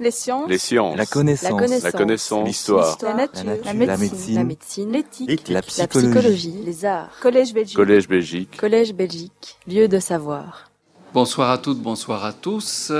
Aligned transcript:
Les 0.00 0.10
sciences. 0.10 0.48
Les 0.48 0.56
sciences. 0.58 0.96
La 0.96 1.04
connaissance. 1.04 1.82
La 1.82 1.92
connaissance. 1.92 2.46
L'histoire. 2.48 2.96
La 3.02 3.14
nature. 3.14 3.44
La 3.44 3.72
La 3.74 3.96
médecine. 3.98 4.44
médecine. 4.44 4.90
L'éthique. 4.92 5.48
La 5.48 5.54
La 5.56 5.62
psychologie. 5.62 6.54
Les 6.64 6.84
arts. 6.86 7.10
Collège 7.20 7.52
Belgique. 7.52 7.76
Collège 7.76 8.08
Belgique. 8.08 8.56
Collège 8.56 8.94
Belgique. 8.94 9.56
Lieu 9.68 9.88
de 9.88 9.98
savoir. 10.00 10.70
Bonsoir 11.12 11.50
à 11.50 11.58
toutes, 11.58 11.80
bonsoir 11.80 12.24
à 12.24 12.32
tous. 12.32 12.92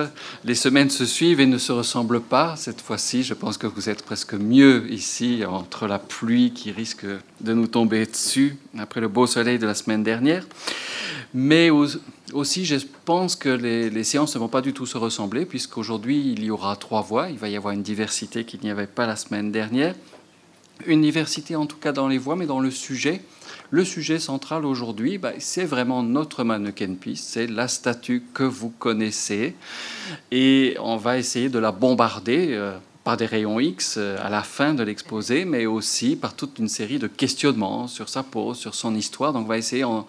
Les 0.44 0.56
semaines 0.56 0.90
se 0.90 1.06
suivent 1.06 1.40
et 1.40 1.46
ne 1.46 1.58
se 1.58 1.70
ressemblent 1.72 2.20
pas. 2.20 2.56
Cette 2.56 2.80
fois-ci, 2.80 3.22
je 3.22 3.34
pense 3.34 3.56
que 3.56 3.68
vous 3.68 3.88
êtes 3.88 4.02
presque 4.02 4.34
mieux 4.34 4.92
ici, 4.92 5.42
entre 5.48 5.86
la 5.86 6.00
pluie 6.00 6.52
qui 6.52 6.70
risque 6.72 7.06
de 7.40 7.54
nous 7.54 7.68
tomber 7.68 8.04
dessus 8.04 8.56
après 8.76 9.00
le 9.00 9.06
beau 9.08 9.26
soleil 9.28 9.58
de 9.60 9.66
la 9.66 9.74
semaine 9.74 10.02
dernière. 10.02 10.44
Mais 11.32 11.70
au- 11.70 11.86
aussi, 12.32 12.64
je 12.64 12.76
pense 13.04 13.36
que 13.36 13.48
les, 13.48 14.04
séances 14.04 14.34
ne 14.34 14.40
vont 14.40 14.48
pas 14.48 14.60
du 14.60 14.72
tout 14.72 14.86
se 14.86 14.98
ressembler, 14.98 15.46
puisqu'aujourd'hui, 15.46 16.32
il 16.32 16.44
y 16.44 16.50
aura 16.50 16.76
trois 16.76 17.02
voix. 17.02 17.28
Il 17.30 17.38
va 17.38 17.48
y 17.48 17.56
avoir 17.56 17.74
une 17.74 17.82
diversité 17.82 18.44
qu'il 18.44 18.60
n'y 18.60 18.70
avait 18.70 18.86
pas 18.86 19.06
la 19.06 19.16
semaine 19.16 19.52
dernière. 19.52 19.94
Une 20.86 21.02
diversité 21.02 21.56
en 21.56 21.66
tout 21.66 21.76
cas 21.76 21.92
dans 21.92 22.08
les 22.08 22.18
voix, 22.18 22.36
mais 22.36 22.46
dans 22.46 22.60
le 22.60 22.70
sujet. 22.70 23.22
Le 23.70 23.84
sujet 23.84 24.18
central 24.18 24.64
aujourd'hui, 24.64 25.18
bah, 25.18 25.32
c'est 25.38 25.64
vraiment 25.64 26.02
notre 26.02 26.42
mannequin 26.42 26.94
piece, 26.94 27.22
c'est 27.22 27.46
la 27.46 27.68
statue 27.68 28.24
que 28.34 28.42
vous 28.42 28.70
connaissez. 28.70 29.54
Et 30.32 30.76
on 30.80 30.96
va 30.96 31.18
essayer 31.18 31.48
de 31.48 31.58
la 31.58 31.70
bombarder 31.70 32.48
euh, 32.50 32.76
par 33.04 33.16
des 33.16 33.26
rayons 33.26 33.60
X 33.60 33.96
euh, 33.96 34.16
à 34.20 34.28
la 34.28 34.42
fin 34.42 34.74
de 34.74 34.82
l'exposé, 34.82 35.44
mais 35.44 35.66
aussi 35.66 36.16
par 36.16 36.34
toute 36.34 36.58
une 36.58 36.68
série 36.68 36.98
de 36.98 37.06
questionnements 37.06 37.88
sur 37.88 38.08
sa 38.08 38.22
pose, 38.22 38.58
sur 38.58 38.74
son 38.74 38.94
histoire. 38.94 39.32
Donc 39.32 39.44
on 39.44 39.48
va 39.48 39.58
essayer 39.58 39.84
en, 39.84 40.06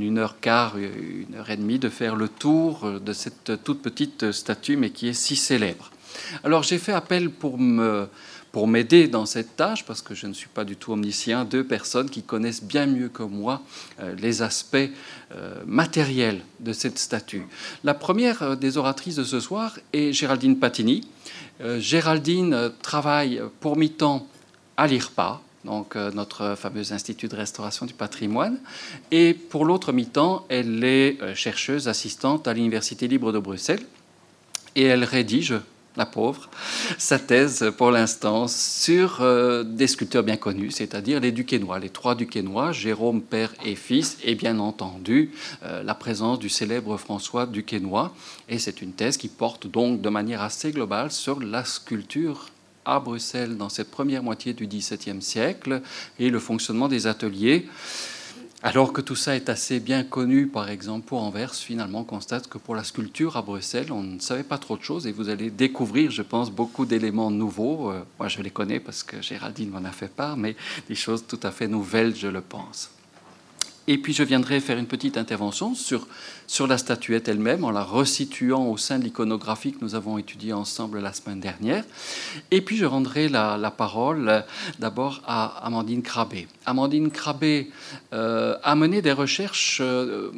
une 0.00 0.18
heure 0.18 0.40
quart, 0.40 0.76
une 0.78 1.34
heure 1.36 1.50
et 1.50 1.56
demie, 1.56 1.78
de 1.78 1.88
faire 1.88 2.16
le 2.16 2.28
tour 2.28 2.84
euh, 2.84 2.98
de 2.98 3.12
cette 3.12 3.62
toute 3.64 3.82
petite 3.82 4.32
statue, 4.32 4.76
mais 4.76 4.90
qui 4.90 5.08
est 5.08 5.14
si 5.14 5.36
célèbre. 5.36 5.90
Alors 6.44 6.62
j'ai 6.62 6.78
fait 6.78 6.92
appel 6.92 7.30
pour 7.30 7.58
me 7.58 8.08
pour 8.52 8.68
m'aider 8.68 9.08
dans 9.08 9.24
cette 9.24 9.56
tâche, 9.56 9.84
parce 9.84 10.02
que 10.02 10.14
je 10.14 10.26
ne 10.26 10.34
suis 10.34 10.48
pas 10.48 10.64
du 10.64 10.76
tout 10.76 10.92
omniscient, 10.92 11.44
deux 11.44 11.64
personnes 11.64 12.10
qui 12.10 12.22
connaissent 12.22 12.62
bien 12.62 12.86
mieux 12.86 13.08
que 13.08 13.22
moi 13.22 13.62
euh, 13.98 14.14
les 14.16 14.42
aspects 14.42 14.76
euh, 15.34 15.54
matériels 15.66 16.42
de 16.60 16.74
cette 16.74 16.98
statue. 16.98 17.44
La 17.82 17.94
première 17.94 18.42
euh, 18.42 18.54
des 18.54 18.76
oratrices 18.76 19.16
de 19.16 19.24
ce 19.24 19.40
soir 19.40 19.78
est 19.94 20.12
Géraldine 20.12 20.58
Patini. 20.58 21.08
Euh, 21.60 21.78
Géraldine 21.80 22.54
euh, 22.54 22.68
travaille 22.82 23.42
pour 23.60 23.76
mi-temps 23.76 24.26
à 24.76 24.86
l'IRPA, 24.86 25.40
donc 25.64 25.96
euh, 25.96 26.10
notre 26.10 26.54
fameux 26.56 26.92
Institut 26.92 27.28
de 27.28 27.36
restauration 27.36 27.86
du 27.86 27.94
patrimoine, 27.94 28.58
et 29.10 29.34
pour 29.34 29.64
l'autre 29.64 29.92
mi-temps, 29.92 30.46
elle 30.48 30.82
est 30.82 31.34
chercheuse 31.34 31.88
assistante 31.88 32.48
à 32.48 32.54
l'Université 32.54 33.06
libre 33.06 33.32
de 33.32 33.38
Bruxelles, 33.38 33.84
et 34.74 34.84
elle 34.84 35.04
rédige 35.04 35.54
la 35.96 36.06
pauvre, 36.06 36.48
sa 36.98 37.18
thèse 37.18 37.72
pour 37.76 37.90
l'instant 37.90 38.48
sur 38.48 39.20
euh, 39.20 39.62
des 39.62 39.86
sculpteurs 39.86 40.22
bien 40.22 40.36
connus, 40.36 40.70
c'est-à-dire 40.70 41.20
les 41.20 41.32
Duquesnois, 41.32 41.78
les 41.78 41.90
trois 41.90 42.14
Duquesnois, 42.14 42.72
Jérôme, 42.72 43.20
père 43.20 43.52
et 43.64 43.74
fils, 43.74 44.18
et 44.24 44.34
bien 44.34 44.58
entendu 44.58 45.32
euh, 45.64 45.82
la 45.82 45.94
présence 45.94 46.38
du 46.38 46.48
célèbre 46.48 46.96
François 46.96 47.46
Duquesnois. 47.46 48.14
Et 48.48 48.58
c'est 48.58 48.82
une 48.82 48.92
thèse 48.92 49.16
qui 49.16 49.28
porte 49.28 49.66
donc 49.66 50.00
de 50.00 50.08
manière 50.08 50.42
assez 50.42 50.72
globale 50.72 51.10
sur 51.12 51.40
la 51.40 51.64
sculpture 51.64 52.48
à 52.84 52.98
Bruxelles 52.98 53.56
dans 53.56 53.68
cette 53.68 53.90
première 53.90 54.22
moitié 54.22 54.54
du 54.54 54.66
XVIIe 54.66 55.22
siècle 55.22 55.82
et 56.18 56.30
le 56.30 56.38
fonctionnement 56.38 56.88
des 56.88 57.06
ateliers. 57.06 57.68
Alors 58.64 58.92
que 58.92 59.00
tout 59.00 59.16
ça 59.16 59.34
est 59.34 59.48
assez 59.48 59.80
bien 59.80 60.04
connu, 60.04 60.46
par 60.46 60.70
exemple, 60.70 61.04
pour 61.06 61.20
Anvers, 61.20 61.52
finalement, 61.52 62.00
on 62.00 62.04
constate 62.04 62.46
que 62.46 62.58
pour 62.58 62.76
la 62.76 62.84
sculpture 62.84 63.36
à 63.36 63.42
Bruxelles, 63.42 63.90
on 63.90 64.04
ne 64.04 64.20
savait 64.20 64.44
pas 64.44 64.58
trop 64.58 64.76
de 64.76 64.82
choses 64.84 65.08
et 65.08 65.12
vous 65.12 65.28
allez 65.28 65.50
découvrir, 65.50 66.12
je 66.12 66.22
pense, 66.22 66.48
beaucoup 66.48 66.86
d'éléments 66.86 67.32
nouveaux. 67.32 67.90
Euh, 67.90 68.04
moi, 68.20 68.28
je 68.28 68.40
les 68.40 68.50
connais 68.50 68.78
parce 68.78 69.02
que 69.02 69.20
Géraldine 69.20 69.70
m'en 69.70 69.84
a 69.84 69.90
fait 69.90 70.06
part, 70.06 70.36
mais 70.36 70.54
des 70.88 70.94
choses 70.94 71.24
tout 71.26 71.40
à 71.42 71.50
fait 71.50 71.66
nouvelles, 71.66 72.14
je 72.14 72.28
le 72.28 72.40
pense. 72.40 72.92
Et 73.88 73.98
puis 73.98 74.12
je 74.12 74.22
viendrai 74.22 74.60
faire 74.60 74.78
une 74.78 74.86
petite 74.86 75.16
intervention 75.16 75.74
sur, 75.74 76.06
sur 76.46 76.68
la 76.68 76.78
statuette 76.78 77.26
elle-même, 77.26 77.64
en 77.64 77.72
la 77.72 77.82
resituant 77.82 78.66
au 78.66 78.76
sein 78.76 79.00
de 79.00 79.04
l'iconographie 79.04 79.72
que 79.72 79.78
nous 79.82 79.96
avons 79.96 80.18
étudiée 80.18 80.52
ensemble 80.52 81.00
la 81.00 81.12
semaine 81.12 81.40
dernière. 81.40 81.84
Et 82.52 82.60
puis 82.60 82.76
je 82.76 82.84
rendrai 82.84 83.28
la, 83.28 83.74
parole 83.76 84.28
euh, 84.28 84.40
d'abord 84.78 85.20
à 85.26 85.66
Amandine 85.66 86.02
Crabé. 86.02 86.46
Amandine 86.64 87.10
Crabé 87.10 87.72
euh, 88.12 88.56
a 88.62 88.76
mené 88.76 89.02
des 89.02 89.12
recherches 89.12 89.78
euh, 89.80 90.30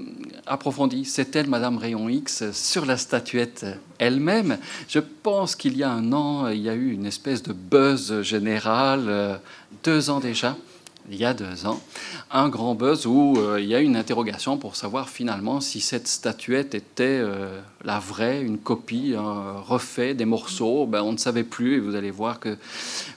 approfondies. 0.46 1.04
C'est 1.04 1.36
elle, 1.36 1.48
Madame 1.48 1.76
Rayon 1.76 2.08
X, 2.08 2.50
sur 2.52 2.86
la 2.86 2.96
statuette 2.96 3.66
elle-même. 3.98 4.56
Je 4.88 5.00
pense 5.00 5.54
qu'il 5.54 5.76
y 5.76 5.82
a 5.82 5.90
un 5.90 6.12
an, 6.14 6.48
il 6.48 6.62
y 6.62 6.70
a 6.70 6.74
eu 6.74 6.92
une 6.92 7.04
espèce 7.04 7.42
de 7.42 7.52
buzz 7.52 8.22
général, 8.22 9.40
deux 9.82 10.08
ans 10.08 10.20
déjà 10.20 10.56
il 11.10 11.16
y 11.16 11.24
a 11.24 11.34
deux 11.34 11.66
ans, 11.66 11.80
un 12.30 12.48
grand 12.48 12.74
buzz 12.74 13.06
où 13.06 13.36
euh, 13.36 13.60
il 13.60 13.66
y 13.66 13.74
a 13.74 13.80
une 13.80 13.96
interrogation 13.96 14.56
pour 14.56 14.74
savoir 14.74 15.10
finalement 15.10 15.60
si 15.60 15.80
cette 15.80 16.08
statuette 16.08 16.74
était 16.74 17.04
euh, 17.04 17.60
la 17.84 17.98
vraie, 17.98 18.42
une 18.42 18.58
copie, 18.58 19.14
un 19.16 19.58
refait 19.60 20.14
des 20.14 20.24
morceaux. 20.24 20.86
Ben, 20.86 21.02
on 21.02 21.12
ne 21.12 21.18
savait 21.18 21.44
plus 21.44 21.76
et 21.76 21.80
vous 21.80 21.94
allez 21.94 22.10
voir 22.10 22.40
que 22.40 22.56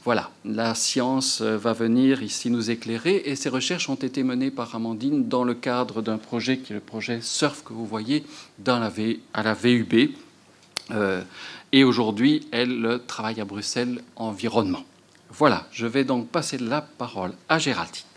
voilà, 0.04 0.32
la 0.44 0.76
science 0.76 1.40
euh, 1.42 1.58
va 1.58 1.74
venir 1.74 2.24
ici 2.24 2.50
nous 2.50 2.70
éclairer 2.70 3.24
et 3.26 3.36
ces 3.36 3.50
recherches 3.50 3.90
ont 3.90 3.96
été 3.96 4.24
menées 4.24 4.52
par 4.52 4.76
Amandine 4.76 5.30
dans 5.30 5.46
le 5.46 5.54
cadre 5.54 6.02
d'un 6.02 6.18
projet 6.18 6.58
qui 6.58 6.74
est 6.74 6.76
le 6.76 6.82
projet 6.82 7.20
SURF 7.22 7.64
que 7.64 7.74
vous 7.74 7.86
voyez 7.86 8.26
à 8.66 9.44
la 9.44 9.54
VUB. 9.54 10.12
Et 11.74 11.84
aujourd'hui, 11.84 12.48
elle 12.52 13.00
travaille 13.08 13.42
à 13.42 13.46
Bruxelles 13.46 14.02
environnement. 14.16 14.84
Voilà, 15.38 15.68
je 15.72 15.86
vais 15.86 16.04
donc 16.04 16.30
passer 16.30 16.58
la 16.58 16.82
parole 16.82 17.32
à 17.48 17.60
Géraldine. 17.60 18.08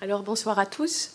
Alors 0.00 0.22
bonsoir 0.22 0.58
à 0.58 0.64
tous. 0.64 1.10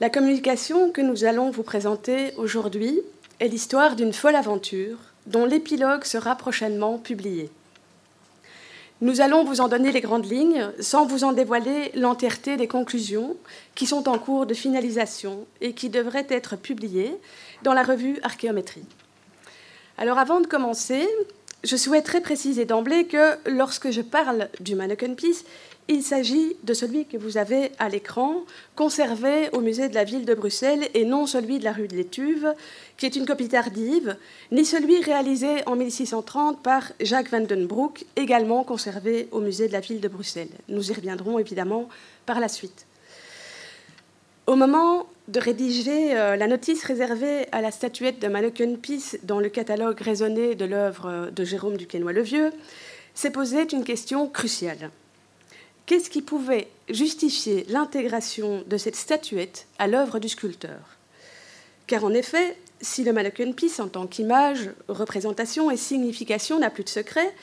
La 0.00 0.08
communication 0.08 0.90
que 0.90 1.02
nous 1.02 1.24
allons 1.24 1.50
vous 1.50 1.64
présenter 1.64 2.32
aujourd'hui 2.38 3.02
est 3.40 3.48
l'histoire 3.48 3.94
d'une 3.94 4.14
folle 4.14 4.36
aventure 4.36 4.96
dont 5.26 5.44
l'épilogue 5.44 6.04
sera 6.04 6.34
prochainement 6.34 6.96
publié. 6.96 7.50
Nous 9.02 9.20
allons 9.20 9.44
vous 9.44 9.60
en 9.60 9.68
donner 9.68 9.92
les 9.92 10.00
grandes 10.00 10.24
lignes 10.24 10.70
sans 10.80 11.04
vous 11.04 11.24
en 11.24 11.34
dévoiler 11.34 11.92
l'entièreté 11.94 12.56
des 12.56 12.68
conclusions 12.68 13.36
qui 13.74 13.84
sont 13.84 14.08
en 14.08 14.18
cours 14.18 14.46
de 14.46 14.54
finalisation 14.54 15.46
et 15.60 15.74
qui 15.74 15.90
devraient 15.90 16.26
être 16.30 16.56
publiées 16.56 17.14
dans 17.64 17.74
la 17.74 17.82
revue 17.82 18.18
Archéométrie. 18.22 18.86
Alors 19.98 20.18
avant 20.18 20.40
de 20.40 20.46
commencer, 20.46 21.06
je 21.64 21.76
souhaiterais 21.76 22.20
préciser 22.20 22.66
d'emblée 22.66 23.06
que 23.06 23.36
lorsque 23.46 23.90
je 23.90 24.02
parle 24.02 24.48
du 24.60 24.74
mannequin 24.74 25.14
piece, 25.14 25.44
il 25.88 26.02
s'agit 26.02 26.56
de 26.62 26.72
celui 26.72 27.04
que 27.04 27.16
vous 27.16 27.36
avez 27.36 27.72
à 27.78 27.88
l'écran, 27.88 28.44
conservé 28.74 29.50
au 29.52 29.60
musée 29.60 29.88
de 29.88 29.94
la 29.94 30.04
ville 30.04 30.24
de 30.24 30.34
Bruxelles 30.34 30.88
et 30.94 31.04
non 31.04 31.26
celui 31.26 31.58
de 31.58 31.64
la 31.64 31.72
rue 31.72 31.88
de 31.88 31.96
l'Étuve, 31.96 32.54
qui 32.96 33.06
est 33.06 33.16
une 33.16 33.26
copie 33.26 33.48
tardive, 33.48 34.16
ni 34.50 34.64
celui 34.64 35.00
réalisé 35.00 35.66
en 35.66 35.76
1630 35.76 36.62
par 36.62 36.92
Jacques 37.00 37.30
van 37.30 37.44
également 38.16 38.64
conservé 38.64 39.28
au 39.30 39.40
musée 39.40 39.68
de 39.68 39.72
la 39.72 39.80
ville 39.80 40.00
de 40.00 40.08
Bruxelles. 40.08 40.48
Nous 40.68 40.90
y 40.90 40.94
reviendrons 40.94 41.38
évidemment 41.38 41.88
par 42.24 42.40
la 42.40 42.48
suite. 42.48 42.86
Au 44.46 44.56
moment 44.56 45.06
de 45.28 45.40
rédiger 45.40 46.18
euh, 46.18 46.36
la 46.36 46.46
notice 46.46 46.84
réservée 46.84 47.46
à 47.50 47.62
la 47.62 47.70
statuette 47.70 48.20
de 48.20 48.28
Mannequin 48.28 48.74
Peace 48.74 49.16
dans 49.22 49.40
le 49.40 49.48
catalogue 49.48 49.98
raisonné 49.98 50.54
de 50.54 50.66
l'œuvre 50.66 51.30
de 51.34 51.44
Jérôme 51.44 51.78
Duquesnoy-le-Vieux, 51.78 52.52
s'est 53.14 53.30
posée 53.30 53.66
une 53.72 53.84
question 53.84 54.28
cruciale. 54.28 54.90
Qu'est-ce 55.86 56.10
qui 56.10 56.20
pouvait 56.20 56.68
justifier 56.90 57.64
l'intégration 57.70 58.64
de 58.66 58.76
cette 58.76 58.96
statuette 58.96 59.66
à 59.78 59.86
l'œuvre 59.86 60.18
du 60.18 60.28
sculpteur? 60.28 60.98
Car 61.86 62.04
en 62.04 62.12
effet, 62.12 62.54
si 62.82 63.02
le 63.02 63.14
Mannequin 63.14 63.52
Peace 63.52 63.80
en 63.80 63.88
tant 63.88 64.06
qu'image, 64.06 64.70
représentation 64.88 65.70
et 65.70 65.78
signification 65.78 66.58
n'a 66.58 66.68
plus 66.68 66.84
de 66.84 66.90
secret, 66.90 67.34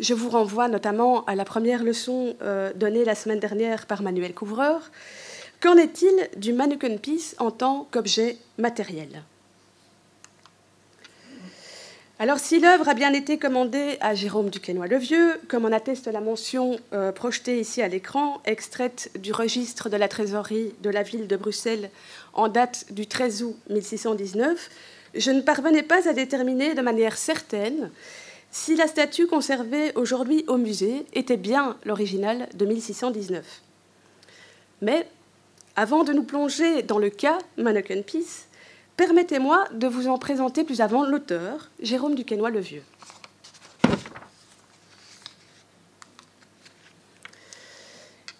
je 0.00 0.14
vous 0.14 0.30
renvoie 0.30 0.68
notamment 0.68 1.22
à 1.26 1.34
la 1.34 1.44
première 1.44 1.84
leçon 1.84 2.34
euh, 2.40 2.72
donnée 2.74 3.04
la 3.04 3.14
semaine 3.14 3.40
dernière 3.40 3.84
par 3.84 4.02
Manuel 4.02 4.32
Couvreur, 4.32 4.90
Qu'en 5.60 5.76
est-il 5.76 6.28
du 6.36 6.52
mannequin 6.52 6.96
piece 6.98 7.34
en 7.38 7.50
tant 7.50 7.88
qu'objet 7.90 8.36
matériel? 8.58 9.22
Alors, 12.18 12.38
si 12.38 12.60
l'œuvre 12.60 12.88
a 12.88 12.94
bien 12.94 13.12
été 13.12 13.38
commandée 13.38 13.98
à 14.00 14.14
Jérôme 14.14 14.48
Duquesnoy-le-Vieux, 14.48 15.38
comme 15.48 15.66
en 15.66 15.72
atteste 15.72 16.06
la 16.06 16.20
mention 16.22 16.78
euh, 16.94 17.12
projetée 17.12 17.60
ici 17.60 17.82
à 17.82 17.88
l'écran, 17.88 18.40
extraite 18.46 19.10
du 19.18 19.32
registre 19.32 19.90
de 19.90 19.96
la 19.98 20.08
trésorerie 20.08 20.72
de 20.82 20.88
la 20.88 21.02
ville 21.02 21.26
de 21.26 21.36
Bruxelles 21.36 21.90
en 22.32 22.48
date 22.48 22.86
du 22.90 23.06
13 23.06 23.42
août 23.42 23.56
1619, 23.68 24.70
je 25.14 25.30
ne 25.30 25.42
parvenais 25.42 25.82
pas 25.82 26.08
à 26.08 26.14
déterminer 26.14 26.74
de 26.74 26.80
manière 26.80 27.18
certaine 27.18 27.90
si 28.50 28.76
la 28.76 28.86
statue 28.86 29.26
conservée 29.26 29.92
aujourd'hui 29.94 30.44
au 30.48 30.56
musée 30.56 31.04
était 31.12 31.36
bien 31.36 31.76
l'original 31.84 32.48
de 32.54 32.64
1619. 32.64 33.44
Mais 34.80 35.06
avant 35.76 36.04
de 36.04 36.12
nous 36.12 36.24
plonger 36.24 36.82
dans 36.82 36.98
le 36.98 37.10
cas 37.10 37.38
Mannequin 37.56 38.02
Peace, 38.02 38.46
Permettez-moi 38.96 39.66
de 39.74 39.86
vous 39.86 40.08
en 40.08 40.16
présenter 40.16 40.64
plus 40.64 40.80
avant 40.80 41.04
l'auteur, 41.04 41.70
Jérôme 41.80 42.14
Duquesnoy 42.14 42.50
le 42.50 42.60
Vieux. 42.60 42.82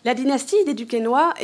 La 0.07 0.15
dynastie 0.15 0.65
des 0.65 0.75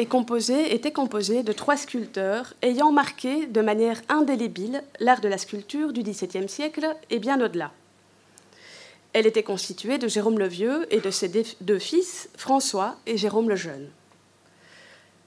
composée, 0.08 0.74
était 0.74 0.92
composée 0.92 1.42
de 1.42 1.52
trois 1.52 1.76
sculpteurs 1.76 2.54
ayant 2.62 2.90
marqué 2.90 3.46
de 3.46 3.60
manière 3.60 4.00
indélébile 4.08 4.82
l'art 4.98 5.20
de 5.20 5.28
la 5.28 5.36
sculpture 5.36 5.92
du 5.92 6.02
XVIIe 6.02 6.48
siècle 6.48 6.96
et 7.10 7.18
bien 7.18 7.38
au-delà. 7.44 7.70
Elle 9.12 9.26
était 9.26 9.42
constituée 9.42 9.98
de 9.98 10.08
Jérôme 10.08 10.38
le 10.38 10.48
Vieux 10.48 10.86
et 10.90 11.00
de 11.00 11.10
ses 11.10 11.28
deux 11.60 11.78
fils, 11.78 12.30
François 12.38 12.96
et 13.04 13.18
Jérôme 13.18 13.50
le 13.50 13.56
Jeune. 13.56 13.90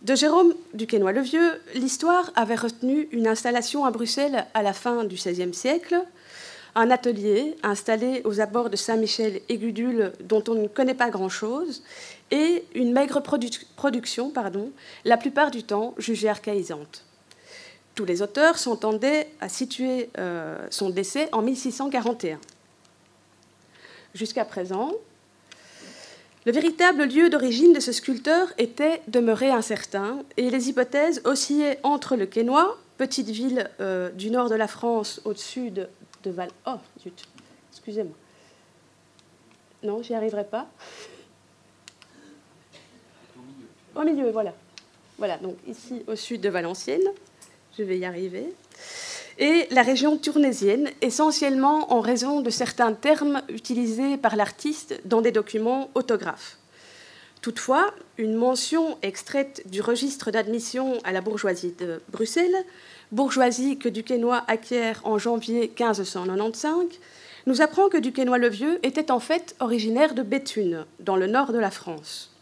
De 0.05 0.13
Jérôme 0.13 0.53
Duquesnoy 0.75 1.13
le 1.13 1.21
Vieux, 1.21 1.59
l'histoire 1.73 2.31
avait 2.35 2.53
retenu 2.53 3.07
une 3.11 3.25
installation 3.25 3.85
à 3.85 3.89
Bruxelles 3.89 4.45
à 4.53 4.61
la 4.61 4.71
fin 4.71 5.03
du 5.03 5.15
XVIe 5.15 5.51
siècle, 5.51 5.99
un 6.75 6.91
atelier 6.91 7.55
installé 7.63 8.21
aux 8.23 8.39
abords 8.39 8.69
de 8.69 8.75
Saint-Michel 8.75 9.41
et 9.49 9.57
dont 10.19 10.43
on 10.47 10.53
ne 10.53 10.67
connaît 10.67 10.93
pas 10.93 11.09
grand-chose, 11.09 11.81
et 12.29 12.65
une 12.75 12.93
maigre 12.93 13.19
production, 13.19 14.29
pardon, 14.29 14.69
la 15.05 15.17
plupart 15.17 15.49
du 15.49 15.63
temps 15.63 15.95
jugée 15.97 16.29
archaïsante. 16.29 17.03
Tous 17.95 18.05
les 18.05 18.21
auteurs 18.21 18.59
s'entendaient 18.59 19.27
à 19.41 19.49
situer 19.49 20.11
euh, 20.19 20.67
son 20.69 20.91
décès 20.91 21.29
en 21.31 21.41
1641. 21.41 22.37
Jusqu'à 24.13 24.45
présent, 24.45 24.91
le 26.45 26.51
véritable 26.51 27.05
lieu 27.05 27.29
d'origine 27.29 27.73
de 27.73 27.79
ce 27.79 27.91
sculpteur 27.91 28.53
était 28.57 29.01
demeuré 29.07 29.49
incertain 29.49 30.23
et 30.37 30.49
les 30.49 30.69
hypothèses 30.69 31.21
oscillaient 31.25 31.79
entre 31.81 32.15
le 32.15 32.27
Quesnoy, 32.27 32.63
petite 32.97 33.29
ville 33.29 33.69
euh, 33.79 34.11
du 34.11 34.29
nord 34.29 34.49
de 34.49 34.55
la 34.55 34.67
France 34.67 35.21
au-dessus 35.25 35.71
de, 35.71 35.87
de 36.23 36.31
Val. 36.31 36.49
Oh, 36.67 36.75
zut, 37.01 37.25
excusez-moi. 37.71 38.15
Non, 39.81 40.03
j'y 40.03 40.13
arriverai 40.13 40.45
pas. 40.45 40.67
Au 43.95 44.03
milieu, 44.03 44.29
voilà. 44.29 44.53
Voilà, 45.17 45.37
donc 45.37 45.55
ici 45.67 46.03
au 46.07 46.15
sud 46.15 46.41
de 46.41 46.49
Valenciennes, 46.49 47.07
je 47.77 47.83
vais 47.83 47.97
y 47.97 48.05
arriver. 48.05 48.53
Et 49.37 49.67
la 49.71 49.81
région 49.81 50.17
tournésienne, 50.17 50.89
essentiellement 51.01 51.93
en 51.93 51.99
raison 51.99 52.41
de 52.41 52.49
certains 52.49 52.93
termes 52.93 53.41
utilisés 53.49 54.15
par 54.15 54.35
l'artiste 54.35 54.99
dans 55.03 55.21
des 55.21 55.33
documents 55.33 55.89
autographes. 55.93 56.57
Toutefois, 57.41 57.93
une 58.17 58.33
mention 58.33 58.97
extraite 59.01 59.61
du 59.69 59.81
registre 59.81 60.31
d'admission 60.31 60.97
à 61.03 61.11
la 61.11 61.21
bourgeoisie 61.21 61.75
de 61.77 62.01
Bruxelles, 62.09 62.55
bourgeoisie 63.11 63.77
que 63.77 63.89
Duquesnoy 63.89 64.41
acquiert 64.47 65.01
en 65.03 65.19
janvier 65.19 65.67
1595, 65.67 66.87
nous 67.45 67.61
apprend 67.61 67.89
que 67.89 67.97
Duquesnoy 67.97 68.39
le 68.39 68.49
Vieux 68.49 68.79
était 68.83 69.11
en 69.11 69.19
fait 69.19 69.55
originaire 69.59 70.15
de 70.15 70.23
Béthune, 70.23 70.85
dans 70.99 71.17
le 71.17 71.27
nord 71.27 71.51
de 71.51 71.59
la 71.59 71.71
France. 71.71 72.34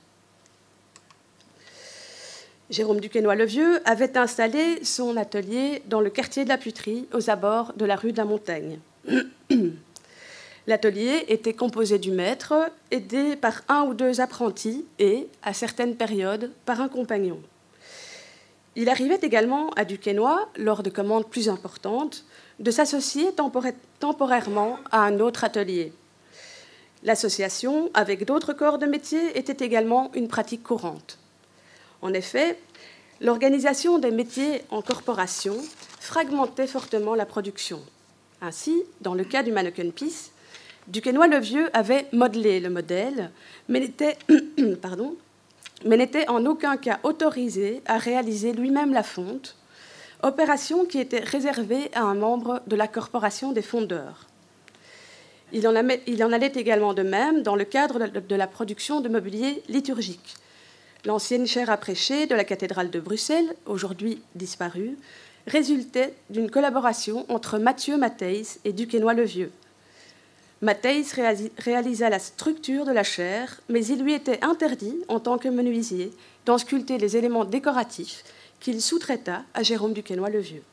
Jérôme 2.70 3.02
Duquesnoy 3.02 3.36
le 3.36 3.46
Vieux 3.46 3.82
avait 3.88 4.18
installé 4.18 4.84
son 4.86 5.18
atelier 5.18 5.84
dans 5.88 6.00
le 6.00 6.10
quartier 6.10 6.46
de 6.46 6.50
la 6.50 6.58
Puterie, 6.58 7.08
aux 7.14 7.30
abords 7.30 7.74
de 7.74 7.86
la 7.86 7.98
rue 7.98 8.14
de 8.14 8.18
la 8.18 8.26
Montagne. 8.26 8.80
L'atelier 10.68 11.26
était 11.28 11.54
composé 11.54 12.00
du 12.00 12.12
maître, 12.12 12.72
aidé 12.90 13.36
par 13.36 13.64
un 13.68 13.84
ou 13.84 13.94
deux 13.94 14.22
apprentis 14.22 14.86
et, 14.98 15.28
à 15.42 15.54
certaines 15.54 15.98
périodes, 15.98 16.52
par 16.66 16.80
un 16.80 16.88
compagnon. 16.88 17.42
Il 18.78 18.88
arrivait 18.88 19.20
également 19.22 19.70
à 19.72 19.84
Duquesnoy, 19.84 20.48
lors 20.56 20.84
de 20.84 20.90
commandes 20.90 21.30
plus 21.30 21.50
importantes, 21.50 22.24
de 22.60 22.72
s'associer 22.72 23.34
temporairement 24.00 24.78
à 24.90 25.02
un 25.02 25.20
autre 25.20 25.44
atelier. 25.44 25.92
L'association 27.04 27.92
avec 27.94 28.26
d'autres 28.26 28.54
corps 28.54 28.78
de 28.78 28.86
métier 28.86 29.38
était 29.38 29.66
également 29.66 30.12
une 30.14 30.30
pratique 30.30 30.64
courante. 30.64 31.20
En 32.04 32.14
effet, 32.14 32.60
l'organisation 33.22 33.98
des 33.98 34.12
métiers 34.12 34.62
en 34.70 34.82
corporation 34.82 35.56
fragmentait 36.02 36.68
fortement 36.68 37.16
la 37.16 37.26
production. 37.26 37.80
Ainsi, 38.42 38.84
dans 39.00 39.14
le 39.14 39.24
cas 39.24 39.42
du 39.42 39.54
mannequin 39.54 39.90
piece, 39.90 40.32
Duquesnoy 40.90 41.30
le 41.30 41.40
Vieux 41.40 41.70
avait 41.72 42.08
modelé 42.12 42.60
le 42.60 42.70
modèle, 42.70 43.32
mais 43.70 43.80
n'était, 43.80 44.18
mais 45.86 45.96
n'était 45.96 46.28
en 46.28 46.46
aucun 46.46 46.76
cas 46.76 47.00
autorisé 47.04 47.82
à 47.86 47.98
réaliser 47.98 48.52
lui-même 48.52 48.92
la 48.92 49.04
fonte, 49.04 49.56
opération 50.24 50.84
qui 50.84 51.00
était 51.00 51.22
réservée 51.22 51.90
à 51.94 52.02
un 52.02 52.16
membre 52.16 52.62
de 52.68 52.76
la 52.76 52.90
corporation 52.90 53.54
des 53.54 53.62
fondeurs. 53.62 54.28
Il 55.54 55.66
en, 55.68 55.76
allait 56.34 56.52
également 56.54 56.94
de 56.94 57.04
même 57.04 57.44
dans 57.44 57.56
le 57.56 57.64
cadre 57.64 58.08
de 58.08 58.36
la 58.36 58.48
production 58.48 59.00
de 59.00 59.08
mobilier 59.08 59.64
liturgique, 59.70 60.36
L'ancienne 61.06 61.46
chaire 61.46 61.70
à 61.70 61.76
prêcher 61.76 62.28
de 62.28 62.36
la 62.36 62.46
cathédrale 62.46 62.90
de 62.90 63.02
Bruxelles, 63.02 63.54
aujourd'hui 63.66 64.22
disparue, 64.36 64.98
résultait 65.48 66.14
d'une 66.30 66.50
collaboration 66.50 67.26
entre 67.28 67.58
Mathieu 67.60 67.98
Matthijs 67.98 68.60
et 68.64 68.72
Duquesnoy 68.72 69.14
le 69.14 69.24
Vieux. 69.24 69.52
Matthijs 70.62 71.14
réalisa 71.58 72.10
la 72.10 72.20
structure 72.20 72.86
de 72.86 72.94
la 72.94 73.04
chaire, 73.04 73.60
mais 73.68 73.86
il 73.86 74.02
lui 74.02 74.14
était 74.14 74.42
interdit, 74.46 74.96
en 75.10 75.20
tant 75.20 75.38
que 75.38 75.50
menuisier, 75.50 76.14
d'en 76.46 76.58
sculpter 76.58 76.98
les 76.98 77.18
éléments 77.18 77.44
décoratifs 77.44 78.24
qu'il 78.62 78.82
sous-traita 78.82 79.44
à 79.54 79.62
Jérôme 79.62 79.92
Duquesnoy 79.92 80.30
le 80.30 80.40
Vieux. 80.40 80.64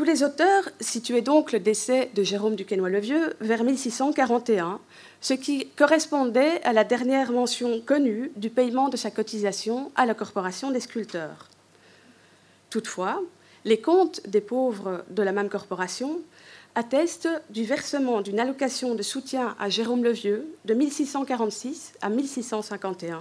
Tous 0.00 0.06
les 0.06 0.22
auteurs 0.22 0.70
situaient 0.80 1.20
donc 1.20 1.52
le 1.52 1.60
décès 1.60 2.10
de 2.14 2.22
Jérôme 2.22 2.56
Duquesnoy 2.56 2.88
le 2.88 3.00
Vieux 3.00 3.34
vers 3.42 3.64
1641 3.64 4.80
ce 5.20 5.34
qui 5.34 5.68
correspondait 5.76 6.62
à 6.62 6.72
la 6.72 6.84
dernière 6.84 7.32
mention 7.32 7.82
connue 7.82 8.32
du 8.34 8.48
paiement 8.48 8.88
de 8.88 8.96
sa 8.96 9.10
cotisation 9.10 9.92
à 9.96 10.06
la 10.06 10.14
Corporation 10.14 10.70
des 10.70 10.80
sculpteurs. 10.80 11.50
Toutefois, 12.70 13.20
les 13.66 13.82
comptes 13.82 14.26
des 14.26 14.40
pauvres 14.40 15.04
de 15.10 15.22
la 15.22 15.32
même 15.32 15.50
corporation 15.50 16.20
attestent 16.74 17.28
du 17.50 17.64
versement 17.64 18.22
d'une 18.22 18.40
allocation 18.40 18.94
de 18.94 19.02
soutien 19.02 19.54
à 19.60 19.68
Jérôme 19.68 20.02
le 20.02 20.12
Vieux 20.12 20.46
de 20.64 20.72
1646 20.72 21.92
à 22.00 22.08
1651, 22.08 23.18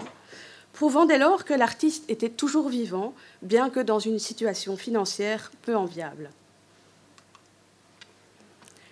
prouvant 0.71 1.05
dès 1.05 1.17
lors 1.17 1.43
que 1.43 1.53
l'artiste 1.53 2.09
était 2.09 2.29
toujours 2.29 2.69
vivant, 2.69 3.13
bien 3.41 3.69
que 3.69 3.81
dans 3.81 3.99
une 3.99 4.17
situation 4.17 4.77
financière 4.77 5.51
peu 5.61 5.75
enviable. 5.75 6.29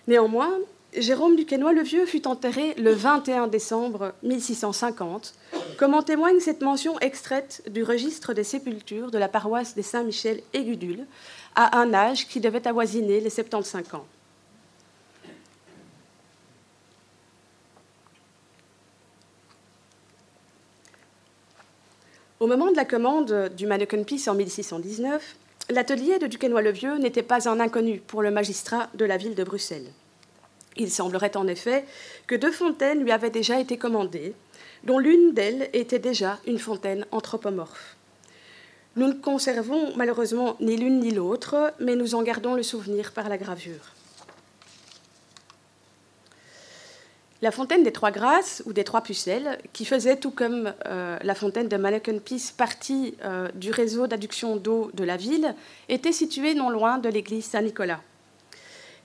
Néanmoins, 0.08 0.58
Jérôme 0.96 1.36
Duquesnoy 1.36 1.74
le 1.74 1.82
Vieux 1.82 2.06
fut 2.06 2.26
enterré 2.26 2.72
le 2.78 2.92
21 2.92 3.46
décembre 3.46 4.14
1650, 4.22 5.34
comme 5.76 5.92
en 5.92 6.02
témoigne 6.02 6.40
cette 6.40 6.62
mention 6.62 6.98
extraite 7.00 7.62
du 7.68 7.82
registre 7.82 8.32
des 8.32 8.42
sépultures 8.42 9.10
de 9.10 9.18
la 9.18 9.28
paroisse 9.28 9.74
des 9.74 9.82
Saint-Michel 9.82 10.40
et 10.54 10.64
Gudule, 10.64 11.04
à 11.54 11.78
un 11.78 11.92
âge 11.92 12.26
qui 12.26 12.40
devait 12.40 12.66
avoisiner 12.66 13.20
les 13.20 13.28
75 13.28 13.94
ans. 13.96 14.06
Au 22.40 22.46
moment 22.46 22.70
de 22.70 22.76
la 22.76 22.86
commande 22.86 23.50
du 23.54 23.66
Mannequin 23.66 24.04
Peace 24.04 24.26
en 24.26 24.34
1619, 24.34 25.36
l'atelier 25.70 26.18
de 26.18 26.26
Duquesnoy 26.26 26.62
le 26.62 26.70
Vieux 26.70 26.96
n'était 26.98 27.22
pas 27.22 27.48
un 27.48 27.60
inconnu 27.60 28.00
pour 28.00 28.22
le 28.22 28.30
magistrat 28.30 28.88
de 28.94 29.04
la 29.04 29.16
ville 29.16 29.34
de 29.34 29.44
Bruxelles. 29.44 29.92
Il 30.78 30.90
semblerait 30.90 31.36
en 31.36 31.48
effet 31.48 31.84
que 32.26 32.36
deux 32.36 32.52
fontaines 32.52 33.02
lui 33.02 33.10
avaient 33.10 33.30
déjà 33.30 33.60
été 33.60 33.76
commandées, 33.76 34.34
dont 34.84 34.98
l'une 34.98 35.34
d'elles 35.34 35.68
était 35.72 35.98
déjà 35.98 36.38
une 36.46 36.58
fontaine 36.58 37.04
anthropomorphe. 37.10 37.96
Nous 38.96 39.08
ne 39.08 39.12
conservons 39.12 39.92
malheureusement 39.96 40.56
ni 40.60 40.76
l'une 40.76 41.00
ni 41.00 41.10
l'autre, 41.10 41.72
mais 41.80 41.96
nous 41.96 42.14
en 42.14 42.22
gardons 42.22 42.54
le 42.54 42.62
souvenir 42.62 43.12
par 43.12 43.28
la 43.28 43.38
gravure. 43.38 43.92
La 47.40 47.52
fontaine 47.52 47.84
des 47.84 47.92
Trois 47.92 48.10
Grâces 48.10 48.64
ou 48.66 48.72
des 48.72 48.82
Trois 48.82 49.02
Pucelles, 49.02 49.58
qui 49.72 49.84
faisait 49.84 50.16
tout 50.16 50.32
comme 50.32 50.74
euh, 50.86 51.16
la 51.22 51.34
fontaine 51.36 51.68
de 51.68 51.76
Mannequin 51.76 52.18
Peace 52.18 52.52
partie 52.56 53.14
euh, 53.24 53.48
du 53.54 53.70
réseau 53.70 54.08
d'adduction 54.08 54.56
d'eau 54.56 54.90
de 54.94 55.04
la 55.04 55.16
ville, 55.16 55.54
était 55.88 56.10
située 56.10 56.54
non 56.54 56.68
loin 56.68 56.98
de 56.98 57.08
l'église 57.08 57.44
Saint-Nicolas. 57.44 58.00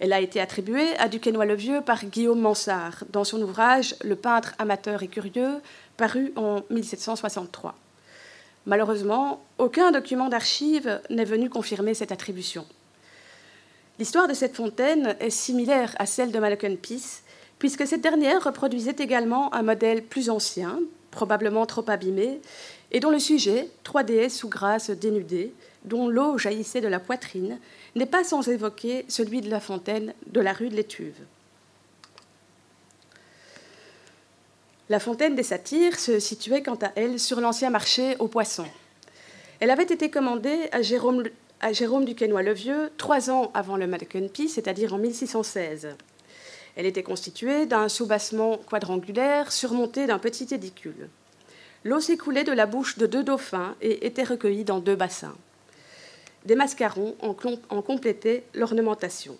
Elle 0.03 0.11
a 0.11 0.19
été 0.19 0.41
attribuée 0.41 0.97
à 0.97 1.07
Duquesnoy-le-Vieux 1.07 1.79
par 1.79 2.03
Guillaume 2.03 2.41
Mansart 2.41 3.05
dans 3.13 3.23
son 3.23 3.41
ouvrage 3.41 3.95
Le 4.03 4.17
peintre 4.17 4.53
amateur 4.59 5.01
et 5.01 5.07
curieux, 5.07 5.61
paru 5.95 6.33
en 6.35 6.61
1763. 6.71 7.73
Malheureusement, 8.65 9.41
aucun 9.59 9.91
document 9.91 10.27
d'archives 10.27 10.99
n'est 11.09 11.23
venu 11.23 11.49
confirmer 11.49 11.93
cette 11.93 12.11
attribution. 12.11 12.65
L'histoire 13.97 14.27
de 14.27 14.33
cette 14.33 14.57
fontaine 14.57 15.15
est 15.21 15.29
similaire 15.29 15.95
à 15.97 16.05
celle 16.05 16.33
de 16.33 16.75
Peace, 16.75 17.23
puisque 17.57 17.87
cette 17.87 18.01
dernière 18.01 18.43
reproduisait 18.43 18.97
également 18.99 19.53
un 19.55 19.63
modèle 19.63 20.03
plus 20.03 20.29
ancien, 20.29 20.81
probablement 21.11 21.65
trop 21.65 21.89
abîmé, 21.89 22.41
et 22.91 22.99
dont 22.99 23.09
le 23.09 23.19
sujet, 23.19 23.69
trois 23.85 24.03
déesses 24.03 24.37
sous 24.37 24.49
grâce 24.49 24.89
dénudées, 24.89 25.53
dont 25.85 26.09
l'eau 26.09 26.37
jaillissait 26.37 26.81
de 26.81 26.89
la 26.89 26.99
poitrine, 26.99 27.57
n'est 27.95 28.05
pas 28.05 28.23
sans 28.23 28.47
évoquer 28.47 29.05
celui 29.07 29.41
de 29.41 29.49
la 29.49 29.59
fontaine 29.59 30.13
de 30.27 30.41
la 30.41 30.53
rue 30.53 30.69
de 30.69 30.75
l'Étuve. 30.75 31.19
La 34.89 34.99
fontaine 34.99 35.35
des 35.35 35.43
Satyres 35.43 35.97
se 35.97 36.19
situait 36.19 36.61
quant 36.61 36.77
à 36.81 36.91
elle 36.95 37.19
sur 37.19 37.39
l'ancien 37.39 37.69
marché 37.69 38.15
aux 38.19 38.27
poissons. 38.27 38.67
Elle 39.59 39.71
avait 39.71 39.83
été 39.83 40.09
commandée 40.09 40.67
à 40.71 40.81
Jérôme, 40.81 41.23
à 41.61 41.71
Jérôme 41.71 42.03
du 42.03 42.13
le 42.13 42.53
Vieux 42.53 42.91
trois 42.97 43.29
ans 43.29 43.49
avant 43.53 43.77
le 43.77 43.87
Pis, 44.27 44.49
c'est-à-dire 44.49 44.93
en 44.93 44.97
1616. 44.97 45.95
Elle 46.75 46.85
était 46.85 47.03
constituée 47.03 47.65
d'un 47.65 47.87
soubassement 47.87 48.57
quadrangulaire 48.57 49.51
surmonté 49.51 50.05
d'un 50.05 50.19
petit 50.19 50.53
édicule. 50.53 51.09
L'eau 51.85 51.99
s'écoulait 51.99 52.43
de 52.43 52.51
la 52.51 52.65
bouche 52.65 52.97
de 52.97 53.05
deux 53.05 53.23
dauphins 53.23 53.75
et 53.81 54.05
était 54.05 54.23
recueillie 54.23 54.63
dans 54.63 54.79
deux 54.79 54.95
bassins. 54.95 55.35
Des 56.45 56.55
mascarons 56.55 57.15
en, 57.21 57.35
en 57.69 57.81
complétaient 57.81 58.43
l'ornementation. 58.53 59.37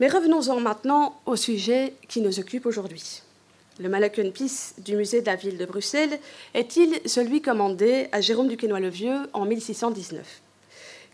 Mais 0.00 0.08
revenons-en 0.08 0.60
maintenant 0.60 1.20
au 1.26 1.36
sujet 1.36 1.94
qui 2.08 2.20
nous 2.20 2.38
occupe 2.38 2.66
aujourd'hui. 2.66 3.22
Le 3.80 3.88
Malakenpis 3.88 4.74
du 4.78 4.96
musée 4.96 5.20
de 5.20 5.26
la 5.26 5.36
ville 5.36 5.56
de 5.56 5.64
Bruxelles 5.64 6.18
est-il 6.54 7.00
celui 7.04 7.42
commandé 7.42 8.08
à 8.12 8.20
Jérôme 8.20 8.48
du 8.48 8.56
le 8.56 8.88
Vieux 8.88 9.28
en 9.32 9.44
1619 9.44 10.40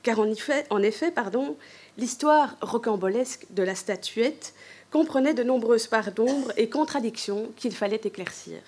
Car 0.03 0.19
en 0.19 0.31
effet, 0.31 0.67
en 0.71 0.83
effet 0.83 1.11
pardon, 1.11 1.57
l'histoire 1.99 2.57
rocambolesque 2.63 3.47
de 3.51 3.63
la 3.63 3.75
statuette 3.75 4.55
comprenait 4.91 5.35
de 5.35 5.43
nombreuses 5.43 5.87
parts 5.87 6.13
d'ombre 6.13 6.53
et 6.57 6.69
contradictions 6.69 7.51
qu'il 7.57 7.75
fallait 7.75 8.01
éclaircir. 8.03 8.61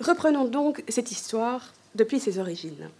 Reprenons 0.00 0.44
donc 0.44 0.82
cette 0.88 1.10
histoire 1.10 1.72
depuis 1.94 2.20
ses 2.20 2.38
origines. 2.38 2.90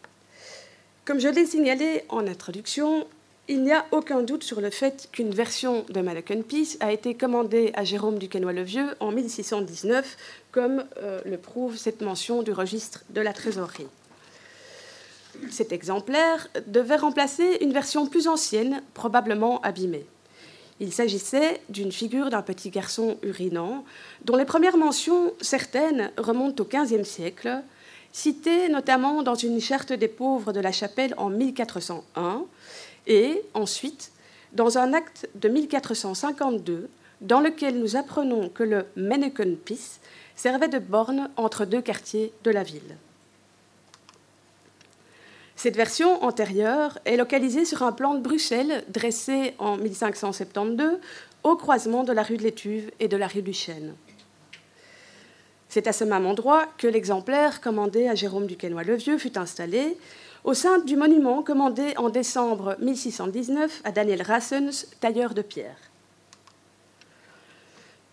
Comme 1.04 1.18
je 1.18 1.28
l'ai 1.28 1.44
signalé 1.44 2.04
en 2.08 2.26
introduction, 2.26 3.06
il 3.46 3.62
n'y 3.62 3.72
a 3.72 3.84
aucun 3.90 4.22
doute 4.22 4.42
sur 4.42 4.60
le 4.60 4.70
fait 4.70 5.08
qu'une 5.12 5.30
version 5.30 5.84
de 5.90 6.00
Peace 6.42 6.78
a 6.80 6.92
été 6.92 7.14
commandée 7.14 7.72
à 7.74 7.84
Jérôme 7.84 8.18
du 8.18 8.28
le 8.32 8.62
Vieux 8.62 8.94
en 9.00 9.10
1619, 9.10 10.16
comme 10.50 10.84
euh, 11.02 11.20
le 11.26 11.36
prouve 11.36 11.76
cette 11.76 12.00
mention 12.00 12.42
du 12.42 12.52
registre 12.52 13.04
de 13.10 13.20
la 13.20 13.34
trésorerie. 13.34 13.88
Cet 15.50 15.72
exemplaire 15.72 16.48
devait 16.68 16.96
remplacer 16.96 17.58
une 17.60 17.72
version 17.72 18.06
plus 18.06 18.28
ancienne, 18.28 18.82
probablement 18.94 19.60
abîmée. 19.60 20.06
Il 20.80 20.92
s'agissait 20.92 21.60
d'une 21.68 21.92
figure 21.92 22.30
d'un 22.30 22.42
petit 22.42 22.70
garçon 22.70 23.16
urinant, 23.22 23.84
dont 24.24 24.36
les 24.36 24.44
premières 24.44 24.76
mentions, 24.76 25.32
certaines, 25.40 26.10
remontent 26.18 26.62
au 26.62 26.66
XVe 26.66 27.04
siècle, 27.04 27.62
citées 28.12 28.68
notamment 28.68 29.22
dans 29.22 29.34
une 29.34 29.60
charte 29.60 29.92
des 29.92 30.08
pauvres 30.08 30.52
de 30.52 30.60
la 30.60 30.72
chapelle 30.72 31.14
en 31.16 31.30
1401, 31.30 32.44
et 33.06 33.42
ensuite 33.54 34.12
dans 34.52 34.78
un 34.78 34.92
acte 34.94 35.28
de 35.34 35.48
1452 35.48 36.88
dans 37.20 37.40
lequel 37.40 37.78
nous 37.78 37.96
apprenons 37.96 38.48
que 38.48 38.62
le 38.62 38.86
Mennekenpis 38.96 40.00
servait 40.36 40.68
de 40.68 40.78
borne 40.78 41.30
entre 41.36 41.64
deux 41.64 41.80
quartiers 41.80 42.32
de 42.42 42.50
la 42.50 42.62
ville. 42.62 42.96
Cette 45.56 45.76
version 45.76 46.22
antérieure 46.24 46.98
est 47.04 47.16
localisée 47.16 47.64
sur 47.64 47.82
un 47.82 47.92
plan 47.92 48.14
de 48.14 48.20
Bruxelles 48.20 48.84
dressé 48.88 49.54
en 49.58 49.76
1572 49.76 50.98
au 51.42 51.56
croisement 51.56 52.04
de 52.04 52.12
la 52.12 52.22
rue 52.22 52.36
de 52.36 52.42
l'Étuve 52.42 52.90
et 53.00 53.08
de 53.08 53.16
la 53.16 53.28
rue 53.28 53.42
du 53.42 53.52
Chêne. 53.52 53.94
C'est 55.68 55.86
à 55.86 55.92
ce 55.92 56.04
même 56.04 56.26
endroit 56.26 56.66
que 56.78 56.86
l'exemplaire 56.86 57.60
commandé 57.60 58.08
à 58.08 58.14
Jérôme 58.14 58.46
du 58.46 58.56
le 58.60 58.94
Vieux 58.94 59.18
fut 59.18 59.38
installé 59.38 59.96
au 60.44 60.54
sein 60.54 60.78
du 60.78 60.96
monument 60.96 61.42
commandé 61.42 61.94
en 61.96 62.10
décembre 62.10 62.76
1619 62.80 63.80
à 63.84 63.90
Daniel 63.90 64.22
Rassens, 64.22 64.86
tailleur 65.00 65.34
de 65.34 65.42
pierre. 65.42 65.93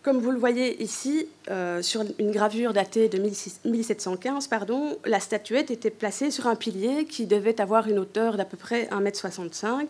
Comme 0.03 0.17
vous 0.17 0.31
le 0.31 0.39
voyez 0.39 0.81
ici, 0.81 1.27
euh, 1.51 1.83
sur 1.83 2.03
une 2.17 2.31
gravure 2.31 2.73
datée 2.73 3.07
de 3.07 3.19
1715, 3.19 4.47
pardon, 4.47 4.97
la 5.05 5.19
statuette 5.19 5.69
était 5.69 5.91
placée 5.91 6.31
sur 6.31 6.47
un 6.47 6.55
pilier 6.55 7.05
qui 7.05 7.27
devait 7.27 7.61
avoir 7.61 7.87
une 7.87 7.99
hauteur 7.99 8.35
d'à 8.35 8.45
peu 8.45 8.57
près 8.57 8.87
1,65 8.87 9.81
m, 9.81 9.87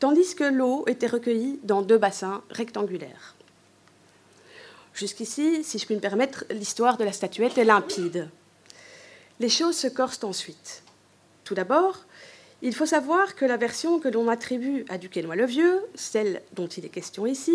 tandis 0.00 0.34
que 0.34 0.44
l'eau 0.44 0.84
était 0.86 1.06
recueillie 1.06 1.60
dans 1.62 1.82
deux 1.82 1.98
bassins 1.98 2.42
rectangulaires. 2.48 3.34
Jusqu'ici, 4.94 5.62
si 5.62 5.78
je 5.78 5.84
puis 5.84 5.94
me 5.94 6.00
permettre, 6.00 6.46
l'histoire 6.48 6.96
de 6.96 7.04
la 7.04 7.12
statuette 7.12 7.58
est 7.58 7.64
limpide. 7.64 8.30
Les 9.40 9.50
choses 9.50 9.76
se 9.76 9.88
corsent 9.88 10.24
ensuite. 10.24 10.82
Tout 11.44 11.54
d'abord, 11.54 12.06
il 12.62 12.74
faut 12.74 12.86
savoir 12.86 13.34
que 13.34 13.44
la 13.44 13.58
version 13.58 13.98
que 13.98 14.08
l'on 14.08 14.28
attribue 14.28 14.86
à 14.88 14.96
Duquesnoy 14.96 15.36
le 15.36 15.44
Vieux, 15.44 15.82
celle 15.94 16.40
dont 16.54 16.66
il 16.66 16.86
est 16.86 16.88
question 16.90 17.26
ici, 17.26 17.52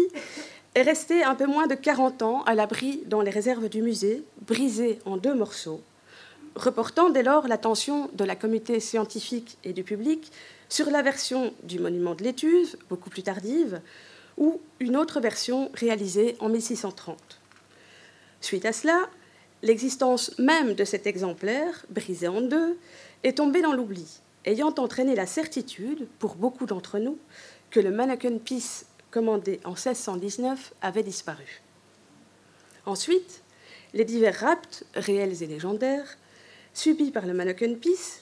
est 0.76 0.82
restée 0.82 1.24
un 1.24 1.36
peu 1.36 1.46
moins 1.46 1.68
de 1.68 1.76
40 1.76 2.22
ans 2.22 2.44
à 2.44 2.54
l'abri 2.54 3.04
dans 3.08 3.22
les 3.22 3.32
réserves 3.32 3.70
du 3.70 3.82
musée, 3.82 4.24
brisée 4.42 5.00
en 5.06 5.18
deux 5.18 5.34
morceaux, 5.34 5.82
reportant 6.56 7.10
dès 7.10 7.24
lors 7.24 7.48
l'attention 7.48 8.10
de 8.14 8.24
la 8.24 8.36
communauté 8.36 8.80
scientifique 8.80 9.58
et 9.64 9.74
du 9.74 9.84
public 9.84 10.32
sur 10.70 10.90
la 10.92 11.02
version 11.02 11.54
du 11.64 11.80
monument 11.80 12.14
de 12.14 12.24
l'Étuve, 12.24 12.76
beaucoup 12.90 13.10
plus 13.10 13.24
tardive, 13.24 13.82
ou 14.38 14.62
une 14.80 14.96
autre 14.96 15.20
version 15.20 15.72
réalisée 15.74 16.38
en 16.40 16.50
1630. 16.50 17.18
Suite 18.42 18.66
à 18.66 18.72
cela, 18.72 19.10
l'existence 19.64 20.38
même 20.38 20.76
de 20.76 20.86
cet 20.86 21.08
exemplaire, 21.08 21.86
brisé 21.90 22.28
en 22.28 22.42
deux, 22.42 22.78
est 23.24 23.38
tombé 23.38 23.62
dans 23.62 23.74
l'oubli, 23.74 24.22
ayant 24.46 24.74
entraîné 24.78 25.16
la 25.16 25.26
certitude, 25.26 26.08
pour 26.20 26.36
beaucoup 26.36 26.66
d'entre 26.66 27.00
nous, 27.00 27.18
que 27.70 27.80
le 27.80 27.92
Mannequin 27.92 28.38
Peace 28.38 28.86
commandé 29.12 29.60
en 29.64 29.72
1619 29.72 30.74
avait 30.82 31.04
disparu. 31.04 31.62
Ensuite, 32.86 33.42
les 33.94 34.06
divers 34.06 34.40
rapts, 34.40 34.84
réels 34.94 35.44
et 35.44 35.48
légendaires, 35.48 36.18
subis 36.74 37.12
par 37.12 37.26
le 37.26 37.34
Mannequin 37.34 37.74
Peace, 37.76 38.22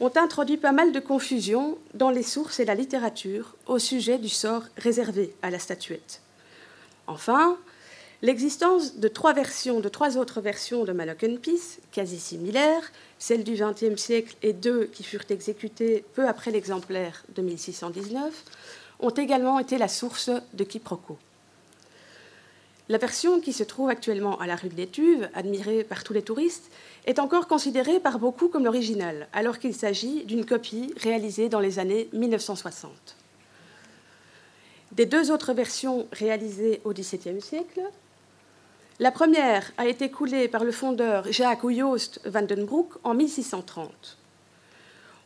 ont 0.00 0.12
introduit 0.16 0.58
pas 0.58 0.72
mal 0.72 0.92
de 0.92 1.00
confusion 1.00 1.78
dans 1.94 2.10
les 2.10 2.22
sources 2.22 2.60
et 2.60 2.66
la 2.66 2.74
littérature 2.74 3.56
au 3.66 3.78
sujet 3.78 4.18
du 4.18 4.28
sort 4.28 4.64
réservé 4.76 5.34
à 5.42 5.50
la 5.50 5.58
statuette. 5.58 6.20
Enfin, 7.06 7.56
L'existence 8.22 8.96
de 8.96 9.08
trois 9.08 9.34
versions, 9.34 9.80
de 9.80 9.90
trois 9.90 10.16
autres 10.16 10.40
versions 10.40 10.84
de 10.84 10.92
Malocan 10.92 11.36
Peace, 11.36 11.80
quasi 11.92 12.18
similaires, 12.18 12.90
celle 13.18 13.44
du 13.44 13.54
XXe 13.54 14.00
siècle 14.00 14.34
et 14.42 14.54
deux 14.54 14.86
qui 14.86 15.02
furent 15.02 15.26
exécutées 15.28 16.02
peu 16.14 16.26
après 16.26 16.50
l'exemplaire 16.50 17.24
de 17.34 17.42
1619, 17.42 18.32
ont 19.00 19.10
également 19.10 19.58
été 19.58 19.78
la 19.78 19.88
source 19.88 20.30
de 20.54 20.64
quiproquos. 20.64 21.18
La 22.88 22.98
version 22.98 23.40
qui 23.40 23.52
se 23.52 23.64
trouve 23.64 23.88
actuellement 23.88 24.38
à 24.38 24.46
la 24.46 24.54
rue 24.54 24.68
de 24.68 24.76
l'Étuve, 24.76 25.28
admirée 25.34 25.82
par 25.82 26.04
tous 26.04 26.12
les 26.12 26.22
touristes, 26.22 26.70
est 27.04 27.18
encore 27.18 27.48
considérée 27.48 27.98
par 27.98 28.20
beaucoup 28.20 28.48
comme 28.48 28.64
l'original, 28.64 29.26
alors 29.32 29.58
qu'il 29.58 29.74
s'agit 29.74 30.24
d'une 30.24 30.46
copie 30.46 30.94
réalisée 30.96 31.48
dans 31.48 31.58
les 31.58 31.80
années 31.80 32.08
1960. 32.12 32.92
Des 34.92 35.06
deux 35.06 35.32
autres 35.32 35.52
versions 35.52 36.06
réalisées 36.12 36.80
au 36.84 36.92
XVIIe 36.92 37.40
siècle, 37.40 37.82
la 39.00 39.10
première 39.10 39.72
a 39.76 39.86
été 39.86 40.10
coulée 40.10 40.48
par 40.48 40.64
le 40.64 40.72
fondeur 40.72 41.30
Jacques 41.30 41.68
Joost 41.68 42.20
van 42.24 42.42
den 42.42 42.64
Broek 42.64 42.94
en 43.02 43.14
1630. 43.14 44.16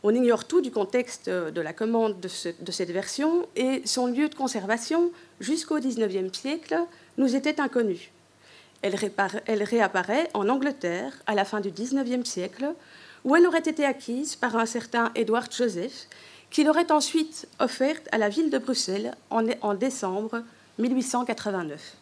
On 0.03 0.15
ignore 0.15 0.45
tout 0.45 0.61
du 0.61 0.71
contexte 0.71 1.29
de 1.29 1.61
la 1.61 1.73
commande 1.73 2.19
de, 2.19 2.27
cette 2.27 2.89
version 2.89 3.47
et 3.55 3.83
son 3.85 4.07
lieu 4.07 4.29
de 4.29 4.35
conservation 4.35 5.11
jusqu'au 5.39 5.79
XIXe 5.79 6.35
siècle 6.35 6.75
nous 7.17 7.35
était 7.35 7.61
inconnu. 7.61 8.11
Elle, 8.81 8.95
elle, 9.45 9.61
réapparaît 9.61 10.27
en 10.33 10.49
Angleterre 10.49 11.13
à 11.27 11.35
la 11.35 11.45
fin 11.45 11.59
du 11.59 11.69
XIXe 11.69 12.27
siècle, 12.27 12.73
où 13.23 13.35
elle 13.35 13.45
aurait 13.45 13.59
été 13.59 13.85
acquise 13.85 14.35
par 14.35 14.55
un 14.55 14.65
certain 14.65 15.11
Edward 15.13 15.53
Joseph, 15.53 16.07
qui 16.49 16.63
l'aurait 16.63 16.91
ensuite 16.91 17.47
offerte 17.59 18.07
à 18.11 18.17
la 18.17 18.29
ville 18.29 18.49
de 18.49 18.57
Bruxelles 18.57 19.15
en, 19.29 19.45
en 19.61 19.75
décembre 19.75 20.41
1889. 20.79 21.97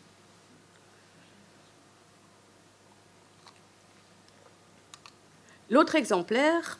L'autre 5.69 5.95
exemplaire, 5.95 6.79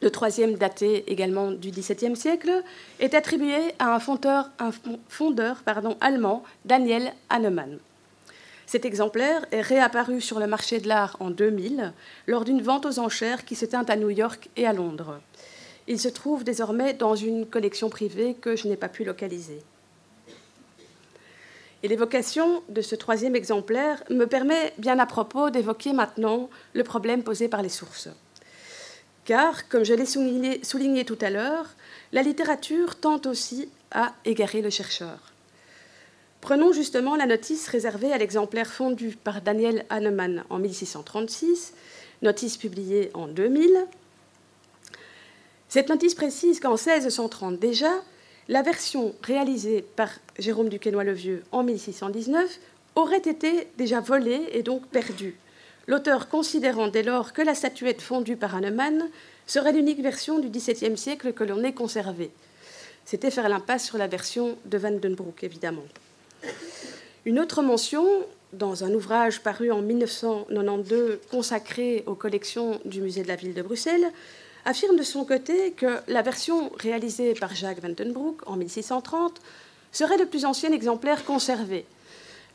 le 0.00 0.10
troisième 0.10 0.54
daté 0.54 1.10
également 1.10 1.50
du 1.50 1.70
XVIIe 1.70 2.16
siècle, 2.16 2.62
est 2.98 3.14
attribué 3.14 3.56
à 3.78 3.94
un 3.94 4.00
fondeur, 4.00 5.62
allemand, 6.00 6.42
Daniel 6.64 7.12
Hahnemann. 7.28 7.78
Cet 8.66 8.84
exemplaire 8.84 9.44
est 9.50 9.62
réapparu 9.62 10.20
sur 10.20 10.38
le 10.38 10.46
marché 10.46 10.78
de 10.78 10.88
l'art 10.88 11.16
en 11.18 11.30
2000 11.30 11.92
lors 12.28 12.44
d'une 12.44 12.62
vente 12.62 12.86
aux 12.86 13.00
enchères 13.00 13.44
qui 13.44 13.56
se 13.56 13.66
tint 13.66 13.84
à 13.84 13.96
New 13.96 14.10
York 14.10 14.48
et 14.56 14.66
à 14.66 14.72
Londres. 14.72 15.20
Il 15.88 15.98
se 15.98 16.08
trouve 16.08 16.44
désormais 16.44 16.94
dans 16.94 17.16
une 17.16 17.46
collection 17.46 17.90
privée 17.90 18.34
que 18.34 18.54
je 18.54 18.68
n'ai 18.68 18.76
pas 18.76 18.88
pu 18.88 19.02
localiser. 19.02 19.60
Et 21.82 21.88
l'évocation 21.88 22.62
de 22.68 22.82
ce 22.82 22.94
troisième 22.94 23.34
exemplaire 23.34 24.04
me 24.10 24.26
permet 24.26 24.72
bien 24.78 24.98
à 24.98 25.06
propos 25.06 25.50
d'évoquer 25.50 25.92
maintenant 25.92 26.48
le 26.74 26.84
problème 26.84 27.24
posé 27.24 27.48
par 27.48 27.62
les 27.62 27.70
sources. 27.70 28.08
Car, 29.30 29.68
comme 29.68 29.84
je 29.84 29.94
l'ai 29.94 30.06
souligné, 30.06 31.04
tout 31.04 31.18
à 31.20 31.30
l'heure, 31.30 31.66
la 32.10 32.22
littérature 32.22 32.96
tente 32.96 33.26
aussi 33.26 33.68
à 33.92 34.12
égarer 34.24 34.60
le 34.60 34.70
chercheur. 34.70 35.20
Prenons 36.40 36.72
justement 36.72 37.14
la 37.14 37.26
notice 37.26 37.68
réservée 37.68 38.12
à 38.12 38.18
l'exemplaire 38.18 38.72
fondu 38.72 39.16
par 39.22 39.40
Daniel 39.40 39.86
Hahnemann 39.88 40.42
en 40.50 40.58
1636, 40.58 41.74
notice 42.22 42.56
publiée 42.56 43.12
en 43.14 43.28
2000. 43.28 43.86
Cette 45.68 45.90
notice 45.90 46.16
précise 46.16 46.58
qu'en 46.58 46.74
1630 46.74 47.56
déjà, 47.56 48.02
la 48.48 48.62
version 48.62 49.14
réalisée 49.22 49.84
par 49.94 50.10
Jérôme 50.40 50.70
Duquesnoy-le 50.70 51.12
Vieux 51.12 51.44
en 51.52 51.62
1619 51.62 52.58
aurait 52.96 53.18
été 53.18 53.68
déjà 53.78 54.00
volée 54.00 54.48
et 54.50 54.64
donc 54.64 54.84
perdue, 54.88 55.36
l'auteur 55.86 56.28
considérant 56.28 56.88
dès 56.88 57.02
lors 57.02 57.32
que 57.32 57.42
la 57.42 57.54
statuette 57.54 58.00
fondue 58.00 58.36
par 58.36 58.54
Hahnemann 58.54 59.08
serait 59.46 59.72
l'unique 59.72 60.00
version 60.00 60.38
du 60.38 60.48
XVIIe 60.48 60.96
siècle 60.96 61.32
que 61.32 61.44
l'on 61.44 61.62
ait 61.64 61.72
conservée. 61.72 62.30
C'était 63.04 63.30
faire 63.30 63.48
l'impasse 63.48 63.86
sur 63.86 63.98
la 63.98 64.06
version 64.06 64.56
de 64.66 64.78
Van 64.78 64.92
den 64.92 65.14
Broek, 65.14 65.42
évidemment. 65.42 65.84
Une 67.24 67.40
autre 67.40 67.62
mention, 67.62 68.06
dans 68.52 68.84
un 68.84 68.94
ouvrage 68.94 69.40
paru 69.40 69.72
en 69.72 69.82
1992 69.82 71.18
consacré 71.30 72.04
aux 72.06 72.14
collections 72.14 72.80
du 72.84 73.00
musée 73.00 73.22
de 73.22 73.28
la 73.28 73.36
ville 73.36 73.54
de 73.54 73.62
Bruxelles, 73.62 74.12
affirme 74.64 74.96
de 74.96 75.02
son 75.02 75.24
côté 75.24 75.72
que 75.72 75.98
la 76.08 76.22
version 76.22 76.70
réalisée 76.78 77.34
par 77.34 77.54
Jacques 77.54 77.80
Van 77.80 77.90
den 77.90 78.12
Broek 78.12 78.42
en 78.46 78.56
1630 78.56 79.40
serait 79.92 80.18
le 80.18 80.26
plus 80.26 80.44
ancien 80.44 80.72
exemplaire 80.72 81.24
conservé, 81.24 81.84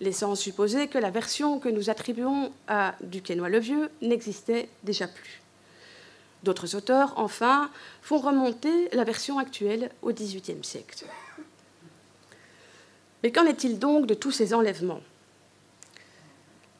laissant 0.02 0.36
supposer 0.36 0.88
que 0.88 0.98
la 0.98 1.10
version 1.10 1.60
que 1.60 1.70
nous 1.70 1.90
attribuons 1.90 2.52
à 2.68 2.96
Duquesnoy-le-Vieux 3.02 3.90
n'existait 4.02 4.70
déjà 4.84 5.08
plus. 5.08 5.42
D'autres 6.44 6.76
auteurs, 6.76 7.14
enfin, 7.18 7.70
font 8.02 8.20
remonter 8.20 8.90
la 8.94 9.04
version 9.04 9.40
actuelle 9.40 9.90
au 10.02 10.12
XVIIIe 10.12 10.64
siècle. 10.64 11.06
Mais 13.24 13.32
qu'en 13.32 13.46
est-il 13.46 13.80
donc 13.80 14.06
de 14.06 14.14
tous 14.14 14.32
ces 14.32 14.54
enlèvements? 14.54 15.02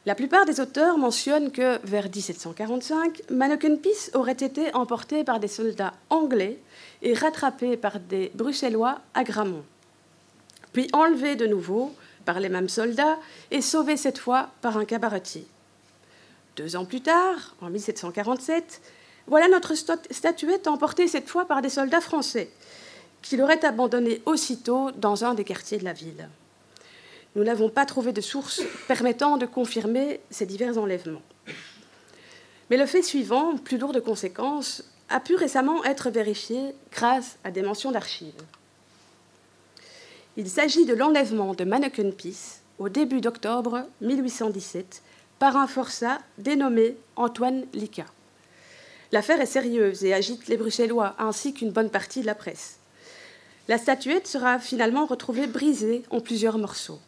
La 0.06 0.14
plupart 0.14 0.44
des 0.44 0.60
auteurs 0.60 0.98
mentionnent 0.98 1.50
que, 1.50 1.84
vers 1.84 2.04
1745, 2.04 3.22
Peace 3.82 4.10
aurait 4.14 4.30
été 4.30 4.72
emporté 4.72 5.24
par 5.24 5.40
des 5.40 5.48
soldats 5.48 5.94
anglais 6.10 6.60
et 7.02 7.12
rattrapé 7.12 7.76
par 7.76 7.98
des 7.98 8.30
Bruxellois 8.34 9.00
à 9.14 9.24
Gramont, 9.24 9.64
puis 10.72 10.88
enlevé 10.92 11.34
de 11.34 11.48
nouveau 11.48 11.92
par 12.26 12.40
les 12.40 12.50
mêmes 12.50 12.68
soldats 12.68 13.18
et 13.50 13.62
sauvé 13.62 13.96
cette 13.96 14.18
fois 14.18 14.50
par 14.60 14.76
un 14.76 14.84
cabaretier. 14.84 15.46
Deux 16.56 16.76
ans 16.76 16.84
plus 16.84 17.00
tard, 17.00 17.54
en 17.62 17.70
1747, 17.70 18.82
voilà 19.26 19.48
notre 19.48 19.74
statuette 19.74 20.66
emportée 20.66 21.08
cette 21.08 21.28
fois 21.28 21.46
par 21.46 21.62
des 21.62 21.70
soldats 21.70 22.00
français, 22.00 22.50
qui 23.22 23.36
l'auraient 23.36 23.64
abandonnée 23.64 24.22
aussitôt 24.26 24.90
dans 24.92 25.24
un 25.24 25.34
des 25.34 25.44
quartiers 25.44 25.78
de 25.78 25.84
la 25.84 25.92
ville. 25.92 26.28
Nous 27.34 27.44
n'avons 27.44 27.68
pas 27.68 27.84
trouvé 27.84 28.12
de 28.12 28.20
source 28.20 28.62
permettant 28.88 29.36
de 29.36 29.46
confirmer 29.46 30.20
ces 30.30 30.46
divers 30.46 30.78
enlèvements. 30.78 31.22
Mais 32.70 32.76
le 32.76 32.86
fait 32.86 33.02
suivant, 33.02 33.56
plus 33.56 33.78
lourd 33.78 33.92
de 33.92 34.00
conséquences, 34.00 34.82
a 35.08 35.20
pu 35.20 35.36
récemment 35.36 35.84
être 35.84 36.10
vérifié 36.10 36.74
grâce 36.90 37.36
à 37.44 37.50
des 37.50 37.62
mentions 37.62 37.92
d'archives. 37.92 38.32
Il 40.38 40.50
s'agit 40.50 40.84
de 40.84 40.92
l'enlèvement 40.92 41.54
de 41.54 41.64
Manneken 41.64 42.12
Peace 42.12 42.60
au 42.78 42.90
début 42.90 43.22
d'octobre 43.22 43.84
1817 44.02 45.00
par 45.38 45.56
un 45.56 45.66
forçat 45.66 46.18
dénommé 46.36 46.98
Antoine 47.16 47.64
Lica. 47.72 48.04
L'affaire 49.12 49.40
est 49.40 49.46
sérieuse 49.46 50.04
et 50.04 50.12
agite 50.12 50.46
les 50.48 50.58
Bruxellois 50.58 51.14
ainsi 51.18 51.54
qu'une 51.54 51.70
bonne 51.70 51.88
partie 51.88 52.20
de 52.20 52.26
la 52.26 52.34
presse. 52.34 52.76
La 53.68 53.78
statuette 53.78 54.26
sera 54.26 54.58
finalement 54.58 55.06
retrouvée 55.06 55.46
brisée 55.46 56.02
en 56.10 56.20
plusieurs 56.20 56.58
morceaux. 56.58 57.00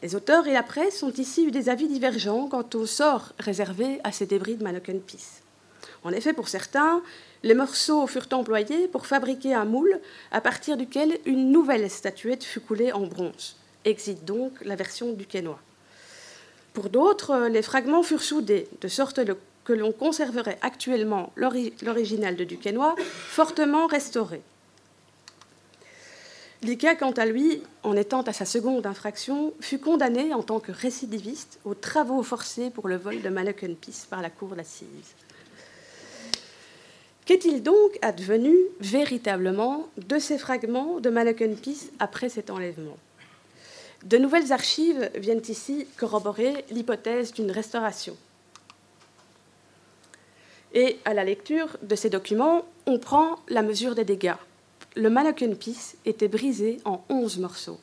Les 0.00 0.14
auteurs 0.14 0.46
et 0.46 0.52
la 0.52 0.62
presse 0.62 1.02
ont 1.02 1.10
ici 1.10 1.44
eu 1.44 1.50
des 1.50 1.68
avis 1.68 1.88
divergents 1.88 2.46
quant 2.46 2.68
au 2.74 2.86
sort 2.86 3.32
réservé 3.40 3.98
à 4.04 4.12
ces 4.12 4.26
débris 4.26 4.54
de 4.54 4.62
Manneken 4.62 5.00
Peace. 5.00 5.42
En 6.04 6.12
effet, 6.12 6.32
pour 6.32 6.48
certains, 6.48 7.02
les 7.42 7.54
morceaux 7.54 8.06
furent 8.06 8.28
employés 8.32 8.88
pour 8.88 9.06
fabriquer 9.06 9.54
un 9.54 9.64
moule 9.64 9.98
à 10.30 10.40
partir 10.40 10.76
duquel 10.76 11.18
une 11.24 11.50
nouvelle 11.50 11.90
statuette 11.90 12.44
fut 12.44 12.60
coulée 12.60 12.92
en 12.92 13.06
bronze. 13.06 13.56
Exit 13.84 14.24
donc 14.24 14.52
la 14.62 14.76
version 14.76 15.12
du 15.12 15.26
Quénois. 15.26 15.60
Pour 16.74 16.90
d'autres, 16.90 17.48
les 17.48 17.62
fragments 17.62 18.02
furent 18.02 18.22
soudés, 18.22 18.68
de 18.80 18.88
sorte 18.88 19.20
que 19.64 19.72
l'on 19.72 19.92
conserverait 19.92 20.58
actuellement 20.62 21.32
l'original 21.36 22.36
de 22.36 22.44
Duquesnoy, 22.44 22.94
fortement 22.98 23.86
restauré. 23.86 24.42
Lika, 26.62 26.94
quant 26.94 27.12
à 27.12 27.24
lui, 27.24 27.62
en 27.82 27.96
étant 27.96 28.20
à 28.22 28.34
sa 28.34 28.44
seconde 28.44 28.86
infraction, 28.86 29.54
fut 29.60 29.78
condamné 29.78 30.34
en 30.34 30.42
tant 30.42 30.60
que 30.60 30.72
récidiviste 30.72 31.58
aux 31.64 31.74
travaux 31.74 32.22
forcés 32.22 32.68
pour 32.68 32.86
le 32.86 32.96
vol 32.96 33.22
de 33.22 33.28
Manneken 33.30 33.76
Peace 33.76 34.06
par 34.08 34.20
la 34.20 34.28
cour 34.28 34.50
d'assises. 34.50 35.14
Qu'est-il 37.30 37.62
donc 37.62 37.96
advenu 38.02 38.56
véritablement 38.80 39.86
de 39.98 40.18
ces 40.18 40.36
fragments 40.36 40.98
de 40.98 41.10
Peace 41.54 41.92
après 42.00 42.28
cet 42.28 42.50
enlèvement? 42.50 42.98
De 44.02 44.18
nouvelles 44.18 44.50
archives 44.52 45.08
viennent 45.14 45.44
ici 45.46 45.86
corroborer 45.96 46.64
l'hypothèse 46.72 47.32
d'une 47.32 47.52
restauration. 47.52 48.16
Et 50.74 50.98
à 51.04 51.14
la 51.14 51.22
lecture 51.22 51.68
de 51.82 51.94
ces 51.94 52.10
documents, 52.10 52.64
on 52.86 52.98
prend 52.98 53.38
la 53.48 53.62
mesure 53.62 53.94
des 53.94 54.02
dégâts. 54.02 54.34
Le 54.96 55.54
Peace 55.54 55.94
était 56.04 56.26
brisé 56.26 56.78
en 56.84 57.04
onze 57.08 57.38
morceaux. 57.38 57.78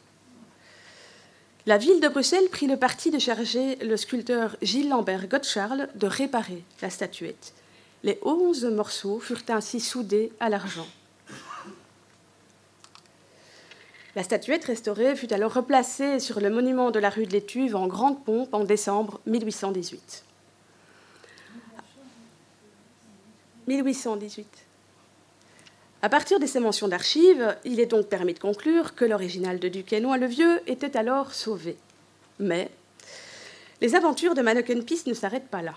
La 1.66 1.78
ville 1.78 2.02
de 2.02 2.10
Bruxelles 2.10 2.50
prit 2.52 2.68
le 2.68 2.76
parti 2.76 3.12
de 3.12 3.20
charger 3.20 3.78
le 3.78 3.96
sculpteur 3.96 4.58
Gilles 4.62 4.90
Lambert 4.90 5.30
Gottschall 5.30 5.88
de 5.96 6.08
réparer 6.08 6.64
la 6.82 6.90
statuette. 6.90 7.54
Les 8.04 8.20
onze 8.22 8.66
morceaux 8.66 9.20
furent 9.20 9.44
ainsi 9.50 9.80
soudés 9.80 10.32
à 10.40 10.50
l'argent. 10.50 10.88
La 14.16 14.24
statuette 14.24 14.66
restaurée 14.66 15.16
fut 15.16 15.32
alors 15.32 15.54
replacée 15.54 16.20
sur 16.20 16.40
le 16.40 16.50
monument 16.50 16.90
de 16.90 17.00
la 17.00 17.10
rue 17.10 17.28
de 17.28 17.32
l'Étuve 17.32 17.76
en 17.76 17.88
grande 17.88 18.24
pompe 18.24 18.54
en 18.54 18.64
décembre 18.64 19.20
1818. 19.28 20.24
1818. 23.68 24.48
À 26.02 26.10
partir 26.10 26.40
de 26.40 26.46
ces 26.46 26.60
mentions 26.60 26.88
d'archives, 26.88 27.56
il 27.66 27.80
est 27.80 27.86
donc 27.86 28.08
permis 28.08 28.34
de 28.34 28.40
conclure 28.40 28.96
que 28.96 29.06
l'original 29.06 29.60
de 29.60 29.68
Duquesnoy 29.68 30.18
le 30.18 30.28
Vieux 30.28 30.62
était 30.68 30.96
alors 30.96 31.34
sauvé. 31.34 31.78
Mais 32.40 32.72
les 33.82 33.96
aventures 33.96 34.34
de 34.34 34.42
Peace 34.82 35.04
ne 35.06 35.14
s'arrêtent 35.14 35.50
pas 35.50 35.62
là. 35.62 35.74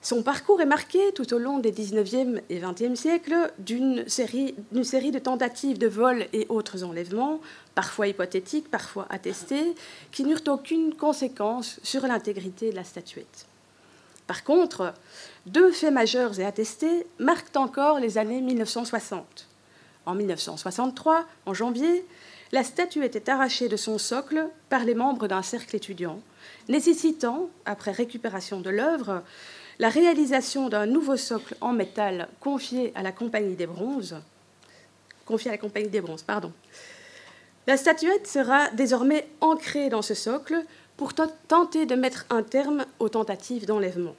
Son 0.00 0.22
parcours 0.22 0.60
est 0.60 0.66
marqué 0.66 1.12
tout 1.12 1.34
au 1.34 1.38
long 1.38 1.58
des 1.58 1.72
19e 1.72 2.40
et 2.50 2.60
20e 2.60 2.94
siècles 2.94 3.52
d'une 3.58 4.08
série, 4.08 4.54
de 4.70 5.18
tentatives 5.18 5.78
de 5.78 5.88
vol 5.88 6.26
et 6.32 6.46
autres 6.48 6.84
enlèvements, 6.84 7.40
parfois 7.74 8.06
hypothétiques, 8.06 8.70
parfois 8.70 9.06
attestés, 9.10 9.74
qui 10.12 10.22
n'eurent 10.22 10.46
aucune 10.46 10.94
conséquence 10.94 11.80
sur 11.82 12.06
l'intégrité 12.06 12.70
de 12.70 12.76
la 12.76 12.84
statuette. 12.84 13.46
Par 14.28 14.44
contre, 14.44 14.94
deux 15.46 15.72
faits 15.72 15.92
majeurs 15.92 16.38
et 16.38 16.44
attestés 16.44 17.06
marquent 17.18 17.56
encore 17.56 17.98
les 17.98 18.18
années 18.18 18.40
1960. 18.40 19.48
En 20.06 20.14
1963, 20.14 21.26
en 21.44 21.54
janvier, 21.54 22.04
la 22.52 22.62
statue 22.62 23.04
était 23.04 23.28
arrachée 23.28 23.68
de 23.68 23.76
son 23.76 23.98
socle 23.98 24.48
par 24.70 24.84
les 24.84 24.94
membres 24.94 25.26
d'un 25.28 25.42
cercle 25.42 25.74
étudiant, 25.74 26.20
nécessitant, 26.68 27.50
après 27.66 27.90
récupération 27.90 28.60
de 28.60 28.70
l'œuvre, 28.70 29.22
la 29.78 29.88
réalisation 29.88 30.68
d'un 30.68 30.86
nouveau 30.86 31.16
socle 31.16 31.56
en 31.60 31.72
métal 31.72 32.28
confié 32.40 32.92
à 32.94 33.02
la 33.02 33.12
Compagnie 33.12 33.54
des 33.54 33.66
Bronzes. 33.66 34.16
Confié 35.24 35.50
à 35.50 35.54
la 35.54 35.58
Compagnie 35.58 35.88
des 35.88 36.00
Bronzes, 36.00 36.22
pardon. 36.22 36.52
La 37.66 37.76
statuette 37.76 38.26
sera 38.26 38.70
désormais 38.70 39.28
ancrée 39.40 39.88
dans 39.88 40.02
ce 40.02 40.14
socle 40.14 40.64
pour 40.96 41.12
tenter 41.14 41.86
de 41.86 41.94
mettre 41.94 42.26
un 42.30 42.42
terme 42.42 42.86
aux 42.98 43.08
tentatives 43.08 43.66
d'enlèvement. 43.66 44.16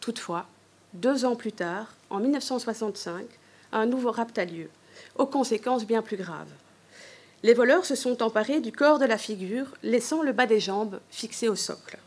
Toutefois, 0.00 0.46
deux 0.94 1.24
ans 1.24 1.36
plus 1.36 1.52
tard, 1.52 1.94
en 2.10 2.18
1965, 2.18 3.24
un 3.72 3.86
nouveau 3.86 4.10
rapt 4.10 4.36
a 4.38 4.44
lieu, 4.44 4.68
aux 5.16 5.26
conséquences 5.26 5.86
bien 5.86 6.02
plus 6.02 6.16
graves. 6.16 6.50
Les 7.44 7.54
voleurs 7.54 7.84
se 7.84 7.94
sont 7.94 8.22
emparés 8.22 8.60
du 8.60 8.72
corps 8.72 8.98
de 8.98 9.04
la 9.04 9.18
figure, 9.18 9.66
laissant 9.84 10.22
le 10.22 10.32
bas 10.32 10.46
des 10.46 10.58
jambes 10.58 10.98
fixé 11.10 11.48
au 11.48 11.54
socle. 11.54 11.98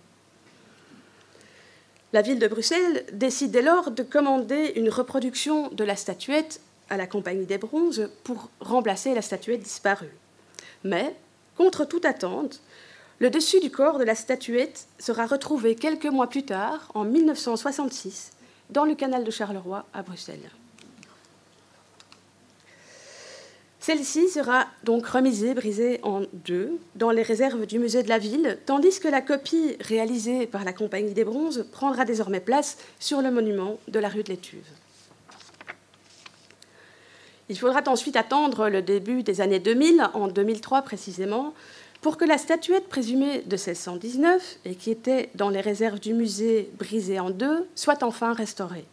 La 2.14 2.22
ville 2.22 2.40
de 2.40 2.48
Bruxelles 2.48 3.06
décide 3.14 3.52
dès 3.52 3.62
lors 3.62 3.92
de 3.92 4.04
commander 4.04 4.74
une 4.76 4.90
reproduction 4.90 5.70
de 5.70 5.84
la 5.84 5.96
statuette 5.96 6.62
à 6.90 6.98
la 6.98 7.08
Compagnie 7.08 7.46
des 7.46 7.58
Bronzes 7.58 8.10
pour 8.24 8.50
remplacer 8.60 9.14
la 9.14 9.22
statuette 9.22 9.62
disparue. 9.62 10.14
Mais, 10.84 11.16
contre 11.56 11.86
toute 11.86 12.06
attente, 12.06 12.62
Le 13.22 13.30
dessus 13.30 13.60
du 13.60 13.70
corps 13.70 14.00
de 14.00 14.04
la 14.04 14.16
statuette 14.16 14.88
sera 14.98 15.28
retrouvé 15.28 15.76
quelques 15.76 16.08
mois 16.08 16.28
plus 16.28 16.44
tard, 16.44 16.90
en 16.96 17.04
1966, 17.04 18.32
dans 18.72 18.84
le 18.84 18.96
canal 18.96 19.24
de 19.24 19.30
Charleroi 19.30 19.86
à 19.94 20.02
Bruxelles. 20.02 20.50
Celle-ci 23.82 24.30
sera 24.30 24.68
donc 24.84 25.08
remisée, 25.08 25.56
brisée 25.56 26.00
en 26.04 26.22
deux, 26.34 26.78
dans 26.94 27.10
les 27.10 27.24
réserves 27.24 27.66
du 27.66 27.80
musée 27.80 28.04
de 28.04 28.10
la 28.10 28.20
ville, 28.20 28.60
tandis 28.68 29.00
que 29.00 29.08
la 29.08 29.22
copie 29.22 29.76
réalisée 29.80 30.46
par 30.46 30.64
la 30.64 30.72
Compagnie 30.72 31.16
des 31.16 31.24
Bronzes 31.24 31.66
prendra 31.72 32.06
désormais 32.06 32.42
place 32.42 32.78
sur 33.00 33.24
le 33.24 33.32
monument 33.32 33.80
de 33.88 33.98
la 33.98 34.08
rue 34.08 34.22
de 34.22 34.30
l'Étuve. 34.30 34.68
Il 37.50 37.58
faudra 37.58 37.82
ensuite 37.88 38.16
attendre 38.16 38.70
le 38.70 38.84
début 38.84 39.24
des 39.24 39.42
années 39.42 39.60
2000, 39.60 40.10
en 40.14 40.28
2003 40.28 40.84
précisément, 40.84 41.56
pour 42.02 42.18
que 42.18 42.26
la 42.26 42.38
statuette 42.38 42.88
présumée 42.88 43.40
de 43.42 43.56
1619 43.56 44.58
et 44.66 44.76
qui 44.76 44.92
était 44.92 45.32
dans 45.34 45.50
les 45.50 45.60
réserves 45.60 46.00
du 46.00 46.14
musée 46.14 46.70
brisée 46.78 47.20
en 47.20 47.32
deux 47.32 47.68
soit 47.74 48.04
enfin 48.04 48.34
restaurée. 48.34 48.86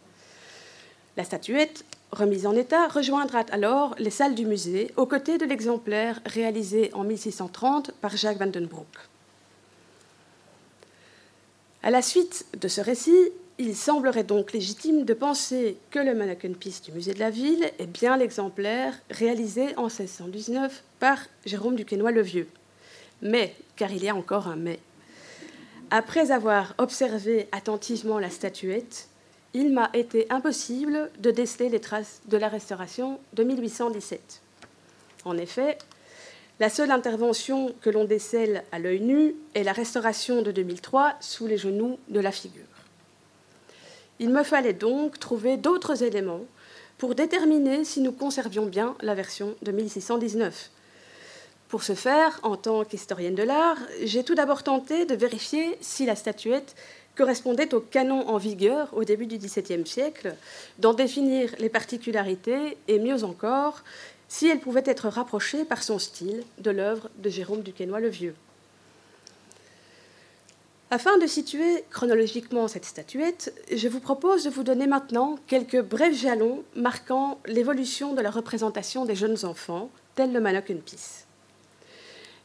La 1.15 1.23
statuette, 1.23 1.85
remise 2.11 2.45
en 2.45 2.55
état, 2.55 2.87
rejoindra 2.87 3.45
alors 3.51 3.95
les 3.99 4.09
salles 4.09 4.35
du 4.35 4.45
musée 4.45 4.91
aux 4.97 5.05
côtés 5.05 5.37
de 5.37 5.45
l'exemplaire 5.45 6.21
réalisé 6.25 6.91
en 6.93 7.03
1630 7.03 7.91
par 8.01 8.15
Jacques 8.17 8.39
van 8.39 8.47
den 8.47 8.65
Broek. 8.65 8.87
À 11.81 11.91
la 11.91 12.01
suite 12.01 12.45
de 12.59 12.67
ce 12.67 12.81
récit, 12.81 13.31
il 13.57 13.75
semblerait 13.75 14.23
donc 14.23 14.53
légitime 14.53 15.05
de 15.05 15.13
penser 15.13 15.77
que 15.91 15.99
le 15.99 16.15
mannequin-piste 16.15 16.85
du 16.85 16.91
musée 16.91 17.13
de 17.13 17.19
la 17.19 17.29
ville 17.29 17.71
est 17.77 17.87
bien 17.87 18.17
l'exemplaire 18.17 18.93
réalisé 19.09 19.75
en 19.77 19.87
1619 19.87 20.83
par 20.99 21.19
Jérôme 21.45 21.75
Duquesnoy 21.75 22.11
le 22.11 22.21
Vieux. 22.21 22.47
Mais, 23.21 23.55
car 23.75 23.91
il 23.91 24.03
y 24.03 24.09
a 24.09 24.15
encore 24.15 24.47
un 24.47 24.55
mais, 24.55 24.79
après 25.91 26.31
avoir 26.31 26.73
observé 26.77 27.47
attentivement 27.51 28.19
la 28.19 28.29
statuette, 28.29 29.09
il 29.53 29.73
m'a 29.73 29.89
été 29.93 30.27
impossible 30.29 31.09
de 31.19 31.31
déceler 31.31 31.69
les 31.69 31.79
traces 31.79 32.21
de 32.25 32.37
la 32.37 32.47
restauration 32.47 33.19
de 33.33 33.43
1817. 33.43 34.41
En 35.25 35.37
effet, 35.37 35.77
la 36.59 36.69
seule 36.69 36.91
intervention 36.91 37.73
que 37.81 37.89
l'on 37.89 38.05
décèle 38.05 38.63
à 38.71 38.79
l'œil 38.79 39.01
nu 39.01 39.35
est 39.55 39.63
la 39.63 39.73
restauration 39.73 40.41
de 40.41 40.51
2003 40.51 41.15
sous 41.19 41.47
les 41.47 41.57
genoux 41.57 41.97
de 42.09 42.19
la 42.19 42.31
figure. 42.31 42.63
Il 44.19 44.29
me 44.29 44.43
fallait 44.43 44.73
donc 44.73 45.17
trouver 45.19 45.57
d'autres 45.57 46.03
éléments 46.03 46.45
pour 46.97 47.15
déterminer 47.15 47.85
si 47.85 48.01
nous 48.01 48.11
conservions 48.11 48.65
bien 48.65 48.95
la 49.01 49.15
version 49.15 49.55
de 49.61 49.71
1619, 49.71 50.69
pour 51.69 51.83
ce 51.83 51.93
faire, 51.93 52.39
en 52.41 52.57
tant 52.57 52.83
qu'historienne 52.83 53.35
de 53.35 53.43
l'art, 53.43 53.77
j'ai 54.03 54.23
tout 54.23 54.33
d'abord 54.33 54.63
tenté 54.63 55.05
de 55.05 55.13
vérifier 55.13 55.77
si 55.81 56.03
la 56.07 56.15
statuette 56.15 56.75
correspondait 57.19 57.73
au 57.73 57.81
canon 57.81 58.29
en 58.29 58.37
vigueur 58.37 58.87
au 58.93 59.03
début 59.03 59.25
du 59.25 59.37
XVIIe 59.37 59.85
siècle, 59.85 60.35
d'en 60.77 60.93
définir 60.93 61.53
les 61.59 61.67
particularités 61.67 62.77
et 62.87 62.97
mieux 62.97 63.25
encore, 63.25 63.83
si 64.29 64.47
elle 64.47 64.61
pouvait 64.61 64.83
être 64.85 65.09
rapprochée 65.09 65.65
par 65.65 65.83
son 65.83 65.99
style 65.99 66.45
de 66.59 66.71
l'œuvre 66.71 67.09
de 67.17 67.29
Jérôme 67.29 67.61
Duquesnoy 67.61 67.99
le 67.99 68.07
Vieux. 68.07 68.35
Afin 70.91 71.17
de 71.17 71.27
situer 71.27 71.83
chronologiquement 71.91 72.69
cette 72.69 72.85
statuette, 72.85 73.53
je 73.69 73.89
vous 73.89 73.99
propose 73.99 74.45
de 74.45 74.49
vous 74.49 74.63
donner 74.63 74.87
maintenant 74.87 75.37
quelques 75.45 75.81
brefs 75.81 76.15
jalons 76.15 76.63
marquant 76.77 77.37
l'évolution 77.45 78.13
de 78.13 78.21
la 78.21 78.31
représentation 78.31 79.03
des 79.03 79.15
jeunes 79.15 79.43
enfants, 79.43 79.89
tel 80.15 80.31
le 80.31 80.39
Mannequin 80.39 80.77
Peace. 80.77 81.25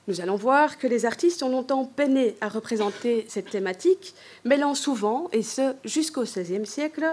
Nous 0.07 0.21
allons 0.21 0.37
voir 0.37 0.77
que 0.77 0.87
les 0.87 1.07
artistes 1.07 1.43
ont 1.43 1.49
longtemps 1.49 1.87
peiné 1.87 2.37
à 2.43 2.49
représenter 2.49 3.25
cette 3.29 3.49
thématique, 3.49 4.15
mêlant 4.45 4.75
souvent, 4.75 5.29
et 5.33 5.43
ce 5.43 5.75
jusqu'au 5.85 6.25
XVIe 6.25 6.67
siècle, 6.67 7.07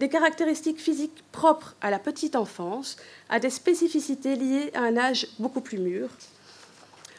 des 0.00 0.08
caractéristiques 0.08 0.80
physiques 0.80 1.22
propres 1.30 1.76
à 1.80 1.90
la 1.90 2.00
petite 2.00 2.34
enfance 2.34 2.96
à 3.28 3.38
des 3.38 3.50
spécificités 3.50 4.34
liées 4.34 4.72
à 4.74 4.80
un 4.80 4.96
âge 4.96 5.28
beaucoup 5.38 5.60
plus 5.60 5.78
mûr, 5.78 6.08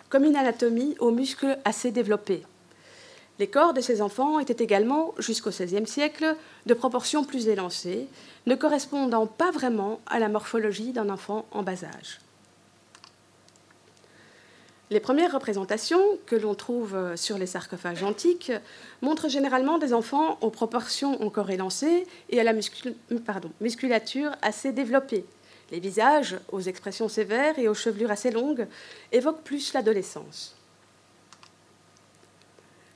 comme 0.10 0.26
une 0.26 0.36
anatomie 0.36 0.96
aux 1.00 1.12
muscles 1.12 1.58
assez 1.64 1.92
développés. 1.92 2.44
Les 3.40 3.48
corps 3.48 3.74
de 3.74 3.82
ces 3.82 4.02
enfants 4.02 4.40
étaient 4.40 4.64
également, 4.64 5.14
jusqu'au 5.18 5.52
XVIe 5.52 5.88
siècle, 5.88 6.36
de 6.66 6.74
proportions 6.74 7.24
plus 7.24 7.48
élancées, 7.48 8.08
ne 8.46 8.56
correspondant 8.56 9.26
pas 9.26 9.52
vraiment 9.52 10.02
à 10.06 10.20
la 10.20 10.28
morphologie 10.28 10.92
d'un 10.92 11.10
enfant 11.10 11.46
en 11.52 11.64
bas 11.64 11.86
âge. 11.86 12.20
Les 14.94 15.00
premières 15.00 15.32
représentations 15.32 16.20
que 16.28 16.36
l'on 16.36 16.54
trouve 16.54 16.94
euh, 16.94 17.16
sur 17.16 17.40
les 17.40 17.48
sarcophages 17.48 18.04
antiques 18.04 18.52
montrent 19.02 19.28
généralement 19.28 19.80
des 19.80 19.92
enfants 19.92 20.38
aux 20.42 20.52
proportions 20.52 21.20
encore 21.24 21.50
élancées 21.50 22.06
et 22.30 22.40
à 22.40 22.44
la 22.44 22.54
musculature 22.54 24.32
assez 24.44 24.72
développée. 24.72 25.26
Les 25.72 25.80
visages, 25.80 26.38
aux 26.52 26.62
expressions 26.62 27.10
sévères 27.10 27.58
et 27.58 27.68
aux 27.68 27.74
chevelures 27.74 28.12
assez 28.12 28.30
longues, 28.30 28.68
évoquent 29.12 29.42
plus 29.42 29.74
l'adolescence. 29.74 30.56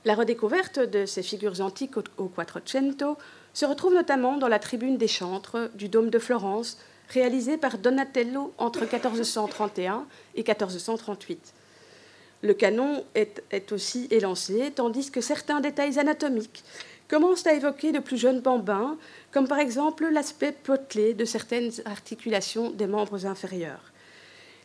La 0.04 0.14
redécouverte 0.14 0.78
de 0.78 1.04
ces 1.04 1.24
figures 1.24 1.60
antiques 1.60 1.96
au 2.16 2.28
Quattrocento 2.28 3.18
se 3.52 3.66
retrouve 3.66 3.94
notamment 3.94 4.36
dans 4.36 4.46
la 4.46 4.60
tribune 4.60 4.98
des 4.98 5.08
chantres 5.08 5.68
du 5.74 5.88
dôme 5.88 6.10
de 6.10 6.20
Florence, 6.20 6.78
réalisée 7.08 7.56
par 7.56 7.76
Donatello 7.76 8.54
entre 8.56 8.82
1431 8.82 10.06
et 10.36 10.44
1438. 10.44 11.54
Le 12.42 12.54
canon 12.54 13.04
est, 13.14 13.72
aussi 13.72 14.06
élancé, 14.10 14.72
tandis 14.74 15.10
que 15.10 15.20
certains 15.20 15.60
détails 15.60 15.98
anatomiques 15.98 16.62
commencent 17.08 17.46
à 17.46 17.54
évoquer 17.54 17.90
de 17.90 17.98
plus 17.98 18.16
jeunes 18.16 18.40
bambins, 18.40 18.96
comme 19.32 19.48
par 19.48 19.58
exemple 19.58 20.06
l'aspect 20.08 20.52
potelé 20.52 21.14
de 21.14 21.24
certaines 21.24 21.72
articulations 21.84 22.70
des 22.70 22.86
membres 22.86 23.26
inférieurs. 23.26 23.92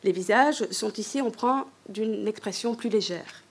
Les 0.04 0.12
visages 0.12 0.70
sont 0.70 0.92
ici 0.94 1.22
empreints 1.22 1.66
d'une 1.90 2.28
expression 2.28 2.76
plus 2.76 2.90
légère. 2.90 3.44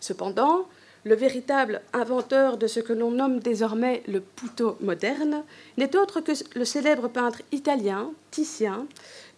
Cependant, 0.00 0.66
le 1.04 1.14
véritable 1.14 1.80
inventeur 1.92 2.58
de 2.58 2.66
ce 2.66 2.80
que 2.80 2.92
l'on 2.92 3.10
nomme 3.10 3.40
désormais 3.40 4.02
le 4.06 4.20
puto 4.20 4.76
moderne 4.80 5.42
n'est 5.76 5.96
autre 5.96 6.20
que 6.20 6.32
le 6.54 6.64
célèbre 6.64 7.08
peintre 7.08 7.40
italien 7.50 8.10
Titien, 8.30 8.86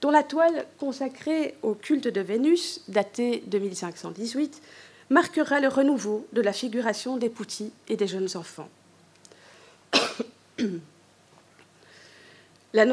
dont 0.01 0.11
la 0.11 0.23
toile 0.23 0.67
consacrée 0.79 1.55
au 1.63 1.75
culte 1.75 2.09
de 2.09 2.21
Vénus, 2.21 2.81
datée 2.89 3.43
de 3.47 3.59
1518, 3.59 4.63
marquera 5.11 5.61
le 5.61 5.69
renouveau 5.69 6.27
de 6.33 6.41
la 6.41 6.53
figuration 6.53 7.17
des 7.17 7.29
putti 7.29 7.73
et 7.89 7.97
des 7.97 8.07
jeunes 8.07 8.29
enfants. 8.37 8.69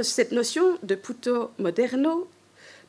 cette 0.02 0.32
notion 0.32 0.78
de 0.84 0.96
puto 0.96 1.52
moderno, 1.60 2.28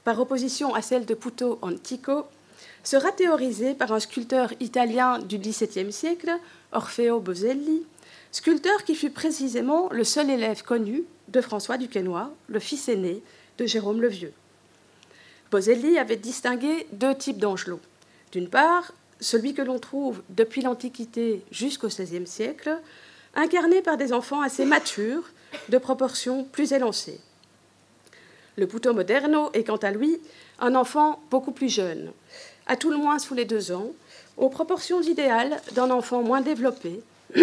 par 0.05 0.19
opposition 0.19 0.75
à 0.75 0.83
celle 0.83 1.05
de 1.05 1.15
puto 1.15 1.59
antico, 1.63 2.25
sera 2.83 3.13
théorisée 3.13 3.75
par 3.75 3.93
un 3.93 4.01
sculpteur 4.01 4.53
italien 4.61 5.19
du 5.19 5.39
XVIIe 5.39 5.93
siècle, 5.93 6.31
Orfeo 6.73 7.21
Boselli, 7.21 7.85
sculpteur 8.33 8.85
qui 8.85 8.95
fut 8.95 9.11
précisément 9.11 9.91
le 9.91 10.05
seul 10.05 10.31
élève 10.31 10.63
connu 10.63 11.05
de 11.29 11.43
François 11.43 11.77
Duquesnoy, 11.77 12.31
le 12.49 12.59
fils 12.59 12.89
aîné 12.89 13.23
de 13.59 13.67
Jérôme 13.67 14.01
le 14.01 14.09
Vieux. 14.09 14.33
Boselli 15.51 15.99
avait 15.99 16.17
distingué 16.17 16.87
deux 16.93 17.15
types 17.15 17.39
d'angelots. 17.39 17.81
D'une 18.33 18.49
part, 18.49 18.93
celui 19.21 19.55
que 19.55 19.63
l'on 19.63 19.79
trouve 19.79 20.23
depuis 20.31 20.63
l'Antiquité 20.63 21.43
jusqu'au 21.51 21.89
XVIe 21.89 22.27
siècle, 22.27 22.79
incarné 23.35 23.83
par 23.83 23.97
des 23.97 24.13
enfants 24.13 24.43
assez 24.43 24.65
matures, 24.65 25.31
de 25.69 25.79
proportions 25.79 26.45
plus 26.45 26.73
élancées. 26.73 27.21
Le 28.57 28.67
puto 28.67 28.93
moderno 28.93 29.51
est 29.55 29.65
quant 29.65 29.77
à 29.77 29.91
lui 29.91 30.19
un 30.59 30.75
enfant 30.75 31.21
beaucoup 31.31 31.53
plus 31.53 31.69
jeune, 31.73 32.13
à 32.67 32.77
tout 32.77 32.91
le 32.91 32.97
moins 32.97 33.19
sous 33.19 33.35
les 33.35 33.45
deux 33.45 33.73
ans, 33.73 33.93
aux 34.37 34.49
proportions 34.49 35.01
idéales 35.01 35.61
d'un 35.75 35.91
enfant 35.91 36.23
moins 36.23 36.41
développé, 36.41 37.01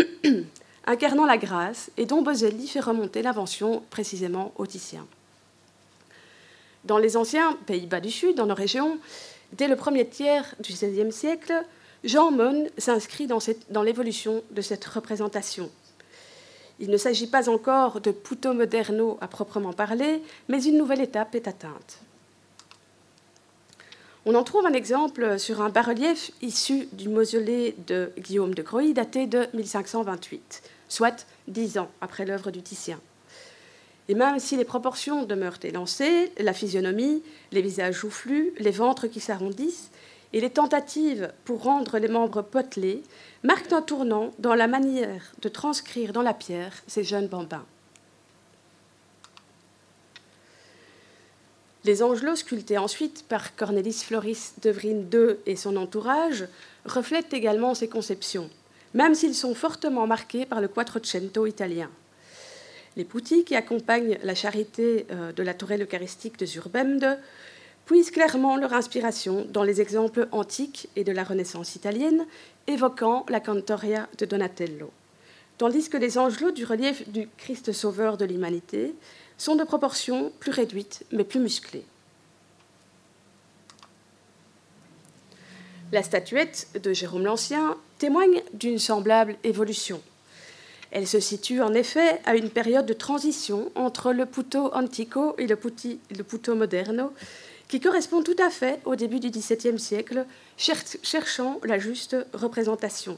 incarnant 0.86 1.26
la 1.26 1.38
grâce 1.38 1.90
et 1.98 2.06
dont 2.06 2.22
Boselli 2.22 2.68
fait 2.68 2.80
remonter 2.80 3.22
l'invention 3.22 3.84
précisément 3.90 4.54
au 4.58 4.66
Titien. 4.66 5.06
Dans 6.86 7.00
les 7.00 7.18
anciens 7.18 7.58
Pays-Bas 7.66 8.00
du 8.00 8.12
Sud, 8.12 8.36
dans 8.36 8.46
nos 8.46 8.56
régions, 8.56 9.00
dès 9.54 9.68
le 9.68 9.76
premier 9.76 10.08
tiers 10.08 10.56
du 10.60 10.72
XVIe 10.72 11.12
siècle, 11.12 11.66
Jean 12.04 12.32
Mon 12.32 12.68
s'inscrit 12.78 13.26
dans, 13.26 13.82
l'évolution 13.82 14.44
de 14.52 14.62
cette 14.62 14.86
représentation. 14.86 15.72
Il 16.80 16.92
ne 16.92 16.98
s'agit 16.98 17.26
pas 17.26 17.50
encore 17.50 18.02
de 18.02 18.12
puto 18.12 18.54
moderno 18.54 19.18
à 19.20 19.28
proprement 19.28 19.74
parler, 19.74 20.22
mais 20.48 20.64
une 20.64 20.78
nouvelle 20.78 21.02
étape 21.02 21.34
est 21.34 21.48
atteinte. 21.48 22.00
On 24.28 24.36
en 24.36 24.44
trouve 24.44 24.68
un 24.68 24.74
exemple 24.74 25.40
sur 25.40 25.62
un 25.62 25.70
bas-relief 25.70 26.32
issu 26.44 26.88
du 26.92 27.10
mausolée 27.10 27.76
de 27.88 28.12
Guillaume 28.20 28.54
de 28.54 28.62
Croy 28.62 28.94
daté 28.94 29.26
de 29.26 29.48
1528, 29.54 30.62
soit 30.88 31.26
dix 31.48 31.80
ans 31.80 31.90
après 32.02 32.26
l'œuvre 32.26 32.52
du 32.52 32.62
Titien. 32.62 33.00
Et 34.08 34.16
même 34.16 34.40
si 34.40 34.56
les 34.56 34.66
proportions 34.66 35.24
demeurent 35.24 35.60
élancées, 35.64 36.32
la 36.38 36.54
physionomie, 36.54 37.24
les 37.52 37.62
visages 37.62 37.96
joufflus, 37.96 38.54
les 38.60 38.72
ventres 38.72 39.08
qui 39.08 39.20
s'arrondissent, 39.20 39.90
et 40.34 40.42
les 40.42 40.50
tentatives 40.50 41.32
pour 41.46 41.64
rendre 41.64 41.98
les 41.98 42.10
membres 42.10 42.42
potelés 42.42 43.04
marquent 43.44 43.72
un 43.72 43.82
tournant 43.82 44.32
dans 44.38 44.54
la 44.54 44.68
manière 44.68 45.32
de 45.42 45.50
transcrire 45.50 46.12
dans 46.12 46.22
la 46.22 46.34
pierre 46.34 46.74
ces 46.88 47.04
jeunes 47.04 47.28
bambins. 47.28 47.66
Les 51.86 52.02
angelots 52.02 52.36
sculptés 52.36 52.80
ensuite 52.80 53.26
par 53.30 53.56
Cornelis 53.56 54.04
Floris 54.04 54.56
Devrine 54.62 55.08
II 55.14 55.38
et 55.46 55.56
son 55.56 55.78
entourage 55.78 56.48
reflètent 56.86 57.34
également 57.34 57.76
ces 57.76 57.88
conceptions, 57.88 58.50
même 58.94 59.14
s'ils 59.14 59.36
sont 59.36 59.54
fortement 59.54 60.08
marqués 60.08 60.46
par 60.46 60.62
le 60.62 60.68
Quattrocento 60.68 61.46
italien. 61.46 61.90
Les 62.98 63.04
putti 63.04 63.44
qui 63.44 63.56
accompagnent 63.56 64.18
la 64.24 64.36
charité 64.36 65.06
euh, 65.12 65.34
de 65.34 65.44
la 65.44 65.54
tourelle 65.54 65.82
eucharistique 65.82 66.40
de 66.40 66.46
Zurbemde 66.46 67.20
puisent 67.86 68.12
clairement 68.12 68.58
leur 68.58 68.74
inspiration 68.74 69.46
dans 69.50 69.64
les 69.64 69.82
exemples 69.82 70.28
antiques 70.32 70.90
et 70.96 71.04
de 71.04 71.12
la 71.12 71.24
Renaissance 71.24 71.76
italienne, 71.76 72.26
évoquant 72.68 73.26
la 73.30 73.40
cantoria 73.40 74.08
de 74.18 74.26
Donatello. 74.26 74.92
Tandis 75.58 75.90
que 75.90 75.98
les 75.98 76.18
angelots 76.18 76.52
du 76.52 76.66
relief 76.66 77.08
du 77.10 77.30
Christ 77.38 77.72
sauveur 77.72 78.18
de 78.18 78.26
l'humanité 78.26 78.94
sont 79.38 79.56
de 79.56 79.64
proportions 79.64 80.32
plus 80.40 80.52
réduites 80.52 81.04
mais 81.12 81.24
plus 81.24 81.40
musclées. 81.40 81.86
La 85.92 86.02
statuette 86.02 86.68
de 86.82 86.94
Jérôme 86.94 87.26
l'Ancien 87.26 87.78
témoigne 88.00 88.42
d'une 88.54 88.80
semblable 88.80 89.36
évolution. 89.44 90.02
Elle 90.92 91.08
se 91.08 91.20
situe 91.20 91.62
en 91.62 91.74
effet 91.74 92.22
à 92.26 92.36
une 92.36 92.50
période 92.50 92.86
de 92.86 92.94
transition 92.94 93.72
entre 93.76 94.14
le 94.14 94.26
puto 94.26 94.74
antico 94.74 95.36
et 95.38 95.48
le, 95.48 95.56
puto 96.24 96.56
moderno, 96.56 97.12
qui 97.68 97.80
correspond 97.80 98.22
tout 98.22 98.36
à 98.40 98.50
fait 98.50 98.80
au 98.86 98.96
début 98.96 99.20
du 99.20 99.30
XVIIe 99.30 99.80
siècle, 99.80 100.26
cherchant 100.58 101.60
la 101.64 101.80
juste 101.80 102.16
représentation. 102.34 103.18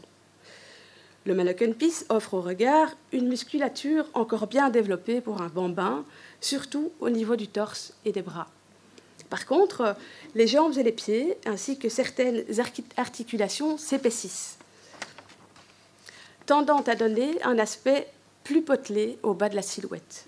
Le 1.25 1.73
Piece 1.73 2.05
offre 2.07 2.35
au 2.35 2.41
regard 2.41 2.95
une 3.11 3.27
musculature 3.27 4.05
encore 4.13 4.47
bien 4.47 4.69
développée 4.69 5.19
pour 5.19 5.41
un 5.41 5.49
bambin, 5.49 6.05
surtout 6.39 6.91
au 7.01 7.09
niveau 7.09 7.35
du 7.35 7.49
torse 7.49 7.93
et 8.05 8.13
des 8.13 8.21
bras. 8.21 8.47
Par 9.29 9.45
contre, 9.45 9.97
les 10.35 10.47
jambes 10.47 10.77
et 10.77 10.83
les 10.83 10.93
pieds, 10.93 11.37
ainsi 11.45 11.77
que 11.77 11.89
certaines 11.89 12.45
articulations, 12.95 13.77
s'épaississent, 13.77 14.57
tendant 16.47 16.81
à 16.81 16.95
donner 16.95 17.39
un 17.43 17.59
aspect 17.59 18.07
plus 18.43 18.63
potelé 18.63 19.19
au 19.21 19.35
bas 19.35 19.49
de 19.49 19.55
la 19.55 19.61
silhouette. 19.61 20.25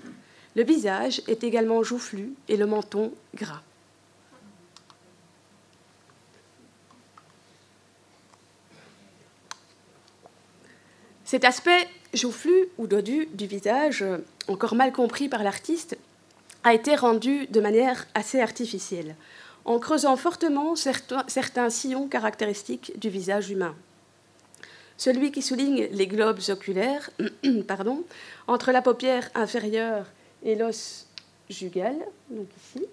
Le 0.55 0.63
visage 0.63 1.23
est 1.27 1.43
également 1.43 1.81
joufflu 1.81 2.33
et 2.47 2.57
le 2.57 2.67
menton 2.67 3.11
gras. 3.33 3.63
Cet 11.23 11.45
aspect 11.45 11.87
joufflu 12.13 12.69
ou 12.77 12.87
dodu 12.87 13.27
du 13.33 13.45
visage, 13.45 14.03
encore 14.47 14.75
mal 14.75 14.91
compris 14.91 15.29
par 15.29 15.43
l'artiste, 15.43 15.97
a 16.63 16.73
été 16.73 16.95
rendu 16.95 17.47
de 17.47 17.61
manière 17.61 18.07
assez 18.15 18.41
artificielle, 18.41 19.15
en 19.63 19.79
creusant 19.79 20.17
fortement 20.17 20.75
certains, 20.75 21.69
sillons 21.69 22.07
caractéristiques 22.07 22.99
du 22.99 23.09
visage 23.09 23.51
humain. 23.51 23.75
Celui 24.99 25.31
qui 25.31 25.41
souligne 25.41 25.87
les 25.93 26.07
globes 26.07 26.41
oculaires 26.49 27.09
pardon, 27.67 28.03
entre 28.47 28.73
la 28.73 28.81
paupière 28.81 29.29
inférieure 29.33 30.05
et 30.43 30.55
l'os 30.55 31.07
jugal, 31.49 31.95
donc 32.29 32.47
ici. 32.57 32.85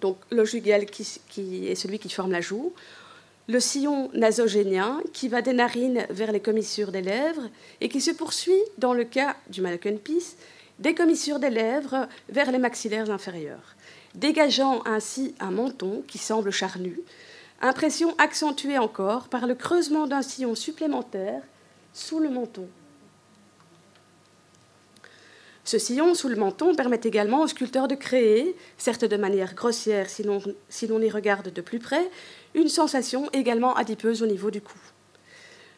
Donc 0.00 0.16
l'os 0.30 0.48
jugal 0.48 0.86
qui 0.86 1.66
est 1.66 1.74
celui 1.74 1.98
qui 1.98 2.08
forme 2.08 2.30
la 2.30 2.40
joue, 2.40 2.72
le 3.48 3.58
sillon 3.58 4.10
nasogénien 4.14 5.00
qui 5.12 5.26
va 5.26 5.42
des 5.42 5.54
narines 5.54 6.06
vers 6.08 6.30
les 6.30 6.38
commissures 6.38 6.92
des 6.92 7.02
lèvres 7.02 7.50
et 7.80 7.88
qui 7.88 8.00
se 8.00 8.12
poursuit, 8.12 8.62
dans 8.78 8.94
le 8.94 9.02
cas 9.02 9.34
du 9.48 9.62
Piece, 10.04 10.36
des 10.78 10.94
commissures 10.94 11.40
des 11.40 11.50
lèvres 11.50 12.06
vers 12.28 12.52
les 12.52 12.58
maxillaires 12.58 13.10
inférieurs, 13.10 13.74
dégageant 14.14 14.84
ainsi 14.86 15.34
un 15.40 15.50
menton 15.50 16.04
qui 16.06 16.18
semble 16.18 16.52
charnu, 16.52 17.00
impression 17.60 18.14
accentuée 18.18 18.78
encore 18.78 19.28
par 19.28 19.46
le 19.46 19.54
creusement 19.54 20.06
d'un 20.06 20.22
sillon 20.22 20.54
supplémentaire 20.54 21.42
sous 21.92 22.18
le 22.18 22.28
menton. 22.28 22.68
Ce 25.64 25.78
sillon 25.78 26.14
sous 26.14 26.28
le 26.28 26.36
menton 26.36 26.76
permet 26.76 27.00
également 27.02 27.42
au 27.42 27.48
sculpteur 27.48 27.88
de 27.88 27.96
créer, 27.96 28.54
certes 28.78 29.04
de 29.04 29.16
manière 29.16 29.54
grossière 29.54 30.08
si 30.08 30.22
l'on 30.22 31.00
y 31.00 31.10
regarde 31.10 31.52
de 31.52 31.60
plus 31.60 31.80
près, 31.80 32.08
une 32.54 32.68
sensation 32.68 33.28
également 33.32 33.74
adipeuse 33.74 34.22
au 34.22 34.26
niveau 34.26 34.52
du 34.52 34.60
cou. 34.60 34.78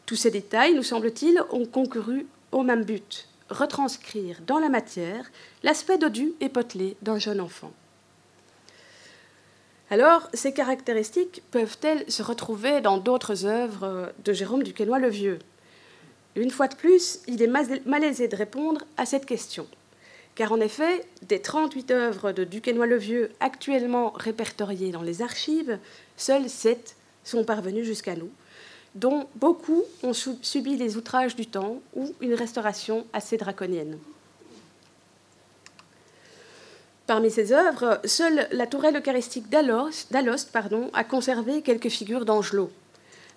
Tous 0.04 0.16
ces 0.16 0.30
détails, 0.30 0.74
nous 0.74 0.82
semble-t-il, 0.82 1.42
ont 1.50 1.64
concouru 1.64 2.26
au 2.52 2.62
même 2.62 2.84
but, 2.84 3.28
retranscrire 3.48 4.40
dans 4.46 4.58
la 4.58 4.68
matière 4.68 5.30
l'aspect 5.62 5.96
dodu 5.96 6.32
et 6.40 6.50
potelé 6.50 6.96
d'un 7.00 7.18
jeune 7.18 7.40
enfant. 7.40 7.72
Alors, 9.90 10.28
ces 10.34 10.52
caractéristiques 10.52 11.42
peuvent-elles 11.50 12.04
se 12.10 12.22
retrouver 12.22 12.82
dans 12.82 12.98
d'autres 12.98 13.46
œuvres 13.46 14.12
de 14.22 14.32
Jérôme 14.34 14.62
Duquesnoy 14.62 14.98
le 14.98 15.08
Vieux? 15.08 15.38
Une 16.36 16.50
fois 16.50 16.68
de 16.68 16.74
plus, 16.74 17.20
il 17.26 17.42
est 17.42 17.86
malaisé 17.86 18.28
de 18.28 18.36
répondre 18.36 18.82
à 18.98 19.06
cette 19.06 19.24
question. 19.24 19.66
Car 20.34 20.52
en 20.52 20.60
effet, 20.60 21.06
des 21.22 21.40
38 21.40 21.90
œuvres 21.90 22.32
de 22.32 22.44
Duquesnoy 22.44 22.86
le 22.86 22.98
Vieux 22.98 23.30
actuellement 23.40 24.10
répertoriées 24.10 24.92
dans 24.92 25.02
les 25.02 25.22
archives, 25.22 25.78
Seuls 26.18 26.50
sept 26.50 26.94
sont 27.24 27.44
parvenus 27.44 27.86
jusqu'à 27.86 28.14
nous, 28.14 28.30
dont 28.94 29.26
beaucoup 29.36 29.84
ont 30.02 30.12
subi 30.12 30.76
les 30.76 30.98
outrages 30.98 31.34
du 31.34 31.46
temps 31.46 31.80
ou 31.94 32.14
une 32.20 32.34
restauration 32.34 33.06
assez 33.14 33.38
draconienne. 33.38 33.98
Parmi 37.08 37.30
ces 37.30 37.52
œuvres, 37.54 38.02
seule 38.04 38.46
la 38.52 38.66
tourelle 38.66 38.98
eucharistique 38.98 39.48
d'Alost 39.48 40.14
a 40.92 41.04
conservé 41.04 41.62
quelques 41.62 41.88
figures 41.88 42.26
d'Angelot. 42.26 42.70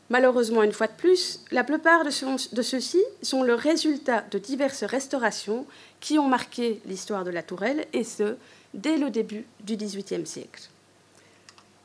Malheureusement, 0.09 0.61
une 0.63 0.73
fois 0.73 0.87
de 0.87 0.97
plus, 0.97 1.39
la 1.51 1.63
plupart 1.63 2.03
de, 2.03 2.09
ceux-ci 2.09 3.01
sont 3.21 3.43
le 3.43 3.55
résultat 3.55 4.25
de 4.29 4.39
diverses 4.39 4.83
restaurations 4.83 5.65
qui 6.01 6.19
ont 6.19 6.27
marqué 6.27 6.81
l'histoire 6.85 7.23
de 7.23 7.29
la 7.29 7.43
tourelle, 7.43 7.85
et 7.93 8.03
ce, 8.03 8.35
dès 8.73 8.97
le 8.97 9.09
début 9.09 9.45
du 9.61 9.77
XVIIIe 9.77 10.27
siècle. 10.27 10.63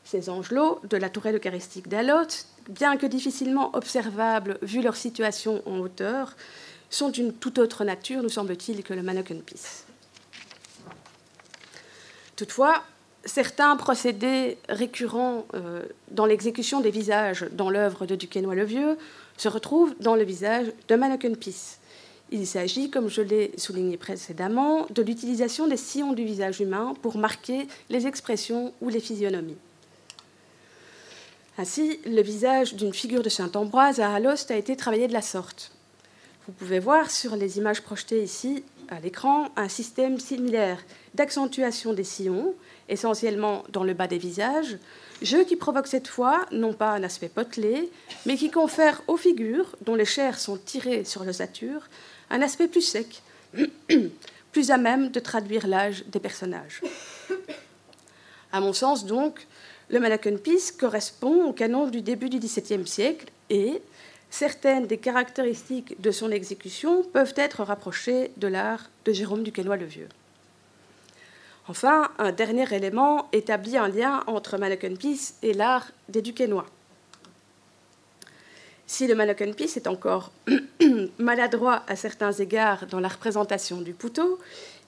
Ces 0.03 0.29
angelots 0.29 0.81
de 0.91 0.97
la 0.97 1.09
tourelle 1.09 1.37
eucharistique 1.37 1.87
d'Alot, 1.87 2.49
bien 2.69 2.97
que 2.97 3.07
difficilement 3.07 3.71
observables 3.77 4.59
vu 4.61 4.83
leur 4.83 4.97
situation 4.97 5.63
en 5.67 5.79
hauteur, 5.79 6.35
sont 6.91 7.11
d'une 7.11 7.33
toute 7.33 7.59
autre 7.59 7.85
nature, 7.85 8.25
nous 8.25 8.29
semble-t-il, 8.29 8.83
que 8.83 8.93
le 8.93 9.05
Mannequin 9.05 9.39
Peace. 9.47 9.86
Toutefois, 12.37 12.83
certains 13.25 13.77
procédés 13.77 14.59
récurrents 14.69 15.47
euh, 15.55 15.83
dans 16.11 16.27
l'exécution 16.27 16.81
des 16.81 16.91
visages 16.91 17.47
dans 17.53 17.71
l'œuvre 17.71 18.07
de 18.07 18.15
Duquesnoy 18.15 18.55
le 18.55 18.65
Vieux 18.65 18.99
se 19.37 19.49
retrouvent 19.49 19.95
dans 20.01 20.15
le 20.15 20.25
visage 20.25 20.67
de 20.89 20.95
Mannequin 20.95 21.35
Peace. 21.35 21.79
Il 22.31 22.47
s'agit, 22.47 22.91
comme 22.91 23.09
je 23.09 23.23
l'ai 23.23 23.53
souligné 23.57 23.97
précédemment, 23.97 24.87
de 24.91 25.03
l'utilisation 25.03 25.69
des 25.69 25.77
sillons 25.77 26.13
du 26.13 26.25
visage 26.25 26.61
humain 26.61 26.95
pour 27.03 27.19
marquer 27.19 27.69
les 27.89 28.07
expressions 28.07 28.73
ou 28.81 28.89
les 28.89 29.01
physionomies. 29.01 29.59
Ainsi, 31.59 32.01
le 32.05 32.21
visage 32.23 32.75
d'une 32.75 32.93
figure 32.93 33.23
de 33.23 33.29
saint 33.29 33.51
Ambroise 33.55 34.01
à 34.01 34.13
Alost 34.13 34.51
a 34.51 34.57
été 34.57 34.77
travaillé 34.77 35.09
de 35.09 35.13
la 35.13 35.23
sorte. 35.23 35.73
Vous 36.47 36.53
pouvez 36.53 36.81
voir 36.81 37.11
sur 37.11 37.35
les 37.37 37.59
images 37.59 37.81
projetées 37.81 38.23
ici 38.23 38.63
à 38.89 39.01
l'écran 39.01 39.51
un 39.57 39.69
système 39.69 40.19
similaire 40.19 40.79
d'accentuation 41.15 41.93
des 41.93 42.05
sillons, 42.05 42.55
essentiellement 42.89 43.65
dans 43.71 43.85
le 43.85 43.95
bas 43.95 44.07
des 44.07 44.19
visages, 44.19 44.79
jeu 45.23 45.45
qui 45.45 45.57
provoque 45.57 45.87
cette 45.87 46.09
fois 46.09 46.47
non 46.53 46.73
pas 46.73 46.91
un 46.91 47.03
aspect 47.03 47.29
potelé, 47.29 47.91
mais 48.27 48.37
qui 48.37 48.51
confère 48.51 49.03
aux 49.07 49.17
figures, 49.17 49.77
dont 49.83 49.95
les 49.95 50.05
chairs 50.05 50.39
sont 50.39 50.57
tirées 50.57 51.05
sur 51.05 51.25
l'ossature, 51.25 51.89
un 52.31 52.43
aspect 52.43 52.69
plus 52.69 52.83
sec, 52.83 53.23
plus 54.53 54.71
à 54.71 54.77
même 54.77 55.11
de 55.11 55.21
traduire 55.21 55.67
l'âge 55.67 56.05
des 56.07 56.21
personnages. 56.21 56.83
À 58.53 58.61
mon 58.61 58.73
sens, 58.73 59.05
donc, 59.05 59.47
le 59.89 60.01
Mannequin 60.01 60.37
Peace 60.37 60.73
correspond 60.79 61.45
au 61.45 61.53
canon 61.53 61.89
du 61.89 62.03
début 62.03 62.29
du 62.29 62.39
XVIIe 62.39 62.87
siècle 62.87 63.27
et 63.51 63.81
certaines 64.37 64.87
des 64.87 64.99
caractéristiques 64.99 65.99
de 65.99 66.11
son 66.11 66.31
exécution 66.31 67.03
peuvent 67.05 67.33
être 67.37 67.63
rapprochées 67.63 68.33
de 68.37 68.47
l'art 68.47 68.91
de 69.07 69.13
Jérôme 69.13 69.43
Duquesnoy 69.43 69.79
le 69.79 69.87
Vieux. 69.87 70.09
Enfin, 71.69 72.11
un 72.19 72.33
dernier 72.33 72.71
élément 72.75 73.29
établit 73.33 73.79
un 73.79 73.89
lien 73.89 74.23
entre 74.27 74.59
Mannequin 74.59 74.95
Peace 74.95 75.37
et 75.43 75.55
l'art 75.55 75.91
des 76.11 76.21
Duquesnoy. 76.21 76.67
Si 78.87 79.07
le 79.07 79.15
Mannequin 79.15 79.53
Peace 79.53 79.77
est 79.77 79.87
encore 79.87 80.33
maladroit 81.19 81.83
à 81.89 81.97
certains 81.97 82.33
égards 82.33 82.87
dans 82.87 83.01
la 83.01 83.09
représentation 83.09 83.81
du 83.81 83.95
poutot, 83.95 84.39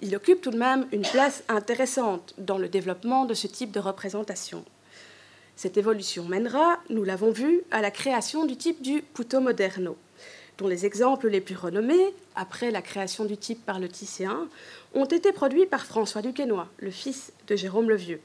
il 0.03 0.15
occupe 0.15 0.43
tout 0.43 0.51
de 0.51 0.59
même 0.59 0.87
une 0.93 1.03
place 1.03 1.43
intéressante 1.49 2.35
dans 2.37 2.59
le 2.59 2.69
développement 2.69 3.25
de 3.25 3.33
ce 3.33 3.47
type 3.47 3.73
de 3.73 3.81
représentation. 3.81 4.63
Cette 5.59 5.77
évolution 5.77 6.25
mènera, 6.25 6.79
nous 6.89 7.03
l'avons 7.03 7.33
vu, 7.33 7.63
à 7.73 7.81
la 7.81 7.91
création 7.91 8.47
du 8.47 8.57
type 8.57 8.81
du 8.81 9.03
puto 9.03 9.41
moderno, 9.41 9.97
dont 10.57 10.69
les 10.69 10.87
exemples 10.87 11.27
les 11.27 11.41
plus 11.41 11.57
renommés, 11.57 12.15
après 12.37 12.71
la 12.71 12.81
création 12.81 13.25
du 13.25 13.37
type 13.37 13.67
par 13.67 13.81
le 13.81 13.89
Tisséen, 13.89 14.47
ont 14.95 15.05
été 15.05 15.33
produits 15.33 15.67
par 15.67 15.85
François 15.85 16.23
Duquesnoy, 16.23 16.69
le 16.79 16.93
fils 16.93 17.33
de 17.49 17.57
Jérôme 17.57 17.89
le 17.89 17.97
Vieux. 17.97 18.21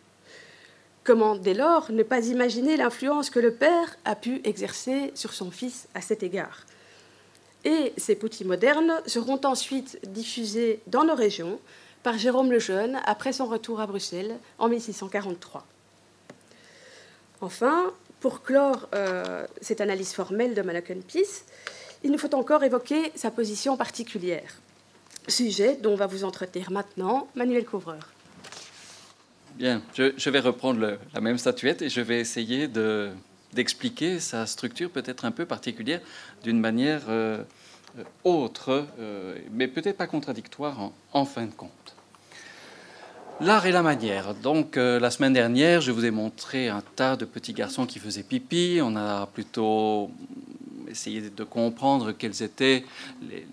Comment, 1.03 1.35
dès 1.35 1.55
lors, 1.55 1.91
ne 1.91 2.03
pas 2.03 2.23
imaginer 2.27 2.77
l'influence 2.77 3.31
que 3.31 3.39
le 3.39 3.55
père 3.55 3.97
a 4.05 4.15
pu 4.15 4.39
exercer 4.43 5.11
sur 5.15 5.33
son 5.33 5.49
fils 5.49 5.87
à 5.95 6.01
cet 6.01 6.21
égard? 6.21 6.67
Et 7.65 7.93
ces 7.97 8.13
petits 8.13 8.45
modernes 8.45 9.01
seront 9.07 9.41
ensuite 9.43 9.97
diffusés 10.07 10.81
dans 10.85 11.03
nos 11.03 11.15
régions 11.15 11.59
par 12.03 12.15
Jérôme 12.19 12.51
le 12.51 12.59
Jeune 12.59 12.99
après 13.05 13.33
son 13.33 13.47
retour 13.47 13.81
à 13.81 13.87
Bruxelles 13.87 14.37
en 14.59 14.69
1643. 14.69 15.65
Enfin, 17.43 17.91
pour 18.21 18.41
clore 18.41 18.87
euh, 18.95 19.45
cette 19.59 19.81
analyse 19.81 20.13
formelle 20.13 20.55
de 20.55 20.61
Malaken 20.61 21.03
Peace, 21.03 21.43
il 22.01 22.09
nous 22.09 22.17
faut 22.17 22.33
encore 22.35 22.63
évoquer 22.63 23.11
sa 23.15 23.31
position 23.31 23.75
particulière, 23.75 24.49
sujet 25.27 25.75
dont 25.75 25.95
va 25.95 26.07
vous 26.07 26.23
entretenir 26.23 26.71
maintenant 26.71 27.27
Manuel 27.35 27.65
Couvreur. 27.65 28.13
Bien, 29.55 29.81
je, 29.93 30.29
vais 30.29 30.39
reprendre 30.39 30.97
la 31.13 31.21
même 31.21 31.37
statuette 31.37 31.81
et 31.81 31.89
je 31.89 31.99
vais 31.99 32.21
essayer 32.21 32.69
d'expliquer 33.51 34.21
sa 34.21 34.45
structure 34.45 34.89
peut-être 34.89 35.25
un 35.25 35.31
peu 35.31 35.45
particulière 35.45 35.99
d'une 36.43 36.61
manière 36.61 37.01
euh, 37.09 37.43
autre, 38.23 38.87
euh, 38.99 39.37
mais 39.51 39.67
peut-être 39.67 39.97
pas 39.97 40.07
contradictoire 40.07 40.91
en, 41.11 41.25
fin 41.25 41.47
de 41.47 41.53
compte. 41.53 41.92
L'art 43.41 43.65
et 43.65 43.71
la 43.71 43.81
manière. 43.81 44.33
Donc 44.35 44.77
euh, 44.77 44.99
la 44.99 45.11
semaine 45.11 45.33
dernière, 45.33 45.81
je 45.81 45.91
vous 45.91 46.05
ai 46.05 46.11
montré 46.11 46.69
un 46.69 46.83
tas 46.95 47.15
de 47.15 47.25
petits 47.25 47.53
garçons 47.53 47.85
qui 47.85 47.99
faisaient 47.99 48.23
pipi. 48.23 48.79
On 48.81 48.95
a 48.95 49.25
plutôt 49.25 50.11
essayé 50.87 51.29
de 51.29 51.43
comprendre 51.43 52.11
quels 52.11 52.43
étaient 52.43 52.85
les 53.29 53.45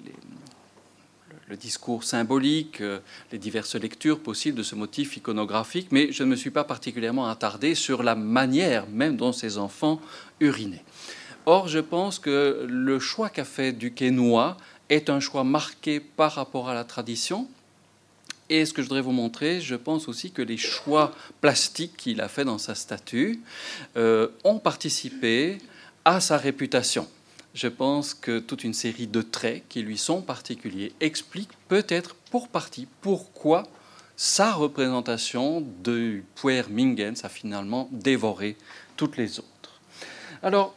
le 1.51 1.57
discours 1.57 2.05
symbolique, 2.05 2.81
euh, 2.81 3.01
les 3.33 3.39
diverses 3.39 3.75
lectures 3.75 4.21
possibles 4.21 4.57
de 4.57 4.63
ce 4.63 4.77
motif 4.77 5.17
iconographique, 5.17 5.89
mais 5.91 6.13
je 6.13 6.23
ne 6.23 6.29
me 6.29 6.37
suis 6.37 6.51
pas 6.51 6.63
particulièrement 6.63 7.29
attardé 7.29 7.75
sur 7.75 8.05
la 8.05 8.15
manière 8.15 8.87
même 8.89 9.17
dont 9.17 9.33
ces 9.33 9.59
enfants 9.59 10.01
urinaient. 10.39 10.85
Or, 11.47 11.67
je 11.67 11.81
pense 11.81 12.21
que 12.21 12.65
le 12.69 12.99
choix 13.01 13.29
qu'a 13.29 13.45
fait 13.45 13.73
Duquesnoy 13.73 14.57
est 14.91 15.11
un 15.11 15.19
choix 15.19 15.43
marqué 15.43 15.99
par 15.99 16.33
rapport 16.33 16.69
à 16.69 16.75
la 16.75 16.85
tradition. 16.85 17.49
Et 18.51 18.67
ce 18.67 18.75
que 18.75 18.83
je 18.83 18.89
voudrais 18.89 19.01
vous 19.01 19.13
montrer, 19.13 19.61
je 19.61 19.77
pense 19.77 20.09
aussi 20.09 20.31
que 20.31 20.43
les 20.43 20.59
choix 20.59 21.15
plastiques 21.41 21.97
qu'il 21.97 22.21
a 22.21 22.29
fait 22.29 22.45
dans 22.45 22.59
sa 22.59 22.75
statue 22.75 23.41
euh, 23.97 24.29
ont 24.45 24.59
participé 24.59 25.59
à 26.05 26.21
sa 26.21 26.37
réputation 26.37 27.09
je 27.55 27.69
pense 27.69 28.15
que 28.15 28.39
toute 28.39 28.65
une 28.65 28.75
série 28.75 29.07
de 29.07 29.23
traits 29.23 29.65
qui 29.69 29.83
lui 29.83 29.99
sont 29.99 30.23
particuliers 30.23 30.93
expliquent 31.01 31.57
peut-être 31.69 32.15
pour 32.31 32.49
partie 32.49 32.87
pourquoi 33.01 33.65
sa 34.17 34.53
représentation 34.53 35.65
de 35.83 36.23
Puer 36.37 36.63
Mingens 36.69 37.25
a 37.25 37.29
finalement 37.29 37.89
dévoré 37.91 38.57
toutes 38.97 39.17
les 39.17 39.39
autres. 39.39 39.81
Alors, 40.43 40.75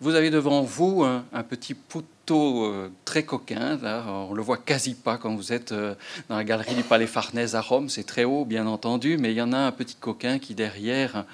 vous 0.00 0.14
avez 0.14 0.30
devant 0.30 0.62
vous 0.62 1.02
un, 1.02 1.24
un 1.32 1.42
petit 1.42 1.74
euh, 2.34 2.88
très 3.04 3.24
coquin. 3.24 3.78
Là, 3.82 4.04
on 4.08 4.34
le 4.34 4.42
voit 4.42 4.56
quasi 4.56 4.94
pas 4.94 5.16
quand 5.16 5.34
vous 5.34 5.52
êtes 5.52 5.72
euh, 5.72 5.94
dans 6.28 6.36
la 6.36 6.44
galerie 6.44 6.74
du 6.74 6.82
Palais 6.82 7.06
Farnèse 7.06 7.54
à 7.54 7.60
Rome. 7.60 7.88
C'est 7.88 8.04
très 8.04 8.24
haut, 8.24 8.44
bien 8.44 8.66
entendu, 8.66 9.16
mais 9.18 9.32
il 9.32 9.36
y 9.36 9.42
en 9.42 9.52
a 9.52 9.58
un 9.58 9.72
petit 9.72 9.94
coquin 9.94 10.38
qui 10.38 10.54
derrière 10.54 11.24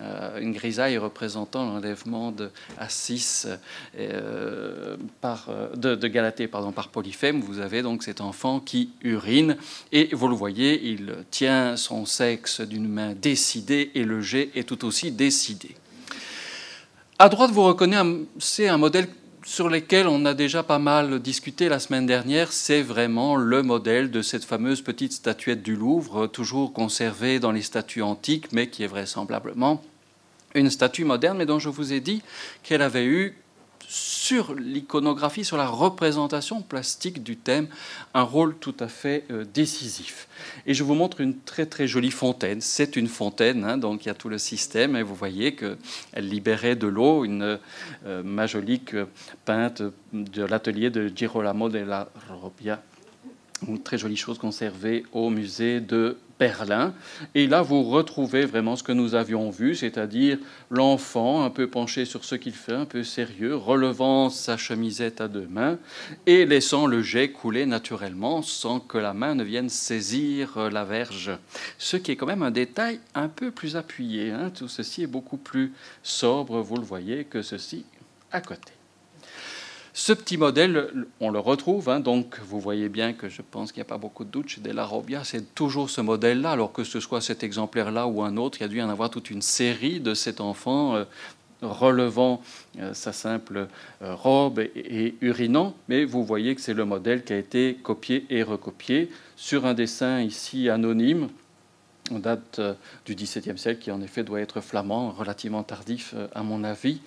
euh, 0.00 0.40
une 0.40 0.52
grisaille 0.52 0.98
représentant 0.98 1.64
l'enlèvement 1.64 2.32
de 2.32 2.50
Assis 2.78 3.46
par, 5.20 5.48
de, 5.74 6.06
Galatée 6.06 6.48
pardon, 6.48 6.72
par 6.72 6.88
Polyphème. 6.88 7.40
Vous 7.40 7.60
avez 7.60 7.82
donc 7.82 8.02
cet 8.02 8.20
enfant 8.20 8.60
qui 8.60 8.90
urine 9.02 9.56
et 9.92 10.14
vous 10.14 10.28
le 10.28 10.34
voyez, 10.34 10.90
il 10.90 11.14
tient 11.30 11.76
son 11.76 12.04
sexe 12.04 12.60
d'une 12.60 12.88
main 12.88 13.14
décidée 13.14 13.90
et 13.94 14.04
le 14.04 14.20
jet 14.20 14.50
est 14.54 14.64
tout 14.64 14.84
aussi 14.84 15.12
décidé. 15.12 15.74
À 17.18 17.28
droite, 17.28 17.52
vous 17.52 17.62
reconnaissez 17.62 18.68
un 18.68 18.78
modèle 18.78 19.08
sur 19.44 19.68
lesquels 19.68 20.06
on 20.06 20.24
a 20.24 20.34
déjà 20.34 20.62
pas 20.62 20.78
mal 20.78 21.20
discuté 21.20 21.68
la 21.68 21.78
semaine 21.78 22.06
dernière, 22.06 22.52
c'est 22.52 22.82
vraiment 22.82 23.36
le 23.36 23.62
modèle 23.62 24.10
de 24.10 24.22
cette 24.22 24.44
fameuse 24.44 24.82
petite 24.82 25.12
statuette 25.12 25.62
du 25.62 25.76
Louvre, 25.76 26.26
toujours 26.26 26.72
conservée 26.72 27.40
dans 27.40 27.52
les 27.52 27.62
statues 27.62 28.02
antiques, 28.02 28.52
mais 28.52 28.68
qui 28.68 28.84
est 28.84 28.88
vraisemblablement 28.88 29.82
une 30.54 30.70
statue 30.70 31.04
moderne, 31.04 31.38
mais 31.38 31.46
dont 31.46 31.58
je 31.58 31.68
vous 31.68 31.92
ai 31.92 32.00
dit 32.00 32.22
qu'elle 32.62 32.82
avait 32.82 33.06
eu 33.06 33.36
sur 33.92 34.54
l'iconographie, 34.54 35.44
sur 35.44 35.58
la 35.58 35.68
représentation 35.68 36.62
plastique 36.62 37.22
du 37.22 37.36
thème, 37.36 37.68
un 38.14 38.22
rôle 38.22 38.56
tout 38.56 38.74
à 38.80 38.88
fait 38.88 39.24
euh, 39.30 39.44
décisif. 39.52 40.28
Et 40.66 40.72
je 40.72 40.82
vous 40.82 40.94
montre 40.94 41.20
une 41.20 41.38
très 41.38 41.66
très 41.66 41.86
jolie 41.86 42.10
fontaine. 42.10 42.62
C'est 42.62 42.96
une 42.96 43.06
fontaine, 43.06 43.64
hein, 43.64 43.76
donc 43.76 44.06
il 44.06 44.08
y 44.08 44.10
a 44.10 44.14
tout 44.14 44.30
le 44.30 44.38
système, 44.38 44.96
et 44.96 45.02
vous 45.02 45.14
voyez 45.14 45.54
qu'elle 45.54 45.76
libérait 46.16 46.74
de 46.74 46.86
l'eau, 46.86 47.26
une 47.26 47.58
euh, 48.06 48.22
majolique 48.22 48.96
peinte 49.44 49.82
de 50.14 50.42
l'atelier 50.42 50.88
de 50.88 51.12
Girolamo 51.14 51.68
della 51.68 52.08
Robbia 52.30 52.82
une 53.68 53.80
très 53.80 53.98
jolie 53.98 54.16
chose 54.16 54.38
conservée 54.38 55.04
au 55.12 55.30
musée 55.30 55.80
de 55.80 56.16
Berlin. 56.38 56.94
Et 57.34 57.46
là, 57.46 57.62
vous 57.62 57.82
retrouvez 57.82 58.44
vraiment 58.44 58.76
ce 58.76 58.82
que 58.82 58.92
nous 58.92 59.14
avions 59.14 59.50
vu, 59.50 59.74
c'est-à-dire 59.74 60.38
l'enfant 60.70 61.44
un 61.44 61.50
peu 61.50 61.68
penché 61.68 62.04
sur 62.04 62.24
ce 62.24 62.34
qu'il 62.34 62.54
fait, 62.54 62.74
un 62.74 62.84
peu 62.84 63.04
sérieux, 63.04 63.54
relevant 63.54 64.30
sa 64.30 64.56
chemisette 64.56 65.20
à 65.20 65.28
deux 65.28 65.46
mains 65.48 65.78
et 66.26 66.44
laissant 66.44 66.86
le 66.86 67.02
jet 67.02 67.30
couler 67.30 67.66
naturellement 67.66 68.42
sans 68.42 68.80
que 68.80 68.98
la 68.98 69.14
main 69.14 69.34
ne 69.34 69.44
vienne 69.44 69.68
saisir 69.68 70.70
la 70.70 70.84
verge. 70.84 71.32
Ce 71.78 71.96
qui 71.96 72.12
est 72.12 72.16
quand 72.16 72.26
même 72.26 72.42
un 72.42 72.50
détail 72.50 73.00
un 73.14 73.28
peu 73.28 73.50
plus 73.50 73.76
appuyé. 73.76 74.30
Hein. 74.30 74.50
Tout 74.50 74.68
ceci 74.68 75.02
est 75.02 75.06
beaucoup 75.06 75.36
plus 75.36 75.72
sobre, 76.02 76.60
vous 76.60 76.76
le 76.76 76.84
voyez, 76.84 77.24
que 77.24 77.42
ceci 77.42 77.84
à 78.32 78.40
côté. 78.40 78.72
Ce 79.94 80.14
petit 80.14 80.38
modèle, 80.38 80.88
on 81.20 81.30
le 81.30 81.38
retrouve, 81.38 81.90
hein, 81.90 82.00
donc 82.00 82.40
vous 82.46 82.58
voyez 82.58 82.88
bien 82.88 83.12
que 83.12 83.28
je 83.28 83.42
pense 83.42 83.72
qu'il 83.72 83.80
n'y 83.80 83.86
a 83.86 83.90
pas 83.90 83.98
beaucoup 83.98 84.24
de 84.24 84.30
doute 84.30 84.48
chez 84.48 84.62
Della 84.62 84.86
Robbia, 84.86 85.22
c'est 85.22 85.54
toujours 85.54 85.90
ce 85.90 86.00
modèle-là, 86.00 86.52
alors 86.52 86.72
que 86.72 86.82
ce 86.82 86.98
soit 86.98 87.20
cet 87.20 87.42
exemplaire-là 87.42 88.06
ou 88.06 88.22
un 88.22 88.38
autre, 88.38 88.56
il 88.58 88.62
y 88.62 88.64
a 88.64 88.68
dû 88.68 88.80
en 88.80 88.88
avoir 88.88 89.10
toute 89.10 89.30
une 89.30 89.42
série 89.42 90.00
de 90.00 90.14
cet 90.14 90.40
enfant 90.40 90.96
euh, 90.96 91.04
relevant 91.60 92.40
euh, 92.80 92.94
sa 92.94 93.12
simple 93.12 93.68
euh, 94.00 94.14
robe 94.14 94.60
et, 94.60 95.14
urinant, 95.20 95.74
mais 95.88 96.06
vous 96.06 96.24
voyez 96.24 96.54
que 96.54 96.62
c'est 96.62 96.72
le 96.72 96.86
modèle 96.86 97.22
qui 97.22 97.34
a 97.34 97.38
été 97.38 97.76
copié 97.82 98.24
et 98.30 98.42
recopié 98.42 99.10
sur 99.36 99.66
un 99.66 99.74
dessin 99.74 100.22
ici 100.22 100.70
anonyme, 100.70 101.28
on 102.10 102.18
date 102.18 102.60
du 103.04 103.14
XVIIe 103.14 103.58
siècle, 103.58 103.80
qui 103.80 103.90
en 103.90 104.00
effet 104.00 104.24
doit 104.24 104.40
être 104.40 104.62
flamand, 104.62 105.10
relativement 105.10 105.62
tardif 105.62 106.14
à 106.34 106.42
mon 106.42 106.64
avis, 106.64 107.00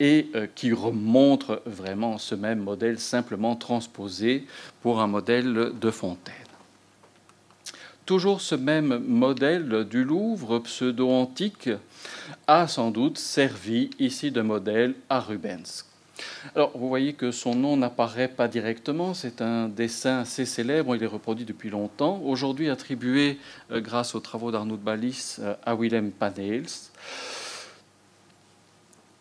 et 0.00 0.30
euh, 0.34 0.46
qui 0.54 0.72
remontre 0.72 1.62
vraiment 1.66 2.18
ce 2.18 2.34
même 2.34 2.60
modèle 2.60 2.98
simplement 2.98 3.56
transposé 3.56 4.46
pour 4.82 5.00
un 5.00 5.06
modèle 5.06 5.72
de 5.80 5.90
fontaine. 5.90 6.34
Toujours 8.06 8.42
ce 8.42 8.54
même 8.54 8.98
modèle 8.98 9.84
du 9.84 10.04
Louvre 10.04 10.58
pseudo-antique 10.58 11.70
a 12.46 12.68
sans 12.68 12.90
doute 12.90 13.16
servi 13.16 13.88
ici 13.98 14.30
de 14.30 14.42
modèle 14.42 14.94
à 15.08 15.20
Rubens. 15.20 15.86
Alors, 16.54 16.76
vous 16.76 16.88
voyez 16.88 17.14
que 17.14 17.30
son 17.30 17.54
nom 17.54 17.76
n'apparaît 17.76 18.28
pas 18.28 18.46
directement. 18.46 19.14
C'est 19.14 19.40
un 19.40 19.68
dessin 19.68 20.20
assez 20.20 20.44
célèbre. 20.44 20.94
Il 20.94 21.02
est 21.02 21.06
reproduit 21.06 21.44
depuis 21.44 21.70
longtemps. 21.70 22.20
Aujourd'hui 22.22 22.68
attribué, 22.68 23.38
euh, 23.70 23.80
grâce 23.80 24.14
aux 24.14 24.20
travaux 24.20 24.50
d'Arnaud 24.50 24.76
Ballis, 24.76 25.36
euh, 25.38 25.54
à 25.64 25.74
Willem 25.74 26.12
Panels. 26.12 26.66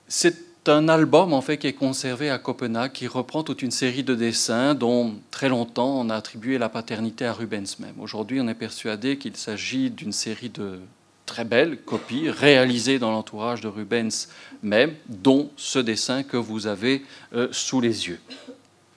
C'est 0.07 0.52
un 0.69 0.87
album 0.87 1.33
en 1.33 1.41
fait 1.41 1.57
qui 1.57 1.67
est 1.67 1.73
conservé 1.73 2.29
à 2.29 2.37
Copenhague, 2.37 2.91
qui 2.91 3.07
reprend 3.07 3.43
toute 3.43 3.61
une 3.61 3.71
série 3.71 4.03
de 4.03 4.15
dessins 4.15 4.75
dont 4.75 5.15
très 5.31 5.49
longtemps 5.49 5.99
on 5.99 6.09
a 6.09 6.15
attribué 6.15 6.57
la 6.57 6.69
paternité 6.69 7.25
à 7.25 7.33
Rubens 7.33 7.79
même. 7.79 7.95
Aujourd'hui, 7.99 8.39
on 8.41 8.47
est 8.47 8.53
persuadé 8.53 9.17
qu'il 9.17 9.35
s'agit 9.35 9.89
d'une 9.89 10.11
série 10.11 10.49
de 10.49 10.79
très 11.25 11.45
belles 11.45 11.77
copies 11.77 12.29
réalisées 12.29 12.99
dans 12.99 13.11
l'entourage 13.11 13.61
de 13.61 13.67
Rubens 13.67 14.27
même, 14.61 14.93
dont 15.07 15.49
ce 15.55 15.79
dessin 15.79 16.23
que 16.23 16.37
vous 16.37 16.67
avez 16.67 17.03
euh, 17.33 17.47
sous 17.51 17.81
les 17.81 18.07
yeux. 18.07 18.19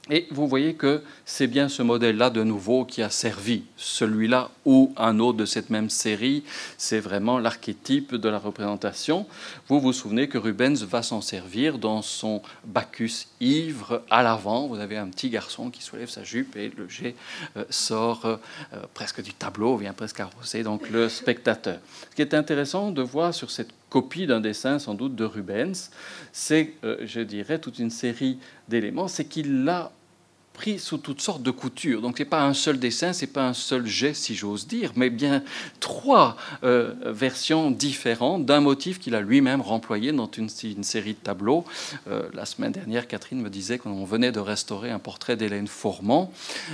Et 0.08 0.28
vous 0.30 0.46
voyez 0.46 0.74
que 0.74 1.02
c'est 1.24 1.48
bien 1.48 1.68
ce 1.68 1.82
modèle-là 1.82 2.30
de 2.30 2.44
nouveau 2.44 2.84
qui 2.84 3.02
a 3.02 3.10
servi, 3.10 3.64
celui-là 3.76 4.50
ou 4.64 4.92
un 4.96 5.18
autre 5.18 5.38
de 5.38 5.44
cette 5.44 5.68
même 5.68 5.90
série. 5.90 6.44
C'est 6.78 7.00
vraiment 7.00 7.40
l'archétype 7.40 8.14
de 8.14 8.28
la 8.28 8.38
représentation. 8.38 9.26
Vous 9.66 9.80
vous 9.80 9.92
souvenez 9.92 10.28
que 10.28 10.38
Rubens 10.38 10.84
va 10.84 11.02
s'en 11.02 11.20
servir 11.20 11.78
dans 11.78 12.02
son 12.02 12.40
Bacchus 12.64 13.26
ivre 13.40 14.02
à 14.08 14.22
l'avant. 14.22 14.68
Vous 14.68 14.78
avez 14.78 14.96
un 14.96 15.08
petit 15.08 15.28
garçon 15.28 15.70
qui 15.70 15.82
soulève 15.82 16.08
sa 16.08 16.22
jupe 16.22 16.54
et 16.56 16.70
le 16.76 16.88
jet 16.88 17.16
euh, 17.56 17.64
sort 17.70 18.26
euh, 18.26 18.36
presque 18.94 19.22
du 19.22 19.34
tableau, 19.34 19.76
vient 19.76 19.92
presque 19.92 20.20
arroser 20.20 20.62
donc 20.62 20.88
le 20.88 21.08
spectateur. 21.08 21.78
Ce 22.10 22.14
qui 22.14 22.22
est 22.22 22.34
intéressant 22.34 22.92
de 22.92 23.02
voir 23.02 23.34
sur 23.34 23.50
cette 23.50 23.72
copie 23.90 24.26
d'un 24.26 24.40
dessin 24.40 24.78
sans 24.78 24.94
doute 24.94 25.14
de 25.14 25.24
Rubens. 25.24 25.90
C'est, 26.32 26.72
euh, 26.84 26.98
je 27.04 27.20
dirais, 27.20 27.58
toute 27.58 27.78
une 27.78 27.90
série 27.90 28.38
d'éléments. 28.68 29.08
C'est 29.08 29.24
qu'il 29.24 29.64
l'a 29.64 29.92
pris 30.56 30.78
sous 30.78 30.96
toutes 30.96 31.20
sortes 31.20 31.42
de 31.42 31.50
coutures. 31.50 32.00
Donc, 32.00 32.16
ce 32.16 32.22
n'est 32.22 32.28
pas 32.28 32.42
un 32.42 32.54
seul 32.54 32.78
dessin, 32.78 33.12
ce 33.12 33.20
n'est 33.20 33.30
pas 33.30 33.46
un 33.46 33.52
seul 33.52 33.86
jet, 33.86 34.14
si 34.14 34.34
j'ose 34.34 34.66
dire, 34.66 34.92
mais 34.96 35.10
bien 35.10 35.42
trois 35.80 36.36
euh, 36.64 36.94
versions 37.04 37.70
différentes 37.70 38.46
d'un 38.46 38.60
motif 38.60 38.98
qu'il 38.98 39.14
a 39.14 39.20
lui-même 39.20 39.60
remployé 39.60 40.12
dans 40.12 40.30
une, 40.36 40.48
série 40.48 41.12
de 41.12 41.18
tableaux. 41.18 41.64
Euh, 42.08 42.28
la 42.32 42.46
semaine 42.46 42.72
dernière, 42.72 43.06
Catherine 43.06 43.42
me 43.42 43.50
disait 43.50 43.78
qu'on 43.78 44.04
venait 44.06 44.32
de 44.32 44.40
restaurer 44.40 44.90
un 44.90 44.98
portrait 44.98 45.36
d'Hélène 45.36 45.68
Fourmont 45.68 46.30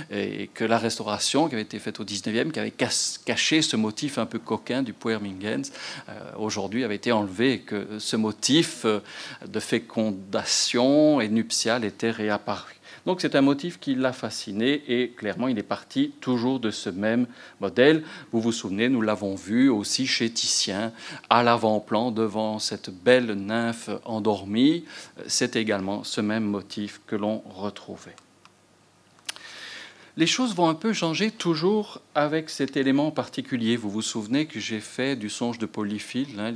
et 0.09 0.49
que 0.53 0.63
la 0.63 0.77
restauration 0.77 1.49
qui 1.49 1.55
avait 1.55 1.63
été 1.63 1.77
faite 1.77 1.99
au 1.99 2.05
19e, 2.05 2.51
qui 2.51 2.59
avait 2.59 2.73
caché 3.25 3.61
ce 3.61 3.75
motif 3.75 4.17
un 4.17 4.25
peu 4.25 4.39
coquin 4.39 4.81
du 4.81 4.93
Puermingens, 4.93 5.71
euh, 6.07 6.13
aujourd'hui 6.37 6.85
avait 6.85 6.95
été 6.95 7.11
enlevé 7.11 7.53
et 7.53 7.59
que 7.59 7.99
ce 7.99 8.15
motif 8.15 8.85
de 8.85 9.59
fécondation 9.59 11.19
et 11.19 11.27
nuptiale 11.27 11.83
était 11.83 12.11
réapparu. 12.11 12.79
Donc 13.05 13.19
c'est 13.19 13.35
un 13.35 13.41
motif 13.41 13.79
qui 13.79 13.95
l'a 13.95 14.13
fasciné 14.13 14.81
et 14.87 15.09
clairement 15.09 15.49
il 15.49 15.59
est 15.59 15.63
parti 15.63 16.13
toujours 16.21 16.59
de 16.59 16.71
ce 16.71 16.89
même 16.89 17.27
modèle. 17.59 18.03
Vous 18.31 18.39
vous 18.39 18.53
souvenez, 18.53 18.87
nous 18.87 19.01
l'avons 19.01 19.35
vu 19.35 19.69
aussi 19.69 20.07
chez 20.07 20.29
Titien 20.29 20.93
à 21.29 21.43
l'avant-plan 21.43 22.11
devant 22.11 22.59
cette 22.59 22.89
belle 22.89 23.33
nymphe 23.33 23.89
endormie. 24.05 24.85
C'est 25.27 25.55
également 25.55 26.03
ce 26.03 26.21
même 26.21 26.45
motif 26.45 27.01
que 27.05 27.15
l'on 27.15 27.43
retrouvait 27.49 28.15
les 30.15 30.27
choses 30.27 30.53
vont 30.53 30.69
un 30.69 30.75
peu 30.75 30.93
changer 30.93 31.31
toujours 31.31 31.99
avec 32.13 32.49
cet 32.49 32.77
élément 32.77 33.09
particulier. 33.09 33.75
Vous 33.77 33.89
vous 33.89 34.03
souvenez 34.03 34.45
que 34.45 34.59
j'ai 34.59 34.79
fait 34.79 35.15
du 35.15 35.29
songe 35.29 35.57
de 35.57 35.65
Polyphile, 35.65 36.39
hein, 36.39 36.53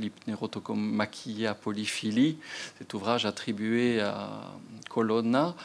à 1.46 1.54
Polyphilie, 1.54 2.36
cet 2.78 2.94
ouvrage 2.94 3.26
attribué 3.26 4.00
à 4.00 4.54
Colonna, 4.88 5.56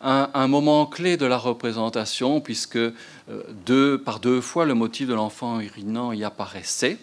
un, 0.00 0.48
moment 0.48 0.86
clé 0.86 1.16
de 1.16 1.26
la 1.26 1.36
représentation, 1.36 2.40
puisque 2.40 2.76
euh, 2.76 3.98
par 3.98 4.20
deux 4.20 4.40
fois 4.40 4.64
le 4.64 4.74
motif 4.74 5.08
de 5.08 5.14
l'enfant 5.14 5.60
urinant 5.60 6.12
y 6.12 6.24
apparaissait. 6.24 6.98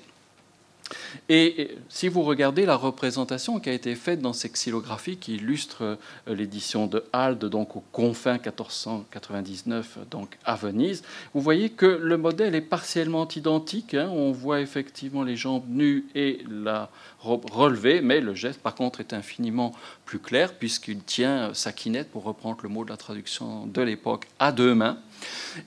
Et 1.29 1.77
si 1.89 2.07
vous 2.07 2.23
regardez 2.23 2.65
la 2.65 2.75
représentation 2.75 3.59
qui 3.59 3.69
a 3.69 3.73
été 3.73 3.95
faite 3.95 4.21
dans 4.21 4.33
ces 4.33 4.49
xylographies 4.49 5.17
qui 5.17 5.35
illustrent 5.35 5.83
euh, 5.83 6.35
l'édition 6.35 6.87
de 6.87 7.03
Halde, 7.11 7.45
donc 7.45 7.75
aux 7.75 7.83
confins 7.91 8.33
1499, 8.33 9.99
donc 10.09 10.37
à 10.45 10.55
Venise, 10.55 11.03
vous 11.33 11.41
voyez 11.41 11.69
que 11.69 11.85
le 11.85 12.17
modèle 12.17 12.55
est 12.55 12.61
partiellement 12.61 13.27
identique. 13.27 13.93
Hein. 13.93 14.09
On 14.13 14.31
voit 14.31 14.61
effectivement 14.61 15.23
les 15.23 15.35
jambes 15.35 15.65
nues 15.67 16.05
et 16.15 16.39
la 16.49 16.89
robe 17.19 17.49
relevée, 17.51 18.01
mais 18.01 18.21
le 18.21 18.33
geste, 18.33 18.61
par 18.61 18.75
contre, 18.75 18.99
est 18.99 19.13
infiniment 19.13 19.73
plus 20.05 20.19
clair 20.19 20.53
puisqu'il 20.53 21.03
tient 21.03 21.53
sa 21.53 21.71
quinette, 21.71 22.09
pour 22.09 22.23
reprendre 22.23 22.59
le 22.63 22.69
mot 22.69 22.85
de 22.85 22.89
la 22.89 22.97
traduction 22.97 23.65
de 23.65 23.81
l'époque, 23.81 24.27
à 24.39 24.51
deux 24.51 24.73
mains. 24.73 24.97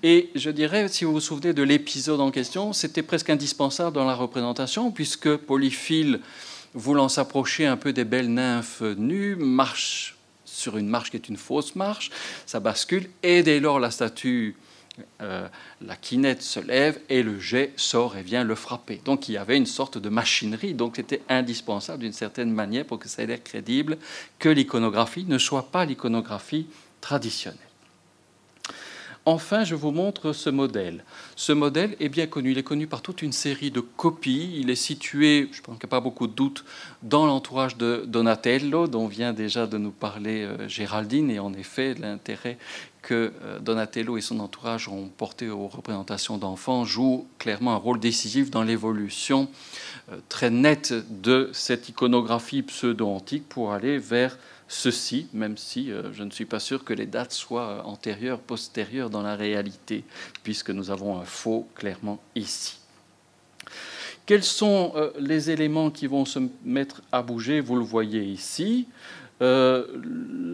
Et 0.03 0.31
je 0.35 0.51
dirais, 0.51 0.89
si 0.89 1.05
vous 1.05 1.13
vous 1.13 1.21
souvenez 1.21 1.53
de 1.53 1.63
l'épisode 1.63 2.21
en 2.21 2.31
question, 2.31 2.73
c'était 2.73 3.03
presque 3.03 3.31
indispensable 3.31 3.95
dans 3.95 4.05
la 4.05 4.15
représentation, 4.15 4.91
puisque 4.91 5.37
Polyphile, 5.37 6.21
voulant 6.75 7.09
s'approcher 7.09 7.67
un 7.67 7.77
peu 7.77 7.93
des 7.93 8.05
belles 8.05 8.33
nymphes 8.33 8.83
nues, 8.83 9.37
marche 9.37 10.17
sur 10.45 10.77
une 10.77 10.89
marche 10.89 11.11
qui 11.11 11.17
est 11.17 11.29
une 11.29 11.37
fausse 11.37 11.75
marche, 11.75 12.11
ça 12.47 12.61
bascule, 12.61 13.09
et 13.23 13.43
dès 13.43 13.61
lors 13.61 13.81
la 13.81 13.91
statue, 13.91 14.57
euh, 15.23 15.49
la 15.81 15.97
quinette 15.97 16.43
se 16.43 16.61
lève 16.61 17.01
et 17.09 17.23
le 17.23 17.39
jet 17.39 17.73
sort 17.77 18.17
et 18.17 18.23
vient 18.23 18.45
le 18.45 18.55
frapper. 18.55 19.01
Donc 19.05 19.29
il 19.29 19.33
y 19.33 19.39
avait 19.39 19.57
une 19.57 19.67
sorte 19.67 19.97
de 19.97 20.09
machinerie, 20.09 20.75
donc 20.75 20.97
c'était 20.97 21.23
indispensable 21.29 22.03
d'une 22.03 22.13
certaine 22.13 22.53
manière 22.53 22.85
pour 22.85 22.99
que 22.99 23.09
ça 23.09 23.23
ait 23.23 23.27
l'air 23.27 23.43
crédible 23.43 23.97
que 24.39 24.49
l'iconographie 24.49 25.25
ne 25.25 25.39
soit 25.39 25.71
pas 25.71 25.85
l'iconographie 25.85 26.67
traditionnelle. 27.01 27.70
Enfin, 29.27 29.65
je 29.65 29.75
vous 29.75 29.91
montre 29.91 30.33
ce 30.33 30.49
modèle. 30.49 31.05
Ce 31.37 31.53
modèle 31.53 31.95
est 32.01 32.09
bien 32.09 32.27
connu. 32.27 32.53
Il 32.53 32.59
est 32.59 32.63
connu 32.63 32.87
par 32.87 33.03
toute 33.03 33.21
une 33.21 33.33
série 33.33 33.71
de 33.71 33.81
copies. 33.81 34.57
Il 34.57 34.71
est 34.71 34.75
situé, 34.75 35.51
je 35.53 35.61
pense 35.61 35.77
qu'il 35.77 35.87
n'y 35.87 35.91
a 35.91 35.97
pas 35.97 36.01
beaucoup 36.01 36.27
de 36.27 36.33
doutes, 36.33 36.65
dans 37.03 37.27
l'entourage 37.27 37.77
de 37.77 38.05
Donatello, 38.07 38.87
dont 38.87 39.07
vient 39.07 39.35
déjà 39.35 39.67
de 39.67 39.77
nous 39.77 39.91
parler 39.91 40.45
euh, 40.45 40.69
Géraldine. 40.69 41.31
Et 41.31 41.39
en 41.39 41.53
effet, 41.53 41.95
l'intérêt 41.95 42.57
que 43.03 43.33
euh, 43.43 43.59
Donatello 43.59 44.17
et 44.17 44.21
son 44.21 44.41
entourage 44.41 44.89
ont 44.89 45.09
porté 45.09 45.49
aux 45.51 45.69
représentations 45.69 46.39
d'enfants 46.39 46.85
joue 46.85 47.27
clairement 47.39 47.73
un 47.73 47.77
rôle 47.77 48.01
décisif 48.01 48.51
dans 48.51 48.63
l'évolution 48.63 49.49
euh, 50.11 50.17
très 50.29 50.51
nette 50.51 50.95
de 51.11 51.51
cette 51.53 51.89
iconographie 51.89 52.63
pseudo-antique 52.63 53.49
pour 53.49 53.73
aller 53.73 53.99
vers 53.99 54.39
ceci, 54.71 55.27
même 55.33 55.57
si 55.57 55.91
euh, 55.91 56.13
je 56.13 56.23
ne 56.23 56.31
suis 56.31 56.45
pas 56.45 56.61
sûr 56.61 56.85
que 56.85 56.95
les 56.95 57.07
dates 57.07 57.33
soient 57.33 57.85
antérieures, 57.85 58.39
postérieures 58.39 59.11
dans 59.11 59.21
la 59.21 59.35
réalité, 59.35 60.05
puisque 60.45 60.71
nous 60.71 60.93
avons 60.93 61.19
un 61.19 61.25
faux 61.25 61.69
clairement 61.75 62.21
ici. 62.37 62.79
Quels 64.27 64.45
sont 64.45 64.93
euh, 64.95 65.11
les 65.19 65.51
éléments 65.51 65.91
qui 65.91 66.07
vont 66.07 66.25
se 66.25 66.39
mettre 66.65 67.03
à 67.11 67.21
bouger? 67.21 67.61
Vous 67.61 67.75
le 67.75 67.85
voyez 67.85 68.23
ici. 68.23 68.87
Euh, 69.43 69.87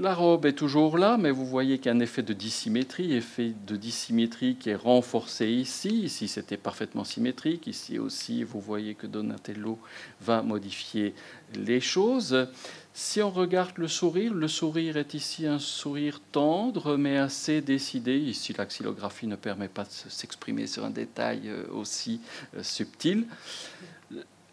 la 0.00 0.14
robe 0.14 0.46
est 0.46 0.52
toujours 0.52 0.96
là, 0.96 1.18
mais 1.18 1.32
vous 1.32 1.44
voyez 1.44 1.76
qu'il 1.76 1.86
y 1.86 1.88
a 1.94 1.96
un 1.96 2.00
effet 2.00 2.22
de 2.22 2.32
dissymétrie, 2.32 3.14
effet 3.14 3.52
de 3.66 3.76
dissymétrie 3.76 4.54
qui 4.54 4.70
est 4.70 4.76
renforcé 4.76 5.48
ici. 5.48 6.04
Ici, 6.04 6.28
c'était 6.28 6.56
parfaitement 6.56 7.04
symétrique. 7.04 7.66
Ici 7.66 7.98
aussi, 7.98 8.44
vous 8.44 8.60
voyez 8.60 8.94
que 8.94 9.06
Donatello 9.06 9.78
va 10.22 10.40
modifier 10.40 11.14
les 11.54 11.80
choses. 11.80 12.46
Si 12.98 13.20
on 13.20 13.30
regarde 13.30 13.76
le 13.76 13.88
sourire, 13.88 14.32
le 14.32 14.48
sourire 14.48 14.96
est 14.96 15.12
ici 15.12 15.46
un 15.46 15.58
sourire 15.58 16.18
tendre 16.32 16.96
mais 16.96 17.18
assez 17.18 17.60
décidé. 17.60 18.16
Ici, 18.16 18.54
la 18.56 18.64
xylographie 18.64 19.26
ne 19.26 19.36
permet 19.36 19.68
pas 19.68 19.84
de 19.84 19.90
s'exprimer 19.90 20.66
sur 20.66 20.82
un 20.82 20.88
détail 20.88 21.42
euh, 21.44 21.66
aussi 21.74 22.22
euh, 22.56 22.62
subtil. 22.62 23.26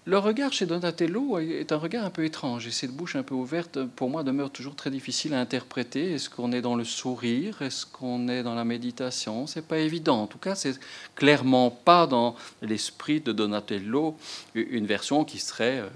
Le 0.05 0.17
regard 0.17 0.51
chez 0.51 0.65
Donatello 0.65 1.39
est 1.39 1.71
un 1.71 1.77
regard 1.77 2.03
un 2.03 2.09
peu 2.09 2.25
étrange 2.25 2.67
et 2.67 2.71
cette 2.71 2.91
bouche 2.91 3.15
un 3.15 3.23
peu 3.23 3.35
ouverte, 3.35 3.81
pour 3.85 4.09
moi, 4.09 4.23
demeure 4.23 4.49
toujours 4.49 4.75
très 4.75 4.91
difficile 4.91 5.33
à 5.33 5.39
interpréter. 5.39 6.11
Est-ce 6.11 6.29
qu'on 6.29 6.51
est 6.51 6.59
dans 6.59 6.75
le 6.75 6.83
sourire? 6.83 7.61
Est-ce 7.61 7.85
qu'on 7.85 8.27
est 8.27 8.43
dans 8.43 8.53
la 8.53 8.65
méditation? 8.65 9.47
C'est 9.47 9.65
pas 9.65 9.77
évident. 9.77 10.23
En 10.23 10.27
tout 10.27 10.39
cas, 10.39 10.55
c'est 10.55 10.77
clairement 11.15 11.71
pas 11.71 12.05
dans 12.05 12.35
l'esprit 12.61 13.21
de 13.21 13.31
Donatello 13.31 14.17
une 14.55 14.85
version 14.85 15.23
qui 15.23 15.39
serait 15.39 15.79
euh, 15.79 15.89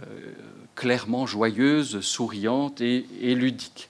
clairement 0.75 1.25
joyeuse, 1.25 1.99
souriante 1.99 2.79
et, 2.79 3.03
ludique. 3.21 3.89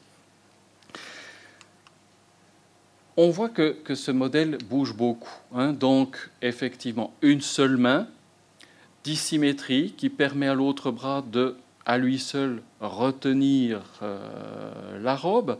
On 3.18 3.30
voit 3.30 3.50
que, 3.50 3.76
ce 3.94 4.10
modèle 4.10 4.58
bouge 4.68 4.96
beaucoup. 4.96 5.30
Hein. 5.54 5.74
Donc, 5.74 6.18
effectivement, 6.42 7.14
une 7.22 7.42
seule 7.42 7.78
main 7.78 8.08
dissymétrie 9.08 9.94
qui 9.96 10.10
permet 10.10 10.50
à 10.50 10.54
l'autre 10.54 10.92
bras 10.92 11.24
de, 11.26 11.56
à 11.86 11.98
lui 11.98 12.20
seul, 12.20 12.62
retenir 12.82 13.82
euh, 14.02 15.00
la 15.02 15.16
robe. 15.16 15.58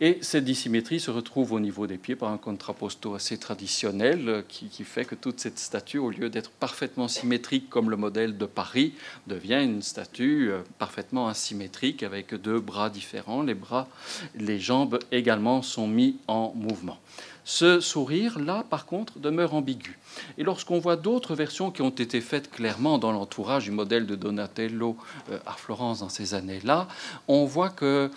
Et 0.00 0.18
cette 0.22 0.44
dissymétrie 0.44 1.00
se 1.00 1.10
retrouve 1.10 1.52
au 1.52 1.58
niveau 1.58 1.88
des 1.88 1.98
pieds 1.98 2.14
par 2.14 2.30
un 2.30 2.38
contrapposto 2.38 3.14
assez 3.14 3.36
traditionnel 3.36 4.28
euh, 4.28 4.42
qui, 4.46 4.84
fait 4.84 5.04
que 5.04 5.16
toute 5.16 5.40
cette 5.40 5.58
statue, 5.58 5.98
au 5.98 6.10
lieu 6.10 6.30
d'être 6.30 6.50
parfaitement 6.50 7.08
symétrique 7.08 7.68
comme 7.68 7.90
le 7.90 7.96
modèle 7.96 8.38
de 8.38 8.46
Paris, 8.46 8.94
devient 9.26 9.64
une 9.64 9.82
statue 9.82 10.50
euh, 10.52 10.60
parfaitement 10.78 11.26
asymétrique 11.26 12.04
avec 12.04 12.32
deux 12.36 12.60
bras 12.60 12.90
différents. 12.90 13.42
Les 13.42 13.54
bras, 13.54 13.88
les 14.36 14.60
jambes 14.60 15.00
également 15.10 15.62
sont 15.62 15.88
mis 15.88 16.18
en 16.28 16.52
mouvement. 16.54 17.00
Ce 17.44 17.80
sourire-là, 17.80 18.64
par 18.70 18.86
contre, 18.86 19.18
demeure 19.18 19.54
ambigu. 19.54 19.98
Et 20.38 20.44
lorsqu'on 20.44 20.78
voit 20.78 20.96
d'autres 20.96 21.34
versions 21.34 21.70
qui 21.70 21.82
ont 21.82 21.90
été 21.90 22.22
faites 22.22 22.50
clairement 22.50 22.98
dans 22.98 23.12
l'entourage 23.12 23.64
du 23.64 23.70
modèle 23.70 24.06
de 24.06 24.14
Donatello 24.14 24.96
euh, 25.30 25.38
à 25.44 25.52
Florence 25.52 26.00
dans 26.00 26.08
ces 26.08 26.34
années-là, 26.34 26.88
on 27.28 27.44
voit 27.44 27.68
que 27.68 28.10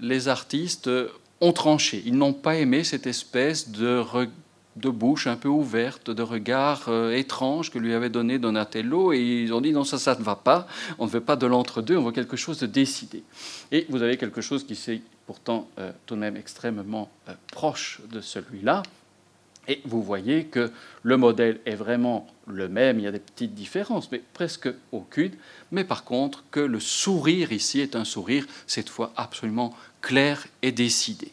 les 0.00 0.28
artistes 0.28 0.88
ont 1.40 1.52
tranché. 1.52 2.02
Ils 2.06 2.16
n'ont 2.16 2.32
pas 2.32 2.56
aimé 2.56 2.84
cette 2.84 3.06
espèce 3.06 3.70
de, 3.70 4.02
bouche 4.76 5.26
un 5.26 5.36
peu 5.36 5.48
ouverte, 5.48 6.10
de 6.10 6.22
regard 6.22 6.84
euh, 6.88 7.12
étrange 7.12 7.70
que 7.70 7.78
lui 7.78 7.92
avait 7.92 8.08
donné 8.08 8.38
Donatello, 8.38 9.12
et 9.12 9.20
ils 9.20 9.52
ont 9.52 9.60
dit 9.60 9.72
non, 9.72 9.84
ça, 9.84 9.98
ça 9.98 10.14
ne 10.18 10.22
va 10.22 10.36
pas, 10.36 10.66
on 10.98 11.04
ne 11.04 11.10
veut 11.10 11.20
pas 11.20 11.36
de 11.36 11.46
l'entre-deux, 11.46 11.98
on 11.98 12.04
veut 12.04 12.12
quelque 12.12 12.36
chose 12.36 12.58
de 12.58 12.66
décidé. 12.66 13.22
Et 13.72 13.86
vous 13.90 14.02
avez 14.02 14.16
quelque 14.16 14.40
chose 14.40 14.64
qui 14.64 14.74
s'est 14.74 15.02
pourtant 15.30 15.68
euh, 15.78 15.92
tout 16.06 16.16
de 16.16 16.20
même 16.20 16.36
extrêmement 16.36 17.08
euh, 17.28 17.34
proche 17.52 18.00
de 18.10 18.20
celui-là. 18.20 18.82
Et 19.68 19.80
vous 19.84 20.02
voyez 20.02 20.46
que 20.46 20.72
le 21.04 21.16
modèle 21.16 21.60
est 21.66 21.76
vraiment 21.76 22.26
le 22.48 22.68
même, 22.68 22.98
il 22.98 23.04
y 23.04 23.06
a 23.06 23.12
des 23.12 23.20
petites 23.20 23.54
différences, 23.54 24.10
mais 24.10 24.20
presque 24.32 24.68
aucune. 24.90 25.30
Mais 25.70 25.84
par 25.84 26.02
contre, 26.02 26.42
que 26.50 26.58
le 26.58 26.80
sourire 26.80 27.52
ici 27.52 27.78
est 27.78 27.94
un 27.94 28.04
sourire, 28.04 28.44
cette 28.66 28.88
fois 28.88 29.12
absolument 29.14 29.72
clair 30.00 30.48
et 30.62 30.72
décidé. 30.72 31.30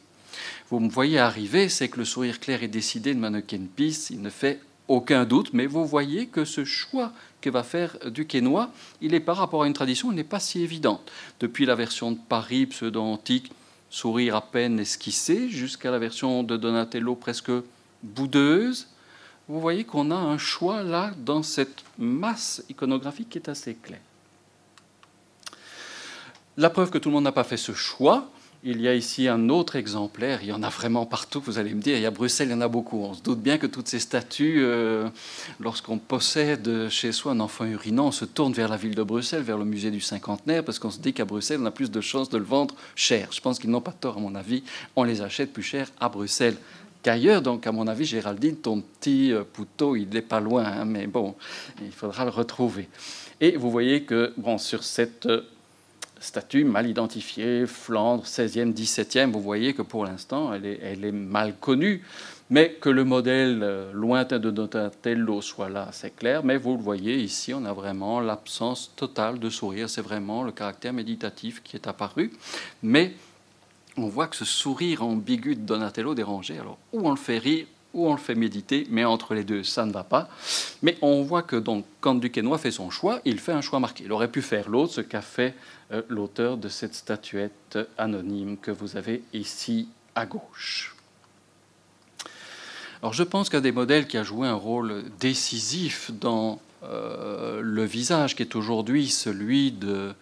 Vous 0.69 0.79
me 0.79 0.89
voyez 0.89 1.17
arriver, 1.17 1.67
c'est 1.67 1.89
que 1.89 1.97
le 1.97 2.05
sourire 2.05 2.39
clair 2.39 2.61
et 2.61 2.67
décidé 2.67 3.15
de 3.15 3.19
Mannequin 3.19 3.65
Peace, 3.75 4.11
il 4.11 4.21
ne 4.21 4.29
fait 4.29 4.59
aucun 4.87 5.25
doute, 5.25 5.53
mais 5.53 5.65
vous 5.65 5.87
voyez 5.87 6.27
que 6.27 6.45
ce 6.45 6.65
choix 6.65 7.13
que 7.41 7.49
va 7.49 7.63
faire 7.63 7.97
Duquesnoy, 8.05 8.67
il 9.01 9.15
est 9.15 9.19
par 9.21 9.37
rapport 9.37 9.63
à 9.63 9.67
une 9.67 9.73
tradition, 9.73 10.11
il 10.11 10.15
n'est 10.15 10.23
pas 10.23 10.39
si 10.39 10.61
évidente. 10.61 11.11
Depuis 11.39 11.65
la 11.65 11.73
version 11.73 12.11
de 12.11 12.19
Paris 12.29 12.67
pseudo-antique, 12.67 13.51
sourire 13.89 14.35
à 14.35 14.41
peine 14.41 14.79
esquissé, 14.79 15.49
jusqu'à 15.49 15.91
la 15.91 15.99
version 15.99 16.43
de 16.43 16.57
Donatello 16.57 17.15
presque 17.15 17.51
boudeuse, 18.03 18.87
vous 19.47 19.61
voyez 19.61 19.85
qu'on 19.85 20.11
a 20.11 20.15
un 20.15 20.37
choix 20.37 20.83
là 20.83 21.11
dans 21.17 21.41
cette 21.41 21.83
masse 21.97 22.63
iconographique 22.69 23.29
qui 23.29 23.37
est 23.37 23.49
assez 23.49 23.75
clair. 23.75 23.99
La 26.57 26.69
preuve 26.69 26.89
que 26.89 26.97
tout 26.97 27.09
le 27.09 27.13
monde 27.13 27.23
n'a 27.23 27.31
pas 27.31 27.43
fait 27.43 27.57
ce 27.57 27.73
choix, 27.73 28.29
il 28.63 28.81
y 28.81 28.87
a 28.87 28.95
ici 28.95 29.27
un 29.27 29.49
autre 29.49 29.75
exemplaire, 29.75 30.39
il 30.41 30.49
y 30.49 30.51
en 30.51 30.63
a 30.63 30.69
vraiment 30.69 31.05
partout, 31.05 31.41
vous 31.45 31.59
allez 31.59 31.73
me 31.73 31.81
dire, 31.81 31.95
il 31.95 32.01
y 32.01 32.05
a 32.05 32.11
Bruxelles, 32.11 32.49
il 32.49 32.51
y 32.51 32.55
en 32.55 32.61
a 32.61 32.67
beaucoup. 32.67 32.99
On 32.99 33.13
se 33.13 33.21
doute 33.21 33.39
bien 33.39 33.57
que 33.57 33.67
toutes 33.67 33.87
ces 33.87 33.99
statues, 33.99 34.63
euh, 34.63 35.07
lorsqu'on 35.59 35.97
possède 35.99 36.89
chez 36.89 37.11
soi 37.11 37.33
un 37.33 37.39
enfant 37.39 37.65
urinant, 37.65 38.07
on 38.07 38.11
se 38.11 38.25
tourne 38.25 38.53
vers 38.53 38.67
la 38.67 38.77
ville 38.77 38.95
de 38.95 39.03
Bruxelles, 39.03 39.43
vers 39.43 39.57
le 39.57 39.65
musée 39.65 39.91
du 39.91 40.01
cinquantenaire, 40.01 40.63
parce 40.63 40.79
qu'on 40.79 40.91
se 40.91 40.99
dit 40.99 41.13
qu'à 41.13 41.25
Bruxelles, 41.25 41.59
on 41.61 41.65
a 41.65 41.71
plus 41.71 41.91
de 41.91 42.01
chances 42.01 42.29
de 42.29 42.37
le 42.37 42.43
vendre 42.43 42.75
cher. 42.95 43.29
Je 43.31 43.41
pense 43.41 43.59
qu'ils 43.59 43.69
n'ont 43.69 43.81
pas 43.81 43.91
tort, 43.93 44.17
à 44.17 44.19
mon 44.19 44.35
avis, 44.35 44.63
on 44.95 45.03
les 45.03 45.21
achète 45.21 45.53
plus 45.53 45.63
cher 45.63 45.91
à 45.99 46.09
Bruxelles 46.09 46.57
qu'ailleurs. 47.03 47.41
Donc, 47.41 47.67
à 47.67 47.71
mon 47.71 47.87
avis, 47.87 48.05
Géraldine, 48.05 48.57
ton 48.57 48.81
petit 48.81 49.31
euh, 49.31 49.43
poutot, 49.43 49.95
il 49.95 50.09
n'est 50.09 50.21
pas 50.21 50.39
loin, 50.39 50.65
hein, 50.65 50.85
mais 50.85 51.07
bon, 51.07 51.35
il 51.81 51.91
faudra 51.91 52.25
le 52.25 52.31
retrouver. 52.31 52.89
Et 53.39 53.55
vous 53.55 53.69
voyez 53.69 54.03
que, 54.03 54.33
bon, 54.37 54.57
sur 54.57 54.83
cette 54.83 55.27
euh, 55.27 55.43
statue 56.19 56.63
mal 56.63 56.87
identifiée, 56.87 57.65
Flandre, 57.65 58.23
16e, 58.23 58.73
17e, 58.73 59.31
vous 59.31 59.41
voyez 59.41 59.73
que 59.73 59.81
pour 59.81 60.05
l'instant, 60.05 60.53
elle 60.53 60.65
est, 60.65 61.11
mal 61.11 61.55
connue, 61.59 62.03
mais 62.49 62.73
que 62.79 62.89
le 62.89 63.03
modèle 63.03 63.59
euh, 63.61 63.91
lointain 63.93 64.39
de 64.39 64.51
Donatello 64.51 65.41
soit 65.41 65.69
là, 65.69 65.89
c'est 65.91 66.15
clair, 66.15 66.43
mais 66.43 66.57
vous 66.57 66.77
le 66.77 66.81
voyez 66.81 67.17
ici, 67.17 67.53
on 67.53 67.65
a 67.65 67.73
vraiment 67.73 68.19
l'absence 68.19 68.93
totale 68.95 69.39
de 69.39 69.49
sourire, 69.49 69.89
c'est 69.89 70.01
vraiment 70.01 70.43
le 70.43 70.51
caractère 70.51 70.93
méditatif 70.93 71.61
qui 71.63 71.75
est 71.75 71.87
apparu, 71.87 72.31
mais 72.81 73.13
on 73.97 74.07
voit 74.07 74.27
que 74.27 74.35
ce 74.35 74.45
sourire 74.45 75.03
ambigu 75.03 75.55
de 75.55 75.61
Donatello 75.61 76.15
dérangeait, 76.15 76.59
alors 76.59 76.77
où 76.93 77.07
on 77.07 77.11
le 77.11 77.17
fait 77.17 77.39
rire, 77.39 77.65
ou 77.93 78.07
on 78.07 78.13
le 78.13 78.19
fait 78.19 78.35
méditer, 78.35 78.87
mais 78.89 79.05
entre 79.05 79.33
les 79.33 79.43
deux, 79.43 79.63
ça 79.63 79.85
ne 79.85 79.91
va 79.91 80.03
pas. 80.03 80.29
Mais 80.81 80.97
on 81.01 81.23
voit 81.23 81.43
que 81.43 81.55
donc, 81.55 81.85
quand 82.01 82.15
Duquesnoy 82.15 82.57
fait 82.57 82.71
son 82.71 82.89
choix, 82.89 83.21
il 83.25 83.39
fait 83.39 83.53
un 83.53 83.61
choix 83.61 83.79
marqué. 83.79 84.03
Il 84.03 84.11
aurait 84.11 84.31
pu 84.31 84.41
faire 84.41 84.69
l'autre, 84.69 84.93
ce 84.93 85.01
qu'a 85.01 85.21
fait 85.21 85.55
euh, 85.91 86.01
l'auteur 86.09 86.57
de 86.57 86.69
cette 86.69 86.93
statuette 86.93 87.79
anonyme 87.97 88.57
que 88.57 88.71
vous 88.71 88.97
avez 88.97 89.23
ici 89.33 89.87
à 90.15 90.25
gauche. 90.25 90.95
Alors 93.01 93.13
je 93.13 93.23
pense 93.23 93.49
qu'un 93.49 93.61
des 93.61 93.71
modèles 93.71 94.07
qui 94.07 94.17
a 94.17 94.23
joué 94.23 94.47
un 94.47 94.55
rôle 94.55 95.03
décisif 95.19 96.11
dans 96.19 96.59
euh, 96.83 97.61
le 97.61 97.83
visage, 97.85 98.35
qui 98.35 98.41
est 98.41 98.55
aujourd'hui 98.55 99.07
celui 99.07 99.71
de, 99.71 100.13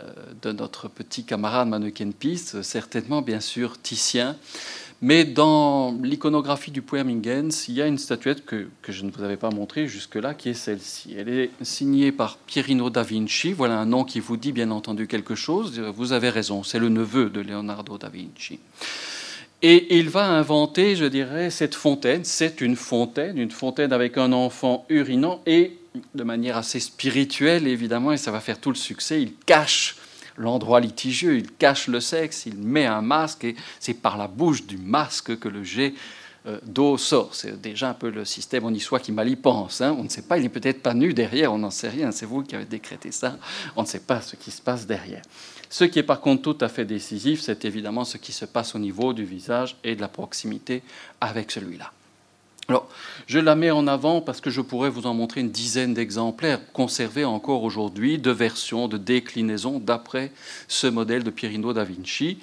euh, 0.00 0.12
de 0.42 0.52
notre 0.52 0.88
petit 0.88 1.24
camarade 1.24 1.68
Mannequin 1.68 2.10
Peace, 2.10 2.62
certainement 2.62 3.22
bien 3.22 3.40
sûr 3.40 3.80
Titien, 3.80 4.36
mais 5.04 5.24
dans 5.26 5.94
l'iconographie 6.02 6.70
du 6.70 6.80
poème 6.80 7.10
Ingens, 7.10 7.68
il 7.68 7.74
y 7.74 7.82
a 7.82 7.86
une 7.86 7.98
statuette 7.98 8.46
que, 8.46 8.68
je 8.88 9.04
ne 9.04 9.10
vous 9.10 9.22
avais 9.22 9.36
pas 9.36 9.50
montrée 9.50 9.86
jusque-là, 9.86 10.32
qui 10.32 10.48
est 10.48 10.54
celle-ci. 10.54 11.14
Elle 11.14 11.28
est 11.28 11.50
signée 11.60 12.10
par 12.10 12.38
Pierino 12.38 12.88
da 12.88 13.02
Vinci. 13.02 13.52
Voilà 13.52 13.78
un 13.78 13.84
nom 13.84 14.04
qui 14.04 14.18
vous 14.18 14.38
dit 14.38 14.50
bien 14.50 14.70
entendu 14.70 15.06
quelque 15.06 15.34
chose. 15.34 15.78
Vous 15.78 16.14
avez 16.14 16.30
raison, 16.30 16.62
c'est 16.62 16.78
le 16.78 16.88
neveu 16.88 17.28
de 17.28 17.42
Leonardo 17.42 17.98
da 17.98 18.08
Vinci. 18.08 18.60
Et 19.60 19.98
il 19.98 20.08
va 20.08 20.24
inventer, 20.24 20.96
je 20.96 21.04
dirais, 21.04 21.50
cette 21.50 21.74
fontaine. 21.74 22.24
C'est 22.24 22.62
une 22.62 22.74
fontaine, 22.74 23.36
une 23.36 23.50
fontaine 23.50 23.92
avec 23.92 24.16
un 24.16 24.32
enfant 24.32 24.86
urinant 24.88 25.42
et 25.44 25.76
de 26.14 26.24
manière 26.24 26.56
assez 26.56 26.80
spirituelle, 26.80 27.66
évidemment, 27.66 28.12
et 28.12 28.16
ça 28.16 28.30
va 28.30 28.40
faire 28.40 28.58
tout 28.58 28.70
le 28.70 28.76
succès. 28.76 29.20
Il 29.20 29.34
cache 29.44 29.96
l'endroit 30.36 30.80
litigieux, 30.80 31.36
il 31.36 31.50
cache 31.52 31.88
le 31.88 32.00
sexe, 32.00 32.46
il 32.46 32.56
met 32.56 32.86
un 32.86 33.02
masque 33.02 33.44
et 33.44 33.56
c'est 33.80 33.94
par 33.94 34.16
la 34.16 34.28
bouche 34.28 34.66
du 34.66 34.76
masque 34.76 35.38
que 35.38 35.48
le 35.48 35.62
jet 35.62 35.94
euh, 36.46 36.58
d'eau 36.62 36.98
sort. 36.98 37.34
C'est 37.34 37.60
déjà 37.60 37.90
un 37.90 37.94
peu 37.94 38.10
le 38.10 38.24
système 38.24 38.78
soit 38.78 39.00
qui 39.00 39.12
mal 39.12 39.28
y 39.28 39.36
pense. 39.36 39.80
Hein. 39.80 39.96
On 39.98 40.04
ne 40.04 40.08
sait 40.08 40.22
pas, 40.22 40.36
il 40.36 40.42
n'est 40.42 40.48
peut-être 40.48 40.82
pas 40.82 40.92
nu 40.92 41.14
derrière, 41.14 41.52
on 41.52 41.58
n'en 41.58 41.70
sait 41.70 41.88
rien. 41.88 42.12
C'est 42.12 42.26
vous 42.26 42.42
qui 42.42 42.54
avez 42.54 42.66
décrété 42.66 43.12
ça. 43.12 43.38
On 43.76 43.82
ne 43.82 43.86
sait 43.86 44.00
pas 44.00 44.20
ce 44.20 44.36
qui 44.36 44.50
se 44.50 44.60
passe 44.60 44.86
derrière. 44.86 45.22
Ce 45.70 45.84
qui 45.84 45.98
est 45.98 46.04
par 46.04 46.20
contre 46.20 46.42
tout 46.42 46.58
à 46.60 46.68
fait 46.68 46.84
décisif, 46.84 47.40
c'est 47.40 47.64
évidemment 47.64 48.04
ce 48.04 48.18
qui 48.18 48.32
se 48.32 48.44
passe 48.44 48.74
au 48.74 48.78
niveau 48.78 49.12
du 49.12 49.24
visage 49.24 49.76
et 49.82 49.96
de 49.96 50.00
la 50.00 50.08
proximité 50.08 50.82
avec 51.20 51.50
celui-là. 51.50 51.90
Alors, 52.68 52.88
je 53.26 53.38
la 53.38 53.54
mets 53.54 53.70
en 53.70 53.86
avant 53.86 54.22
parce 54.22 54.40
que 54.40 54.50
je 54.50 54.62
pourrais 54.62 54.88
vous 54.88 55.06
en 55.06 55.12
montrer 55.12 55.40
une 55.40 55.50
dizaine 55.50 55.92
d'exemplaires 55.92 56.60
conservés 56.72 57.24
encore 57.24 57.62
aujourd'hui, 57.62 58.18
de 58.18 58.30
versions, 58.30 58.88
de 58.88 58.96
déclinaisons 58.96 59.78
d'après 59.78 60.32
ce 60.66 60.86
modèle 60.86 61.24
de 61.24 61.30
Pierino 61.30 61.74
da 61.74 61.84
Vinci, 61.84 62.38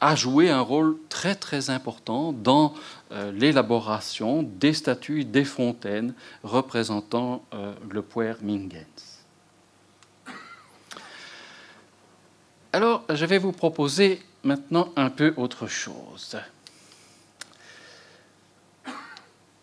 a 0.00 0.16
joué 0.16 0.50
un 0.50 0.60
rôle 0.60 0.96
très 1.08 1.34
très 1.34 1.70
important 1.70 2.32
dans 2.32 2.74
euh, 3.12 3.30
l'élaboration 3.32 4.42
des 4.42 4.72
statues 4.72 5.24
des 5.24 5.44
fontaines 5.44 6.14
représentant 6.42 7.44
euh, 7.52 7.74
le 7.90 8.02
puer 8.02 8.32
Mingens. 8.42 9.20
Alors, 12.72 13.04
je 13.12 13.26
vais 13.26 13.38
vous 13.38 13.52
proposer 13.52 14.22
maintenant 14.42 14.92
un 14.96 15.10
peu 15.10 15.34
autre 15.36 15.66
chose. 15.66 16.36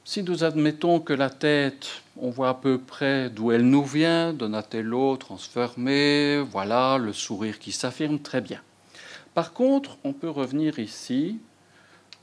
Si 0.10 0.24
nous 0.24 0.46
admettons 0.46 1.02
que 1.02 1.12
la 1.12 1.30
tête, 1.30 2.02
on 2.16 2.30
voit 2.30 2.48
à 2.48 2.54
peu 2.54 2.78
près 2.78 3.30
d'où 3.30 3.52
elle 3.52 3.70
nous 3.70 3.84
vient, 3.84 4.32
Donatello 4.32 5.18
transformé, 5.18 6.40
voilà 6.50 6.98
le 6.98 7.12
sourire 7.12 7.60
qui 7.60 7.74
s'affirme 7.74 8.18
très 8.20 8.40
bien. 8.40 8.62
Par 9.34 9.52
contre, 9.52 9.98
on 10.06 10.14
peut 10.14 10.30
revenir 10.30 10.80
ici, 10.80 11.40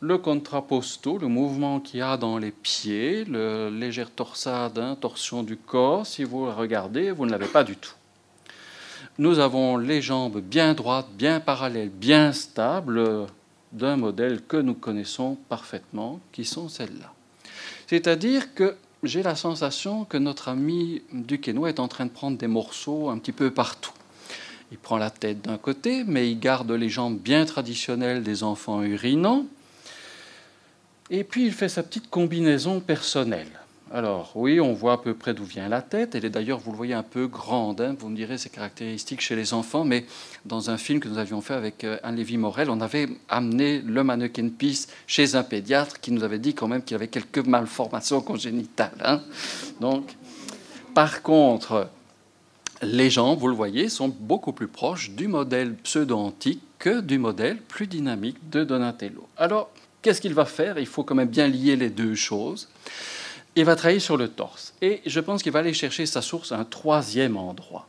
le 0.00 0.16
contrapposto, 0.16 1.18
le 1.18 1.28
mouvement 1.28 1.78
qu'il 1.78 2.00
y 2.00 2.02
a 2.02 2.16
dans 2.16 2.38
les 2.38 2.52
pieds, 2.52 3.26
la 3.26 3.68
légère 3.68 4.10
torsade, 4.10 4.78
hein, 4.78 4.96
torsion 4.98 5.42
du 5.42 5.58
corps, 5.58 6.06
si 6.06 6.24
vous 6.24 6.50
regardez, 6.50 7.10
vous 7.10 7.26
ne 7.26 7.32
l'avez 7.32 7.48
pas 7.48 7.64
du 7.64 7.76
tout. 7.76 7.92
Nous 9.18 9.40
avons 9.40 9.76
les 9.76 10.00
jambes 10.00 10.40
bien 10.40 10.72
droites, 10.72 11.10
bien 11.12 11.38
parallèles, 11.38 11.90
bien 11.90 12.32
stables 12.32 13.26
d'un 13.72 13.96
modèle 13.96 14.40
que 14.40 14.56
nous 14.56 14.74
connaissons 14.74 15.36
parfaitement, 15.50 16.20
qui 16.32 16.46
sont 16.46 16.70
celles-là. 16.70 17.13
C'est-à-dire 17.86 18.54
que 18.54 18.76
j'ai 19.02 19.22
la 19.22 19.36
sensation 19.36 20.04
que 20.04 20.16
notre 20.16 20.48
ami 20.48 21.02
Duquesnoy 21.12 21.68
est 21.68 21.80
en 21.80 21.88
train 21.88 22.06
de 22.06 22.10
prendre 22.10 22.38
des 22.38 22.46
morceaux 22.46 23.10
un 23.10 23.18
petit 23.18 23.32
peu 23.32 23.50
partout. 23.50 23.92
Il 24.72 24.78
prend 24.78 24.96
la 24.96 25.10
tête 25.10 25.42
d'un 25.42 25.58
côté, 25.58 26.04
mais 26.04 26.30
il 26.30 26.38
garde 26.40 26.70
les 26.72 26.88
jambes 26.88 27.18
bien 27.18 27.44
traditionnelles 27.44 28.22
des 28.22 28.42
enfants 28.42 28.82
urinants. 28.82 29.46
Et 31.10 31.22
puis 31.22 31.46
il 31.46 31.52
fait 31.52 31.68
sa 31.68 31.82
petite 31.82 32.08
combinaison 32.08 32.80
personnelle. 32.80 33.63
Alors 33.94 34.32
oui, 34.34 34.60
on 34.60 34.72
voit 34.72 34.94
à 34.94 34.98
peu 34.98 35.14
près 35.14 35.34
d'où 35.34 35.44
vient 35.44 35.68
la 35.68 35.80
tête. 35.80 36.16
Elle 36.16 36.24
est 36.24 36.30
d'ailleurs, 36.30 36.58
vous 36.58 36.72
le 36.72 36.76
voyez, 36.76 36.94
un 36.94 37.04
peu 37.04 37.28
grande. 37.28 37.80
Hein. 37.80 37.94
Vous 37.96 38.08
me 38.08 38.16
direz, 38.16 38.38
c'est 38.38 38.48
caractéristique 38.48 39.20
chez 39.20 39.36
les 39.36 39.54
enfants. 39.54 39.84
Mais 39.84 40.04
dans 40.44 40.68
un 40.68 40.78
film 40.78 40.98
que 40.98 41.06
nous 41.06 41.18
avions 41.18 41.40
fait 41.40 41.54
avec 41.54 41.84
euh, 41.84 41.96
Anne 42.02 42.16
Lévy 42.16 42.36
Morel, 42.36 42.70
on 42.70 42.80
avait 42.80 43.08
amené 43.28 43.78
le 43.78 44.02
mannequin 44.02 44.48
Peace 44.48 44.88
chez 45.06 45.36
un 45.36 45.44
pédiatre 45.44 46.00
qui 46.00 46.10
nous 46.10 46.24
avait 46.24 46.40
dit 46.40 46.54
quand 46.54 46.66
même 46.66 46.82
qu'il 46.82 46.96
avait 46.96 47.06
quelques 47.06 47.46
malformations 47.46 48.20
congénitales. 48.20 48.98
Hein. 49.00 49.22
Donc, 49.80 50.16
par 50.92 51.22
contre, 51.22 51.88
les 52.82 53.10
jambes, 53.10 53.38
vous 53.38 53.46
le 53.46 53.54
voyez, 53.54 53.88
sont 53.88 54.08
beaucoup 54.08 54.52
plus 54.52 54.66
proches 54.66 55.10
du 55.10 55.28
modèle 55.28 55.76
pseudo-antique 55.76 56.62
que 56.80 57.00
du 57.00 57.18
modèle 57.18 57.58
plus 57.58 57.86
dynamique 57.86 58.50
de 58.50 58.64
Donatello. 58.64 59.28
Alors, 59.36 59.70
qu'est-ce 60.02 60.20
qu'il 60.20 60.34
va 60.34 60.46
faire? 60.46 60.80
Il 60.80 60.86
faut 60.86 61.04
quand 61.04 61.14
même 61.14 61.28
bien 61.28 61.46
lier 61.46 61.76
les 61.76 61.90
deux 61.90 62.16
choses 62.16 62.68
il 63.56 63.64
va 63.64 63.76
travailler 63.76 64.00
sur 64.00 64.16
le 64.16 64.28
torse. 64.28 64.74
Et 64.82 65.00
je 65.06 65.20
pense 65.20 65.42
qu'il 65.42 65.52
va 65.52 65.60
aller 65.60 65.74
chercher 65.74 66.06
sa 66.06 66.22
source 66.22 66.52
à 66.52 66.58
un 66.58 66.64
troisième 66.64 67.36
endroit. 67.36 67.86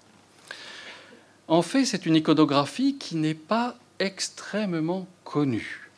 En 1.47 1.61
fait, 1.61 1.85
c'est 1.85 2.05
une 2.05 2.15
iconographie 2.15 2.95
qui 2.97 3.15
n'est 3.15 3.33
pas 3.33 3.75
extrêmement 3.99 5.07
connue. 5.23 5.89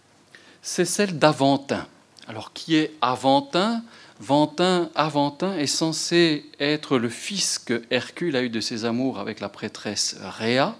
C'est 0.61 0.85
celle 0.85 1.17
d'Aventin. 1.17 1.87
Alors, 2.27 2.51
qui 2.53 2.75
est 2.75 2.93
Aventin? 3.01 3.83
Ventin, 4.19 4.89
Aventin 4.95 5.55
est 5.57 5.67
censé 5.67 6.45
être 6.59 6.97
le 6.97 7.09
fils 7.09 7.59
que 7.59 7.83
Hercule 7.91 8.35
a 8.35 8.41
eu 8.41 8.49
de 8.49 8.59
ses 8.59 8.83
amours 8.83 9.19
avec 9.19 9.39
la 9.39 9.47
prêtresse 9.47 10.17
Rhea. 10.21 10.75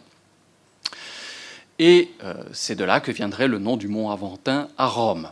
Et 1.79 2.09
euh, 2.23 2.33
c'est 2.53 2.75
de 2.75 2.83
là 2.83 2.99
que 2.99 3.11
viendrait 3.11 3.47
le 3.47 3.59
nom 3.59 3.77
du 3.77 3.87
mont 3.87 4.09
Aventin 4.09 4.67
à 4.77 4.87
Rome. 4.87 5.29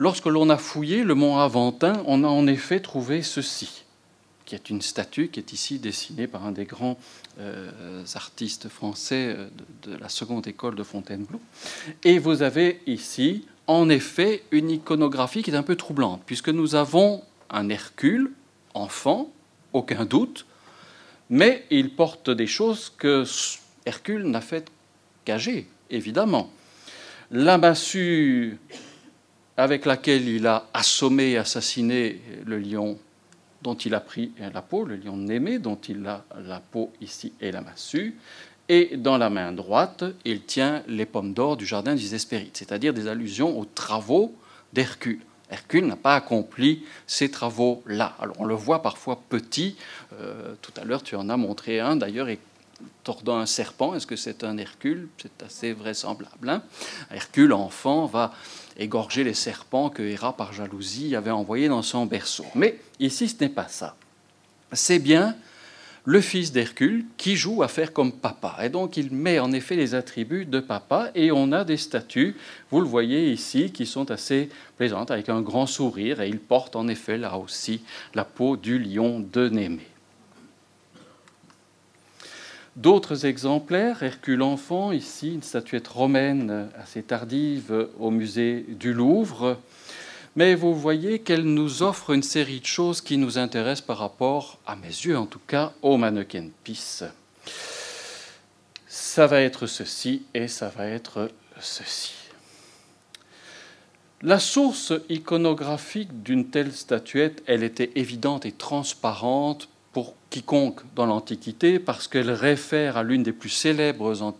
Lorsque 0.00 0.24
l'on 0.24 0.48
a 0.48 0.56
fouillé 0.56 1.04
le 1.04 1.14
mont 1.14 1.36
Aventin, 1.36 2.02
on 2.06 2.24
a 2.24 2.26
en 2.26 2.46
effet 2.46 2.80
trouvé 2.80 3.20
ceci, 3.20 3.84
qui 4.46 4.54
est 4.54 4.70
une 4.70 4.80
statue 4.80 5.28
qui 5.28 5.40
est 5.40 5.52
ici 5.52 5.78
dessinée 5.78 6.26
par 6.26 6.46
un 6.46 6.52
des 6.52 6.64
grands 6.64 6.96
euh, 7.38 8.02
artistes 8.14 8.70
français 8.70 9.34
euh, 9.36 9.48
de, 9.82 9.94
la 9.98 10.08
seconde 10.08 10.46
école 10.46 10.74
de 10.74 10.82
Fontainebleau. 10.84 11.38
Et 12.02 12.18
vous 12.18 12.40
avez 12.40 12.80
ici, 12.86 13.44
en 13.66 13.90
effet, 13.90 14.42
une 14.52 14.70
iconographie 14.70 15.42
qui 15.42 15.50
est 15.50 15.54
un 15.54 15.62
peu 15.62 15.76
troublante, 15.76 16.22
puisque 16.24 16.48
nous 16.48 16.76
avons 16.76 17.22
un 17.50 17.68
Hercule, 17.68 18.32
enfant, 18.72 19.30
aucun 19.74 20.06
doute, 20.06 20.46
Mais 21.28 21.66
il 21.70 21.90
porte 21.90 22.30
des 22.30 22.46
choses 22.46 22.90
que 22.96 23.24
Hercule 23.84 24.24
n'a 24.24 24.40
fait 24.40 24.66
qu'ager, 25.26 25.68
évidemment. 25.90 26.50
La 27.30 27.58
avec 29.60 29.84
laquelle 29.84 30.26
il 30.26 30.46
a 30.46 30.66
assommé 30.72 31.32
et 31.32 31.38
assassiné 31.38 32.20
le 32.46 32.58
lion 32.58 32.98
dont 33.62 33.74
il 33.74 33.94
a 33.94 34.00
pris 34.00 34.32
la 34.38 34.62
peau, 34.62 34.84
le 34.84 34.96
lion 34.96 35.16
Némé, 35.16 35.58
dont 35.58 35.78
il 35.88 36.06
a 36.06 36.24
la 36.46 36.60
peau 36.60 36.90
ici 37.02 37.34
et 37.40 37.52
la 37.52 37.60
massue, 37.60 38.16
et 38.70 38.96
dans 38.96 39.18
la 39.18 39.28
main 39.28 39.52
droite, 39.52 40.04
il 40.24 40.42
tient 40.42 40.82
les 40.86 41.04
pommes 41.04 41.34
d'or 41.34 41.56
du 41.56 41.66
jardin 41.66 41.94
des 41.94 42.14
Hespérides, 42.14 42.56
c'est-à-dire 42.56 42.94
des 42.94 43.06
allusions 43.06 43.58
aux 43.58 43.66
travaux 43.66 44.34
d'Hercule. 44.72 45.20
Hercule 45.50 45.86
n'a 45.86 45.96
pas 45.96 46.14
accompli 46.14 46.84
ces 47.06 47.30
travaux-là. 47.30 48.14
Alors 48.20 48.36
on 48.38 48.44
le 48.44 48.54
voit 48.54 48.82
parfois 48.82 49.20
petit. 49.28 49.76
Euh, 50.20 50.54
tout 50.62 50.72
à 50.80 50.84
l'heure, 50.84 51.02
tu 51.02 51.16
en 51.16 51.28
as 51.28 51.36
montré 51.36 51.80
un 51.80 51.96
d'ailleurs, 51.96 52.28
et 52.28 52.38
tordant 53.02 53.38
un 53.38 53.46
serpent. 53.46 53.94
Est-ce 53.94 54.06
que 54.06 54.16
c'est 54.16 54.44
un 54.44 54.56
Hercule? 54.56 55.08
C'est 55.20 55.42
assez 55.42 55.72
vraisemblable. 55.72 56.48
Hein 56.48 56.62
Hercule, 57.10 57.52
enfant, 57.52 58.06
va 58.06 58.32
égorger 58.80 59.22
les 59.22 59.34
serpents 59.34 59.90
que 59.90 60.02
Héra, 60.02 60.36
par 60.36 60.52
jalousie, 60.52 61.14
avait 61.14 61.30
envoyés 61.30 61.68
dans 61.68 61.82
son 61.82 62.06
berceau. 62.06 62.46
Mais 62.56 62.80
ici, 62.98 63.28
ce 63.28 63.36
n'est 63.44 63.50
pas 63.50 63.68
ça. 63.68 63.94
C'est 64.72 64.98
bien 64.98 65.36
le 66.04 66.20
fils 66.22 66.50
d'Hercule 66.50 67.04
qui 67.18 67.36
joue 67.36 67.62
à 67.62 67.68
faire 67.68 67.92
comme 67.92 68.12
papa. 68.12 68.56
Et 68.62 68.70
donc 68.70 68.96
il 68.96 69.12
met 69.12 69.38
en 69.38 69.52
effet 69.52 69.76
les 69.76 69.94
attributs 69.94 70.46
de 70.46 70.58
papa 70.58 71.10
et 71.14 71.30
on 71.30 71.52
a 71.52 71.62
des 71.62 71.76
statues, 71.76 72.36
vous 72.70 72.80
le 72.80 72.86
voyez 72.86 73.30
ici, 73.30 73.70
qui 73.70 73.84
sont 73.84 74.10
assez 74.10 74.48
plaisantes, 74.78 75.10
avec 75.10 75.28
un 75.28 75.42
grand 75.42 75.66
sourire 75.66 76.22
et 76.22 76.28
il 76.28 76.38
porte 76.38 76.74
en 76.74 76.88
effet 76.88 77.18
là 77.18 77.36
aussi 77.36 77.82
la 78.14 78.24
peau 78.24 78.56
du 78.56 78.78
lion 78.78 79.20
de 79.20 79.48
Némée. 79.50 79.89
D'autres 82.76 83.26
exemplaires, 83.26 84.02
Hercule 84.02 84.42
enfant, 84.42 84.92
ici 84.92 85.34
une 85.34 85.42
statuette 85.42 85.88
romaine 85.88 86.70
assez 86.80 87.02
tardive 87.02 87.88
au 87.98 88.10
musée 88.10 88.64
du 88.68 88.92
Louvre, 88.92 89.58
mais 90.36 90.54
vous 90.54 90.74
voyez 90.74 91.18
qu'elle 91.18 91.42
nous 91.42 91.82
offre 91.82 92.10
une 92.10 92.22
série 92.22 92.60
de 92.60 92.66
choses 92.66 93.00
qui 93.00 93.18
nous 93.18 93.38
intéressent 93.38 93.86
par 93.86 93.98
rapport, 93.98 94.58
à 94.66 94.76
mes 94.76 94.86
yeux 94.86 95.18
en 95.18 95.26
tout 95.26 95.40
cas, 95.46 95.72
au 95.82 95.96
mannequin 95.96 96.48
Peace. 96.62 97.02
Ça 98.86 99.26
va 99.26 99.40
être 99.40 99.66
ceci 99.66 100.22
et 100.32 100.46
ça 100.46 100.68
va 100.68 100.86
être 100.86 101.28
ceci. 101.60 102.12
La 104.22 104.38
source 104.38 104.92
iconographique 105.08 106.22
d'une 106.22 106.50
telle 106.50 106.72
statuette, 106.72 107.42
elle 107.46 107.64
était 107.64 107.90
évidente 107.96 108.46
et 108.46 108.52
transparente 108.52 109.68
pour 109.92 110.14
quiconque 110.30 110.80
dans 110.94 111.06
l'Antiquité 111.06 111.78
parce 111.78 112.08
qu'elle 112.08 112.30
réfère 112.30 112.96
à 112.96 113.02
l'une 113.02 113.22
des 113.22 113.32
plus 113.32 113.48
célèbres 113.48 114.34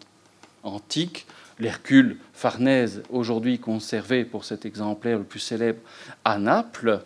antiques, 0.63 1.27
l'Hercule 1.59 2.19
Farnèse, 2.33 3.03
aujourd'hui 3.11 3.59
conservé 3.59 4.25
pour 4.25 4.45
cet 4.45 4.65
exemplaire 4.65 5.19
le 5.19 5.25
plus 5.25 5.41
célèbre 5.41 5.81
à 6.25 6.39
Naples, 6.39 7.03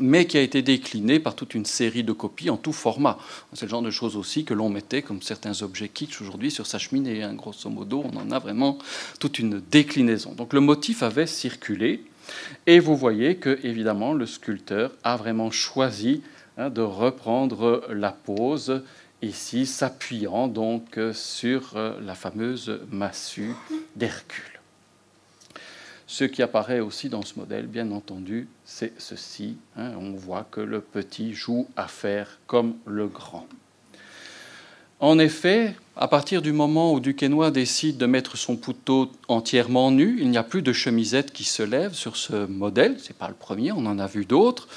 mais 0.00 0.26
qui 0.26 0.36
a 0.36 0.40
été 0.40 0.60
décliné 0.60 1.20
par 1.20 1.36
toute 1.36 1.54
une 1.54 1.64
série 1.64 2.02
de 2.02 2.12
copies 2.12 2.50
en 2.50 2.56
tout 2.56 2.72
format. 2.72 3.18
C'est 3.52 3.66
le 3.66 3.70
genre 3.70 3.82
de 3.82 3.90
choses 3.90 4.16
aussi 4.16 4.44
que 4.44 4.54
l'on 4.54 4.68
mettait 4.68 5.02
comme 5.02 5.22
certains 5.22 5.62
objets 5.62 5.88
kitsch 5.88 6.20
aujourd'hui 6.20 6.50
sur 6.50 6.66
sa 6.66 6.78
cheminée. 6.78 7.22
Hein. 7.22 7.34
Grosso 7.34 7.70
modo, 7.70 8.04
on 8.04 8.16
en 8.16 8.30
a 8.32 8.38
vraiment 8.40 8.78
toute 9.20 9.38
une 9.38 9.60
déclinaison. 9.70 10.32
Donc 10.32 10.52
le 10.52 10.60
motif 10.60 11.02
avait 11.04 11.28
circulé, 11.28 12.04
et 12.66 12.80
vous 12.80 12.96
voyez 12.96 13.36
que, 13.36 13.58
évidemment, 13.62 14.14
le 14.14 14.26
sculpteur 14.26 14.92
a 15.04 15.16
vraiment 15.16 15.50
choisi 15.50 16.22
hein, 16.58 16.70
de 16.70 16.82
reprendre 16.82 17.84
la 17.90 18.12
pose 18.12 18.82
ici 19.22 19.66
s'appuyant 19.66 20.48
donc 20.48 20.98
sur 21.12 21.76
euh, 21.76 21.98
la 22.00 22.14
fameuse 22.14 22.80
massue 22.90 23.54
d'Hercule. 23.96 24.54
Ce 26.06 26.24
qui 26.24 26.42
apparaît 26.42 26.80
aussi 26.80 27.08
dans 27.08 27.22
ce 27.22 27.38
modèle, 27.38 27.66
bien 27.66 27.90
entendu, 27.90 28.46
c'est 28.64 28.92
ceci. 28.98 29.56
Hein. 29.76 29.92
on 29.98 30.12
voit 30.12 30.46
que 30.50 30.60
le 30.60 30.80
petit 30.80 31.32
joue 31.32 31.66
à 31.76 31.88
faire 31.88 32.38
comme 32.46 32.74
le 32.86 33.08
grand. 33.08 33.46
En 35.00 35.18
effet, 35.18 35.74
à 35.96 36.08
partir 36.08 36.40
du 36.40 36.52
moment 36.52 36.92
où 36.92 37.00
Duquesnoy 37.00 37.50
décide 37.50 37.96
de 37.96 38.06
mettre 38.06 38.36
son 38.36 38.56
couteau 38.56 39.10
entièrement 39.28 39.90
nu, 39.90 40.18
il 40.20 40.30
n'y 40.30 40.38
a 40.38 40.44
plus 40.44 40.62
de 40.62 40.72
chemisette 40.72 41.32
qui 41.32 41.44
se 41.44 41.62
lève 41.62 41.94
sur 41.94 42.16
ce 42.16 42.46
modèle. 42.46 42.98
Ce 43.00 43.08
n'est 43.08 43.18
pas 43.18 43.28
le 43.28 43.34
premier, 43.34 43.72
on 43.72 43.84
en 43.86 43.98
a 43.98 44.06
vu 44.06 44.24
d'autres. 44.24 44.68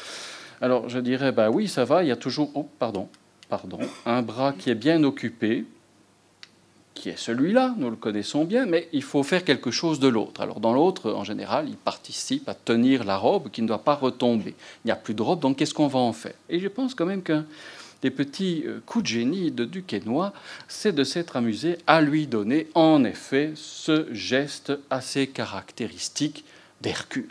Alors 0.62 0.90
je 0.90 1.00
dirais, 1.00 1.32
bah 1.32 1.50
oui, 1.50 1.68
ça 1.68 1.86
va, 1.86 2.04
il 2.04 2.08
y 2.08 2.12
a 2.12 2.16
toujours. 2.16 2.52
Oh, 2.56 2.68
pardon, 2.80 3.08
pardon, 3.50 3.80
un 4.06 4.22
bras 4.22 4.54
qui 4.54 4.70
est 4.70 4.76
bien 4.76 5.04
occupé, 5.04 5.66
qui 6.94 7.10
est 7.10 7.18
celui-là, 7.18 7.76
nous 7.78 7.90
le 7.90 7.96
connaissons 7.96 8.44
bien, 8.44 8.66
mais 8.66 8.90
il 8.92 9.04
faut 9.04 9.24
faire 9.24 9.44
quelque 9.44 9.70
chose 9.70 10.00
de 10.00 10.08
l'autre. 10.08 10.42
Alors 10.42 10.60
dans 10.60 10.74
l'autre, 10.74 11.12
en 11.12 11.24
général, 11.24 11.70
il 11.70 11.78
participe 11.78 12.50
à 12.50 12.56
tenir 12.56 13.04
la 13.04 13.18
robe 13.18 13.52
qui 13.52 13.62
ne 13.62 13.68
doit 13.68 13.84
pas 13.84 13.96
retomber. 13.96 14.56
Il 14.84 14.88
n'y 14.88 14.92
a 14.92 14.96
plus 14.96 15.14
de 15.14 15.22
robe, 15.22 15.40
donc 15.40 15.58
qu'est-ce 15.58 15.76
qu'on 15.76 15.88
va 15.88 16.00
en 16.00 16.14
faire? 16.14 16.34
Et 16.50 16.60
je 16.60 16.68
pense 16.68 16.96
quand 16.96 17.06
même 17.06 17.22
qu'un 17.22 17.46
des 18.02 18.12
petits 18.12 18.64
euh, 18.66 18.80
coups 18.86 19.04
de 19.04 19.10
génie 19.10 19.52
de 19.52 19.66
Duquesnoy, 19.66 20.32
c'est 20.68 20.94
de 20.94 21.04
s'être 21.04 21.36
amusé 21.36 21.78
à 21.88 22.02
lui 22.02 22.28
donner 22.28 22.68
en 22.76 23.04
effet 23.04 23.52
ce 23.56 24.08
geste 24.14 24.74
assez 24.90 25.28
caractéristique 25.28 26.46
d'Hercule, 26.82 27.30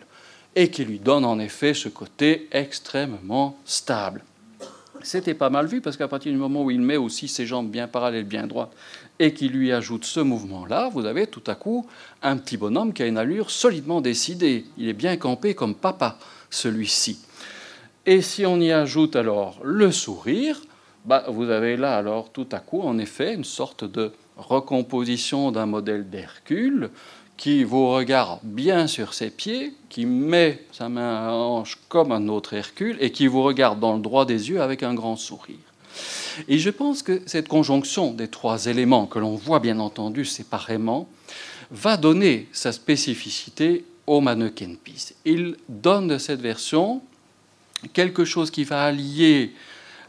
et 0.57 0.70
qui 0.70 0.84
lui 0.84 0.98
donne 0.98 1.24
en 1.24 1.38
effet 1.38 1.72
ce 1.72 1.88
côté 1.88 2.48
extrêmement 2.50 3.57
stable 3.64 4.24
c'était 5.07 5.34
pas 5.34 5.50
mal 5.50 5.66
vu 5.66 5.80
parce 5.80 5.96
qu'à 5.96 6.09
partir 6.09 6.32
du 6.32 6.38
moment 6.38 6.64
où 6.64 6.70
il 6.70 6.80
met 6.80 6.96
aussi 6.96 7.28
ses 7.28 7.46
jambes 7.46 7.70
bien 7.70 7.86
parallèles, 7.86 8.24
bien 8.24 8.46
droites, 8.46 8.72
et 9.18 9.32
qu'il 9.32 9.52
lui 9.52 9.72
ajoute 9.72 10.04
ce 10.04 10.20
mouvement-là, 10.20 10.90
vous 10.92 11.07
avez 11.07 11.26
tout 11.26 11.42
à 11.46 11.54
coup 11.54 11.86
un 12.22 12.36
petit 12.36 12.57
bonhomme 12.57 12.92
qui 12.92 13.02
a 13.02 13.07
une 13.07 13.16
allure 13.16 13.50
solidement 13.50 14.00
décidée. 14.00 14.64
Il 14.76 14.88
est 14.88 14.94
bien 14.94 15.16
campé 15.16 15.54
comme 15.54 15.74
papa, 15.74 16.18
celui-ci. 16.50 17.20
Et 18.04 18.20
si 18.20 18.44
on 18.46 18.61
y 18.61 18.72
ajoute 18.72 19.16
alors 19.16 19.59
le 19.62 19.90
sourire, 19.92 20.61
bah, 21.04 21.24
vous 21.28 21.50
avez 21.50 21.76
là 21.76 21.96
alors 21.96 22.30
tout 22.30 22.48
à 22.50 22.59
coup 22.59 22.82
en 22.82 22.98
effet 22.98 23.32
une 23.32 23.44
sorte 23.44 23.84
de 23.84 24.12
recomposition 24.36 25.52
d'un 25.52 25.66
modèle 25.66 26.11
d'Hercule 26.11 26.90
qui 27.37 27.64
vous 27.64 27.91
regarde 27.91 28.41
bien 28.43 28.87
sur 28.87 29.14
ses 29.14 29.30
pieds, 29.30 29.74
qui 29.89 30.07
met 30.07 30.64
sa 30.72 30.89
main 30.89 31.26
à 31.26 31.32
hanche 31.32 31.78
comme 31.89 32.12
un 32.12 32.28
autre 32.28 32.55
Hercule 32.55 32.97
et 33.01 33.12
qui 33.12 33.26
vous 33.26 33.43
regarde 33.43 33.78
dans 33.80 33.95
le 33.95 34.01
droit 34.01 34.24
des 34.24 34.49
yeux 34.49 34.62
avec 34.62 34.82
un 34.82 34.95
grand 34.95 35.16
sourire. 35.16 35.57
Et 36.49 36.59
je 36.59 36.70
pense 36.70 37.03
que 37.03 37.22
cette 37.26 37.49
conjonction 37.49 38.12
des 38.12 38.28
trois 38.28 38.66
éléments 38.66 39.07
que 39.07 39.18
l'on 39.18 39.34
voit 39.34 39.61
bien 39.61 39.78
entendu 39.78 40.24
séparément 40.24 41.09
va 41.70 41.97
donner 41.97 42.49
sa 42.53 42.72
spécificité 42.72 43.84
au 44.07 44.20
mannequin 44.20 44.74
piece. 44.82 45.14
Il 45.24 45.57
donne 45.68 46.09
de 46.09 46.18
cette 46.18 46.41
version 46.41 47.03
quelque 47.93 48.24
chose 48.24 48.51
qui 48.51 48.64
va 48.64 48.84
allier 48.84 49.53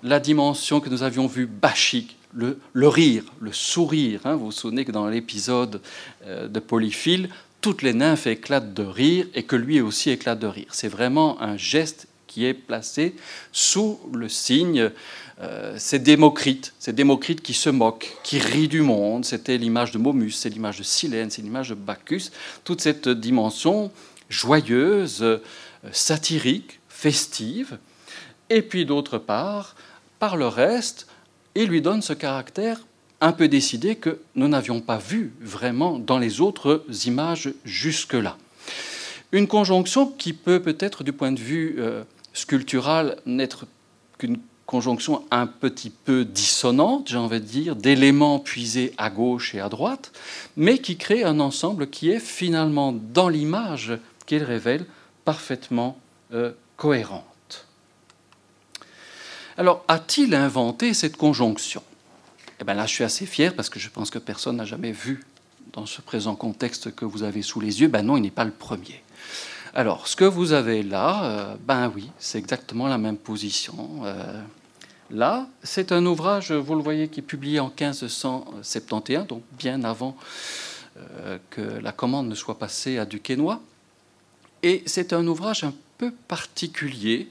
la 0.04 0.20
dimension 0.20 0.80
que 0.80 0.90
nous 0.90 1.04
avions 1.04 1.28
vue 1.28 1.48
bachique 1.48 2.17
le, 2.38 2.88
rire, 2.88 3.24
le 3.40 3.52
sourire. 3.52 4.22
Hein. 4.26 4.36
Vous 4.36 4.46
vous 4.46 4.52
souvenez 4.52 4.86
que 4.86 4.92
dans 4.92 5.08
l'épisode 5.08 5.82
euh, 6.26 6.48
de 6.48 6.60
Polyphile, 6.60 7.30
toutes 7.62 7.82
les 7.82 7.94
nymphes 7.94 8.28
éclatent 8.28 8.74
de 8.74 8.84
rire 8.84 9.26
et 9.34 9.44
que 9.44 9.56
lui 9.56 9.82
aussi 9.82 10.10
éclate 10.10 10.40
de 10.40 10.48
rire. 10.48 10.68
C'est 10.72 10.88
vraiment 10.88 11.42
un 11.42 11.58
geste 11.58 12.08
qui 12.28 12.46
est 12.46 12.54
placé 12.54 13.16
sous 13.52 14.00
le 14.14 14.30
signe. 14.30 14.92
Euh, 15.42 15.76
c'est 15.78 16.00
Démocrite, 16.00 16.74
c'est 16.80 16.94
Démocrite 16.94 17.42
qui 17.42 17.54
se 17.54 17.70
moque, 17.70 18.16
qui 18.24 18.40
rit 18.40 18.68
du 18.68 18.82
monde. 18.82 19.26
C'était 19.26 19.58
l'image 19.58 19.92
de 19.92 19.98
Momus, 19.98 20.32
c'est 20.32 20.50
l'image 20.50 20.78
de 20.78 20.84
Silène, 20.84 21.32
c'est 21.32 21.42
l'image 21.42 21.70
de 21.70 21.76
Bacchus. 21.76 22.32
Toute 22.64 22.82
cette 22.82 23.10
dimension 23.10 23.92
joyeuse, 24.30 25.24
euh, 25.24 25.42
satirique, 25.92 26.80
festive. 26.90 27.80
Et 28.50 28.62
puis 28.62 28.86
d'autre 28.86 29.18
part, 29.18 29.76
par 30.20 30.38
le 30.38 30.48
reste, 30.48 31.08
il 31.64 31.70
lui 31.70 31.82
donne 31.82 32.02
ce 32.02 32.14
caractère 32.14 32.82
un 33.20 33.32
peu 33.32 33.48
décidé 33.48 33.96
que 33.96 34.20
nous 34.36 34.48
n'avions 34.48 34.80
pas 34.80 34.98
vu 34.98 35.34
vraiment 35.42 35.98
dans 35.98 36.20
les 36.20 36.40
autres 36.40 36.86
images 37.06 37.52
jusque-là. 37.66 38.38
Une 39.32 39.48
conjonction 39.48 40.08
qui 40.08 40.34
peut 40.34 40.62
peut-être 40.62 41.04
du 41.04 41.14
point 41.14 41.32
de 41.32 41.40
vue 41.40 41.76
euh, 41.80 42.04
sculptural 42.34 43.18
n'être 43.26 43.66
qu'une 44.18 44.38
conjonction 44.68 45.24
un 45.32 45.48
petit 45.48 45.90
peu 45.90 46.26
dissonante, 46.26 47.10
j'ai 47.10 47.18
envie 47.18 47.40
de 47.40 47.46
dire, 47.46 47.76
d'éléments 47.76 48.40
puisés 48.40 48.94
à 48.98 49.10
gauche 49.10 49.56
et 49.56 49.60
à 49.60 49.70
droite, 49.70 50.12
mais 50.56 50.78
qui 50.78 50.98
crée 50.98 51.24
un 51.24 51.40
ensemble 51.40 51.90
qui 51.90 52.10
est 52.10 52.20
finalement 52.20 52.94
dans 52.94 53.30
l'image 53.30 53.98
qu'il 54.26 54.44
révèle 54.44 54.86
parfaitement 55.26 55.98
euh, 56.34 56.52
cohérent. 56.76 57.27
Alors, 59.58 59.84
a-t-il 59.88 60.36
inventé 60.36 60.94
cette 60.94 61.18
conjonction? 61.18 61.82
Eh 62.60 62.64
bien 62.64 62.76
là, 62.76 62.86
je 62.86 62.94
suis 62.94 63.04
assez 63.04 63.26
fier 63.26 63.56
parce 63.56 63.70
que 63.70 63.80
je 63.80 63.90
pense 63.90 64.12
que 64.12 64.20
personne 64.20 64.58
n'a 64.58 64.66
jamais 64.66 64.92
vu 64.92 65.26
dans 65.74 65.88
ce 65.88 66.00
présent 66.02 66.36
contexte 66.36 66.94
que 66.94 67.06
vous 67.06 67.24
avez 67.24 67.42
sous 67.42 67.60
les 67.60 67.82
yeux. 67.82 67.88
Ben 67.88 68.04
non, 68.04 68.18
il 68.18 68.22
n'est 68.22 68.30
pas 68.30 68.46
le 68.46 68.52
premier. 68.52 69.04
Alors, 69.74 70.08
ce 70.08 70.16
que 70.16 70.26
vous 70.26 70.54
avez 70.54 70.84
là, 70.84 71.24
euh, 71.24 71.56
ben 71.66 71.92
oui, 71.96 72.12
c'est 72.20 72.38
exactement 72.38 72.88
la 72.88 73.00
même 73.00 73.18
position. 73.18 74.02
Euh, 74.04 74.42
là, 75.10 75.48
c'est 75.64 75.92
un 75.92 76.06
ouvrage, 76.06 76.52
vous 76.52 76.76
le 76.76 76.84
voyez, 76.84 77.08
qui 77.08 77.22
est 77.22 77.24
publié 77.24 77.60
en 77.60 77.68
1571, 77.70 79.26
donc 79.26 79.42
bien 79.58 79.84
avant 79.84 80.16
euh, 80.98 81.40
que 81.50 81.62
la 81.62 81.92
commande 81.92 82.28
ne 82.28 82.36
soit 82.36 82.60
passée 82.60 83.00
à 83.00 83.06
Duquesnoy. 83.06 83.60
Et 84.62 84.84
c'est 84.86 85.14
un 85.14 85.26
ouvrage 85.26 85.64
un 85.64 85.74
peu 85.98 86.12
particulier, 86.28 87.28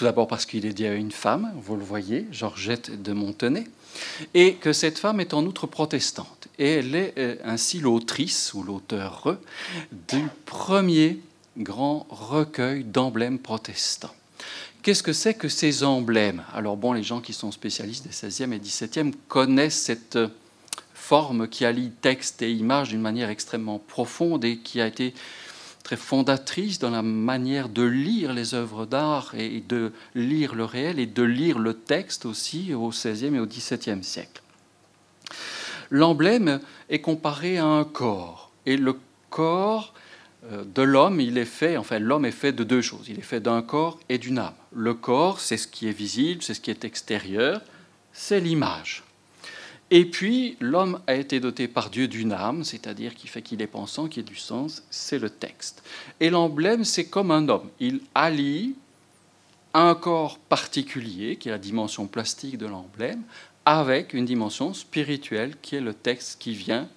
tout 0.00 0.06
d'abord 0.06 0.28
parce 0.28 0.46
qu'il 0.46 0.64
est 0.64 0.68
dédié 0.68 0.88
à 0.88 0.94
une 0.94 1.10
femme, 1.10 1.52
vous 1.56 1.76
le 1.76 1.84
voyez, 1.84 2.26
Georgette 2.32 3.02
de 3.02 3.12
Montenay, 3.12 3.66
et 4.32 4.54
que 4.54 4.72
cette 4.72 4.98
femme 4.98 5.20
est 5.20 5.34
en 5.34 5.44
outre 5.44 5.66
protestante. 5.66 6.48
Et 6.58 6.76
elle 6.76 6.94
est 6.94 7.12
euh, 7.18 7.36
ainsi 7.44 7.80
l'autrice 7.80 8.54
ou 8.54 8.62
l'auteur 8.62 9.36
du 10.08 10.22
premier 10.46 11.20
grand 11.58 12.06
recueil 12.08 12.82
d'emblèmes 12.82 13.38
protestants. 13.38 14.14
Qu'est-ce 14.82 15.02
que 15.02 15.12
c'est 15.12 15.34
que 15.34 15.50
ces 15.50 15.84
emblèmes? 15.84 16.44
Alors 16.54 16.78
bon, 16.78 16.94
les 16.94 17.02
gens 17.02 17.20
qui 17.20 17.34
sont 17.34 17.52
spécialistes 17.52 18.06
des 18.06 18.14
16e 18.14 18.54
et 18.54 18.58
17e 18.58 19.12
connaissent 19.28 19.82
cette 19.82 20.18
forme 20.94 21.46
qui 21.46 21.66
allie 21.66 21.90
texte 21.90 22.40
et 22.40 22.50
image 22.50 22.88
d'une 22.88 23.02
manière 23.02 23.28
extrêmement 23.28 23.78
profonde 23.78 24.46
et 24.46 24.56
qui 24.56 24.80
a 24.80 24.86
été 24.86 25.12
fondatrice 25.96 26.78
dans 26.78 26.90
la 26.90 27.02
manière 27.02 27.68
de 27.68 27.82
lire 27.82 28.32
les 28.32 28.54
œuvres 28.54 28.86
d'art 28.86 29.34
et 29.36 29.60
de 29.60 29.92
lire 30.14 30.54
le 30.54 30.64
réel 30.64 30.98
et 30.98 31.06
de 31.06 31.22
lire 31.22 31.58
le 31.58 31.74
texte 31.74 32.26
aussi 32.26 32.74
au 32.74 32.88
XVIe 32.88 33.34
et 33.34 33.40
au 33.40 33.46
XVIIe 33.46 34.04
siècle. 34.04 34.42
L'emblème 35.90 36.60
est 36.88 37.00
comparé 37.00 37.58
à 37.58 37.66
un 37.66 37.84
corps 37.84 38.50
et 38.66 38.76
le 38.76 38.96
corps 39.30 39.94
euh, 40.50 40.64
de 40.64 40.82
l'homme, 40.82 41.20
il 41.20 41.36
est 41.38 41.44
fait, 41.44 41.76
enfin 41.76 41.98
l'homme 41.98 42.24
est 42.24 42.30
fait 42.30 42.52
de 42.52 42.64
deux 42.64 42.82
choses. 42.82 43.06
Il 43.08 43.18
est 43.18 43.22
fait 43.22 43.40
d'un 43.40 43.62
corps 43.62 43.98
et 44.08 44.18
d'une 44.18 44.38
âme. 44.38 44.54
Le 44.72 44.94
corps, 44.94 45.40
c'est 45.40 45.56
ce 45.56 45.66
qui 45.66 45.88
est 45.88 45.92
visible, 45.92 46.42
c'est 46.42 46.54
ce 46.54 46.60
qui 46.60 46.70
est 46.70 46.84
extérieur, 46.84 47.60
c'est 48.12 48.40
l'image. 48.40 49.04
Et 49.92 50.04
puis, 50.04 50.56
l'homme 50.60 51.00
a 51.08 51.16
été 51.16 51.40
doté 51.40 51.66
par 51.66 51.90
Dieu 51.90 52.06
d'une 52.06 52.32
âme, 52.32 52.62
c'est-à-dire 52.62 53.14
qui 53.14 53.26
fait 53.26 53.42
qu'il 53.42 53.60
est 53.60 53.66
pensant, 53.66 54.06
qui 54.06 54.20
a 54.20 54.22
du 54.22 54.36
sens, 54.36 54.84
c'est 54.90 55.18
le 55.18 55.30
texte. 55.30 55.82
Et 56.20 56.30
l'emblème, 56.30 56.84
c'est 56.84 57.06
comme 57.06 57.32
un 57.32 57.48
homme. 57.48 57.68
Il 57.80 58.00
allie 58.14 58.74
un 59.74 59.94
corps 59.94 60.38
particulier, 60.38 61.36
qui 61.36 61.48
est 61.48 61.52
la 61.52 61.58
dimension 61.58 62.06
plastique 62.06 62.56
de 62.56 62.66
l'emblème, 62.66 63.22
avec 63.64 64.14
une 64.14 64.24
dimension 64.24 64.74
spirituelle, 64.74 65.56
qui 65.60 65.76
est 65.76 65.80
le 65.80 65.94
texte 65.94 66.40
qui 66.40 66.54
vient 66.54 66.88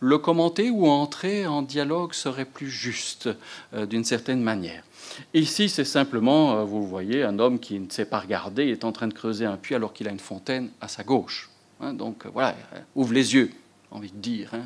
le 0.00 0.18
commenter 0.18 0.70
ou 0.70 0.86
entrer 0.86 1.46
en 1.46 1.62
dialogue 1.62 2.12
serait 2.14 2.44
plus 2.44 2.70
juste 2.70 3.28
euh, 3.74 3.84
d'une 3.84 4.04
certaine 4.04 4.42
manière. 4.42 4.84
Ici, 5.34 5.68
c'est 5.68 5.84
simplement, 5.84 6.58
euh, 6.58 6.64
vous 6.64 6.86
voyez, 6.86 7.24
un 7.24 7.38
homme 7.38 7.58
qui 7.58 7.80
ne 7.80 7.90
sait 7.90 8.04
pas 8.04 8.20
regarder 8.20 8.68
est 8.68 8.84
en 8.84 8.92
train 8.92 9.08
de 9.08 9.14
creuser 9.14 9.44
un 9.44 9.56
puits 9.56 9.74
alors 9.74 9.92
qu'il 9.92 10.06
a 10.08 10.12
une 10.12 10.20
fontaine 10.20 10.70
à 10.80 10.88
sa 10.88 11.02
gauche. 11.02 11.50
Hein. 11.80 11.92
donc 11.92 12.26
euh, 12.26 12.30
voilà, 12.32 12.56
ouvre 12.94 13.12
les 13.12 13.34
yeux, 13.34 13.50
envie 13.90 14.10
de 14.10 14.18
dire. 14.18 14.50
Hein. 14.54 14.64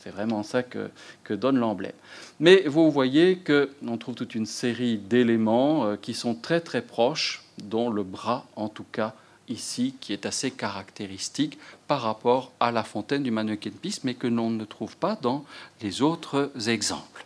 C'est 0.00 0.10
vraiment 0.10 0.42
ça 0.42 0.62
que, 0.62 0.90
donne 1.30 1.58
l'emblème. 1.58 1.92
Mais 2.40 2.64
vous 2.66 2.90
voyez 2.90 3.38
qu'on 3.38 3.96
trouve 3.98 4.14
toute 4.14 4.34
une 4.34 4.46
série 4.46 4.98
d'éléments 4.98 5.96
qui 5.96 6.14
sont 6.14 6.34
très 6.34 6.60
très 6.60 6.82
proches, 6.82 7.42
dont 7.62 7.90
le 7.90 8.02
bras 8.02 8.46
en 8.56 8.68
tout 8.68 8.84
cas 8.92 9.14
ici 9.48 9.94
qui 10.00 10.12
est 10.12 10.26
assez 10.26 10.50
caractéristique 10.50 11.58
par 11.86 12.02
rapport 12.02 12.52
à 12.60 12.70
la 12.70 12.82
fontaine 12.82 13.22
du 13.22 13.30
mannequin 13.30 13.70
Peace, 13.70 14.00
mais 14.04 14.14
que 14.14 14.26
l'on 14.26 14.50
ne 14.50 14.64
trouve 14.64 14.96
pas 14.96 15.18
dans 15.20 15.44
les 15.82 16.02
autres 16.02 16.50
exemples. 16.66 17.24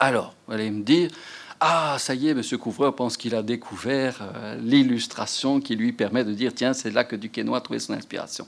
Alors, 0.00 0.34
vous 0.46 0.54
allez 0.54 0.70
me 0.70 0.82
dire, 0.82 1.10
ah, 1.60 1.96
ça 1.98 2.14
y 2.14 2.28
est, 2.28 2.32
M. 2.32 2.42
Couvreur 2.58 2.94
pense 2.94 3.16
qu'il 3.16 3.34
a 3.34 3.42
découvert 3.42 4.18
euh, 4.22 4.56
l'illustration 4.60 5.60
qui 5.60 5.76
lui 5.76 5.92
permet 5.92 6.24
de 6.24 6.32
dire, 6.32 6.52
tiens, 6.54 6.72
c'est 6.72 6.90
là 6.90 7.04
que 7.04 7.16
Duquesnoy 7.16 7.56
a 7.56 7.60
trouvé 7.60 7.78
son 7.78 7.92
inspiration. 7.92 8.46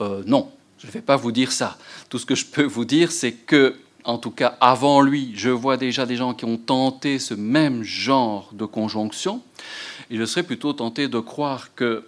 Euh, 0.00 0.22
non, 0.26 0.50
je 0.78 0.86
ne 0.86 0.92
vais 0.92 1.02
pas 1.02 1.16
vous 1.16 1.32
dire 1.32 1.52
ça. 1.52 1.76
Tout 2.08 2.18
ce 2.18 2.26
que 2.26 2.34
je 2.34 2.46
peux 2.46 2.64
vous 2.64 2.84
dire, 2.84 3.12
c'est 3.12 3.32
que, 3.32 3.76
en 4.04 4.18
tout 4.18 4.30
cas, 4.30 4.56
avant 4.60 5.02
lui, 5.02 5.32
je 5.34 5.50
vois 5.50 5.76
déjà 5.76 6.06
des 6.06 6.16
gens 6.16 6.32
qui 6.34 6.44
ont 6.44 6.56
tenté 6.56 7.18
ce 7.18 7.34
même 7.34 7.82
genre 7.82 8.50
de 8.52 8.64
conjonction. 8.64 9.42
Et 10.10 10.16
je 10.16 10.24
serais 10.24 10.42
plutôt 10.42 10.72
tenté 10.72 11.08
de 11.08 11.18
croire 11.18 11.74
que 11.74 12.06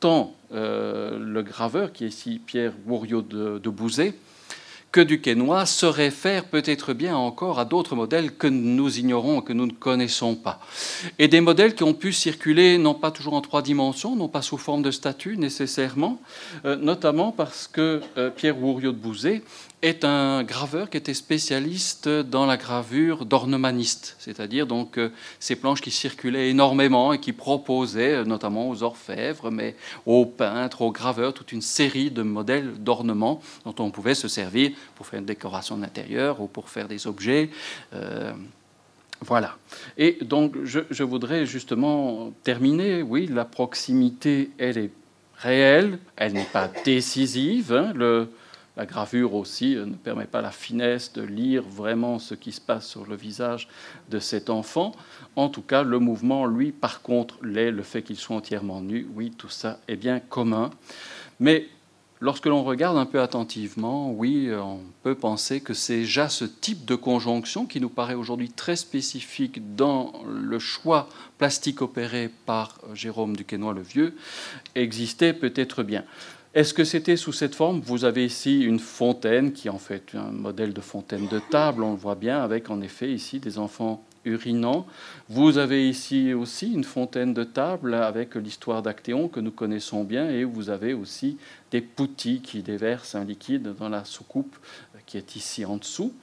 tant 0.00 0.34
euh, 0.52 1.18
le 1.18 1.42
graveur, 1.42 1.92
qui 1.92 2.04
est 2.04 2.08
ici 2.08 2.40
Pierre 2.44 2.72
Bourriot 2.86 3.22
de, 3.22 3.58
de 3.58 3.70
Bouzet, 3.70 4.14
que 4.96 5.02
Duquesnoy 5.02 5.66
se 5.66 5.84
réfère 5.84 6.46
peut-être 6.46 6.94
bien 6.94 7.14
encore 7.18 7.58
à 7.58 7.66
d'autres 7.66 7.94
modèles 7.94 8.32
que 8.34 8.46
nous 8.46 8.98
ignorons, 8.98 9.42
que 9.42 9.52
nous 9.52 9.66
ne 9.66 9.72
connaissons 9.72 10.34
pas. 10.34 10.58
Et 11.18 11.28
des 11.28 11.42
modèles 11.42 11.74
qui 11.74 11.82
ont 11.82 11.92
pu 11.92 12.14
circuler 12.14 12.78
non 12.78 12.94
pas 12.94 13.10
toujours 13.10 13.34
en 13.34 13.42
trois 13.42 13.60
dimensions, 13.60 14.16
non 14.16 14.28
pas 14.28 14.40
sous 14.40 14.56
forme 14.56 14.80
de 14.80 14.90
statue 14.90 15.36
nécessairement, 15.36 16.18
euh, 16.64 16.76
notamment 16.76 17.30
parce 17.30 17.68
que 17.68 18.00
euh, 18.16 18.30
Pierre 18.30 18.54
Bourriot 18.54 18.92
de 18.92 18.96
Bouzet 18.96 19.42
est 19.82 20.04
un 20.04 20.42
graveur 20.42 20.88
qui 20.88 20.96
était 20.96 21.14
spécialiste 21.14 22.08
dans 22.08 22.46
la 22.46 22.56
gravure 22.56 23.26
d'ornemaniste, 23.26 24.16
c'est-à-dire 24.18 24.66
donc 24.66 24.98
euh, 24.98 25.10
ces 25.38 25.54
planches 25.54 25.82
qui 25.82 25.90
circulaient 25.90 26.48
énormément 26.48 27.12
et 27.12 27.20
qui 27.20 27.32
proposaient, 27.32 28.14
euh, 28.14 28.24
notamment 28.24 28.70
aux 28.70 28.82
orfèvres, 28.82 29.50
mais 29.50 29.76
aux 30.06 30.24
peintres, 30.24 30.82
aux 30.82 30.92
graveurs, 30.92 31.34
toute 31.34 31.52
une 31.52 31.62
série 31.62 32.10
de 32.10 32.22
modèles 32.22 32.72
d'ornements 32.78 33.40
dont 33.64 33.74
on 33.78 33.90
pouvait 33.90 34.14
se 34.14 34.28
servir 34.28 34.72
pour 34.94 35.06
faire 35.06 35.20
une 35.20 35.26
décoration 35.26 35.76
d'intérieur 35.76 36.40
ou 36.40 36.46
pour 36.46 36.70
faire 36.70 36.88
des 36.88 37.06
objets. 37.06 37.50
Euh, 37.92 38.32
voilà. 39.20 39.56
Et 39.96 40.18
donc, 40.22 40.54
je, 40.64 41.02
voudrais 41.02 41.46
justement 41.46 42.32
terminer. 42.44 43.02
Oui, 43.02 43.26
la 43.26 43.44
proximité, 43.44 44.50
elle 44.58 44.78
est 44.78 44.90
réelle, 45.36 45.98
elle 46.16 46.32
n'est 46.32 46.44
pas 46.44 46.68
décisive. 46.84 47.72
Hein. 47.72 47.92
La 48.76 48.86
gravure 48.86 49.34
aussi 49.34 49.76
euh, 49.76 49.86
ne 49.86 49.94
permet 49.94 50.26
pas 50.26 50.42
la 50.42 50.50
finesse 50.50 51.12
de 51.12 51.22
lire 51.22 51.62
vraiment 51.62 52.18
ce 52.18 52.34
qui 52.34 52.52
se 52.52 52.60
passe 52.60 52.86
sur 52.86 53.06
le 53.06 53.16
visage 53.16 53.68
de 54.10 54.18
cet 54.18 54.50
enfant. 54.50 54.92
En 55.34 55.48
tout 55.48 55.62
cas, 55.62 55.82
le 55.82 55.98
mouvement, 55.98 56.46
lui, 56.46 56.72
par 56.72 57.02
contre, 57.02 57.38
l'est, 57.42 57.70
le 57.70 57.82
fait 57.82 58.02
qu'il 58.02 58.16
soit 58.16 58.36
entièrement 58.36 58.80
nu, 58.80 59.08
oui, 59.14 59.32
tout 59.36 59.48
ça 59.48 59.80
est 59.88 59.96
bien 59.96 60.20
commun. 60.20 60.70
Mais 61.40 61.68
lorsque 62.20 62.46
l'on 62.46 62.64
regarde 62.64 62.96
un 62.98 63.06
peu 63.06 63.20
attentivement, 63.20 64.10
oui, 64.10 64.50
on 64.54 64.80
peut 65.02 65.14
penser 65.14 65.60
que 65.60 65.74
c'est 65.74 66.00
déjà 66.00 66.28
ce 66.28 66.44
type 66.44 66.84
de 66.84 66.94
conjonction 66.94 67.66
qui 67.66 67.80
nous 67.80 67.88
paraît 67.88 68.14
aujourd'hui 68.14 68.50
très 68.50 68.76
spécifique 68.76 69.74
dans 69.76 70.12
le 70.26 70.58
choix 70.58 71.08
plastique 71.38 71.82
opéré 71.82 72.30
par 72.46 72.78
Jérôme 72.94 73.36
Duquesnoy 73.36 73.74
le 73.74 73.82
Vieux, 73.82 74.16
existait 74.74 75.34
peut-être 75.34 75.82
bien. 75.82 76.04
Est-ce 76.56 76.72
que 76.72 76.84
c'était 76.84 77.18
sous 77.18 77.34
cette 77.34 77.54
forme? 77.54 77.80
Vous 77.80 78.06
avez 78.06 78.24
ici 78.24 78.62
une 78.62 78.78
fontaine 78.78 79.52
qui 79.52 79.68
est 79.68 79.70
en 79.70 79.78
fait 79.78 80.14
un 80.14 80.30
modèle 80.30 80.72
de 80.72 80.80
fontaine 80.80 81.28
de 81.28 81.38
table, 81.38 81.82
on 81.82 81.90
le 81.90 81.98
voit 81.98 82.14
bien, 82.14 82.42
avec 82.42 82.70
en 82.70 82.80
effet 82.80 83.12
ici 83.12 83.40
des 83.40 83.58
enfants 83.58 84.02
urinant. 84.24 84.86
Vous 85.28 85.58
avez 85.58 85.86
ici 85.86 86.32
aussi 86.32 86.72
une 86.72 86.84
fontaine 86.84 87.34
de 87.34 87.44
table 87.44 87.92
avec 87.92 88.36
l'histoire 88.36 88.80
d'Actéon 88.80 89.28
que 89.28 89.38
nous 89.38 89.50
connaissons 89.50 90.02
bien, 90.02 90.30
et 90.30 90.44
vous 90.44 90.70
avez 90.70 90.94
aussi 90.94 91.36
des 91.72 91.82
poutis 91.82 92.40
qui 92.40 92.62
déversent 92.62 93.16
un 93.16 93.24
liquide 93.24 93.74
dans 93.78 93.90
la 93.90 94.06
soucoupe 94.06 94.56
qui 95.04 95.18
est 95.18 95.36
ici 95.36 95.66
en 95.66 95.76
dessous. 95.76 96.14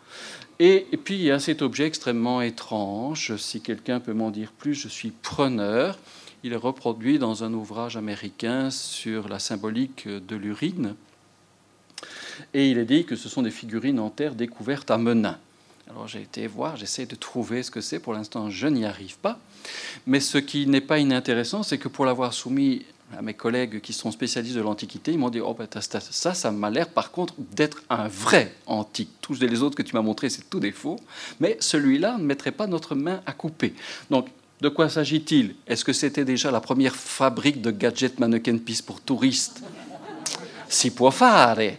Et, 0.58 0.88
et 0.92 0.98
puis 0.98 1.14
il 1.14 1.22
y 1.22 1.32
a 1.32 1.38
cet 1.38 1.62
objet 1.62 1.86
extrêmement 1.86 2.42
étrange. 2.42 3.36
Si 3.38 3.62
quelqu'un 3.62 4.00
peut 4.00 4.14
m'en 4.14 4.32
dire 4.32 4.52
plus, 4.52 4.74
je 4.74 4.88
suis 4.88 5.12
preneur. 5.12 6.00
Il 6.46 6.52
est 6.52 6.58
reproduit 6.58 7.20
dans 7.20 7.46
un 7.46 7.54
ouvrage 7.54 7.96
américain 7.96 8.70
sur 8.70 9.30
la 9.30 9.40
symbolique 9.40 10.10
de 10.10 10.36
l'urine. 10.36 10.94
Et 12.54 12.70
il 12.70 12.78
est 12.78 12.86
dit 12.86 13.06
que 13.06 13.16
ce 13.16 13.30
sont 13.30 13.44
des 13.44 13.52
figurines 13.52 13.98
en 13.98 14.10
terre 14.10 14.36
découvertes 14.36 14.92
à 14.92 14.98
Menin. 14.98 15.38
Alors 15.90 16.10
j'ai 16.10 16.22
été 16.22 16.46
voir, 16.48 16.76
j'essaie 16.76 17.06
de 17.06 17.16
trouver 17.16 17.64
ce 17.64 17.72
que 17.72 17.80
c'est. 17.80 18.00
Pour 18.00 18.14
l'instant, 18.14 18.50
je 18.50 18.68
n'y 18.68 18.84
arrive 18.84 19.18
pas. 19.20 19.40
Mais 20.06 20.20
ce 20.20 20.38
qui 20.38 20.68
n'est 20.68 20.82
pas 20.82 21.00
inintéressant, 21.00 21.64
c'est 21.64 21.78
que 21.78 21.88
pour 21.88 22.06
l'avoir 22.06 22.34
soumis 22.34 22.86
à 23.18 23.22
mes 23.22 23.34
collègues 23.34 23.80
qui 23.80 23.94
sont 23.94 24.12
spécialistes 24.12 24.58
de 24.58 24.62
l'Antiquité, 24.62 25.14
ils 25.14 25.20
m'ont 25.20 25.30
dit 25.30 25.40
Oh, 25.40 25.54
ben, 25.54 25.68
ça, 25.80 26.34
ça 26.34 26.52
m'a 26.52 26.70
l'air 26.70 26.90
par 26.90 27.12
contre 27.12 27.36
d'être 27.38 27.84
un 27.90 28.10
vrai 28.10 28.54
antique. 28.66 29.12
Tous 29.22 29.40
les 29.40 29.62
autres 29.62 29.78
que 29.78 29.84
tu 29.84 29.96
m'as 29.96 30.02
montrés, 30.02 30.30
c'est 30.30 30.50
tout 30.50 30.60
des 30.60 30.74
faux. 30.74 30.98
Mais 31.40 31.56
celui-là 31.62 32.18
ne 32.18 32.24
mettrait 32.24 32.52
pas 32.52 32.68
notre 32.68 32.96
main 32.96 33.22
à 33.26 33.32
couper. 33.32 33.74
Donc 34.10 34.28
de 34.62 34.70
quoi 34.70 34.90
s'agit-il? 34.90 35.56
Est-ce 35.68 35.84
que 35.84 35.94
c'était 35.94 36.26
déjà 36.26 36.52
la 36.52 36.62
première 36.62 36.96
fabrique 36.96 37.62
de 37.62 37.72
gadgets 37.72 38.20
mannequin 38.20 38.58
piece 38.58 38.82
pour 38.82 39.02
touristes? 39.02 39.62
Si 40.70 40.90
può 40.90 41.12
fare. 41.12 41.78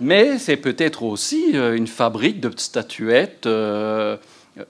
Mais 0.00 0.38
c'est 0.38 0.56
peut-être 0.56 1.02
aussi 1.02 1.50
euh, 1.54 1.76
une 1.76 1.86
fabrique 1.86 2.40
de 2.40 2.50
statuettes 2.56 3.44
euh, 3.46 4.16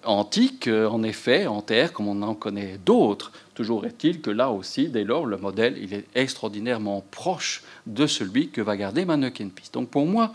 antiques, 0.05 0.67
euh, 0.67 0.89
en 0.89 1.05
effet, 1.05 1.47
en 1.47 1.63
terre, 1.63 1.93
comme 1.93 2.09
on 2.09 2.21
en 2.23 2.35
connaît 2.35 2.81
d'autres. 2.85 3.31
Toujours 3.55 3.87
est-il 3.87 4.23
que 4.23 4.31
là 4.31 4.51
aussi, 4.51 4.89
dès 4.89 5.05
lors, 5.05 5.27
le 5.27 5.37
modèle 5.37 5.79
il 5.81 5.95
est 5.95 6.07
extraordinairement 6.17 7.05
proche 7.13 7.63
de 7.87 8.09
celui 8.09 8.49
que 8.49 8.61
va 8.61 8.77
garder 8.77 9.05
Mannequin 9.05 9.49
Peace. 9.55 9.71
Donc 9.73 9.89
pour 9.89 10.07
moi, 10.07 10.33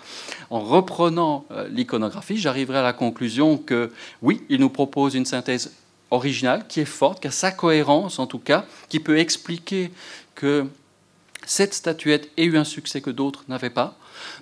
en 0.49 0.61
reprenant 0.61 1.45
l'iconographie, 1.71 2.37
j'arriverai 2.37 2.77
à 2.77 2.83
la 2.83 2.93
conclusion 2.93 3.57
que 3.57 3.91
oui, 4.21 4.43
il 4.49 4.59
nous 4.59 4.69
propose 4.69 5.15
une 5.15 5.25
synthèse 5.25 5.71
originale, 6.11 6.65
qui 6.67 6.79
est 6.79 6.85
forte, 6.85 7.21
qui 7.21 7.27
a 7.27 7.31
sa 7.31 7.51
cohérence 7.51 8.19
en 8.19 8.27
tout 8.27 8.39
cas, 8.39 8.65
qui 8.89 8.99
peut 8.99 9.17
expliquer 9.17 9.91
que 10.35 10.65
cette 11.45 11.73
statuette 11.73 12.29
ait 12.37 12.45
eu 12.45 12.57
un 12.57 12.63
succès 12.63 13.01
que 13.01 13.09
d'autres 13.09 13.43
n'avaient 13.47 13.69
pas. 13.69 13.97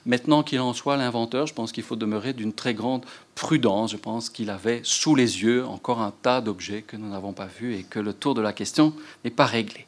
Maintenant 0.06 0.44
qu'il 0.44 0.60
en 0.60 0.74
soit 0.74 0.98
l'inventeur, 0.98 1.48
je 1.48 1.54
pense 1.54 1.72
qu'il 1.72 1.84
faut 1.84 1.96
demeurer 1.96 2.34
d'une 2.34 2.54
très 2.54 2.74
grande 2.74 3.06
prudence. 3.36 3.92
Je 3.92 3.98
pense 3.98 4.30
qu'il 4.30 4.50
avait 4.50 4.82
sous 4.84 5.16
les 5.16 5.44
yeux 5.44 5.66
encore 5.66 6.02
un 6.02 6.14
tas 6.22 6.42
d'objets 6.42 6.82
que 6.82 6.96
nous 6.96 7.10
n'avons 7.10 7.34
pas 7.34 7.48
vus 7.48 7.76
et 7.76 7.84
que 7.84 8.00
le 8.00 8.14
tour 8.14 8.34
de 8.34 8.42
la 8.42 8.54
question 8.54 8.94
n'est 9.24 9.32
pas 9.32 9.46
réglé. 9.46 9.88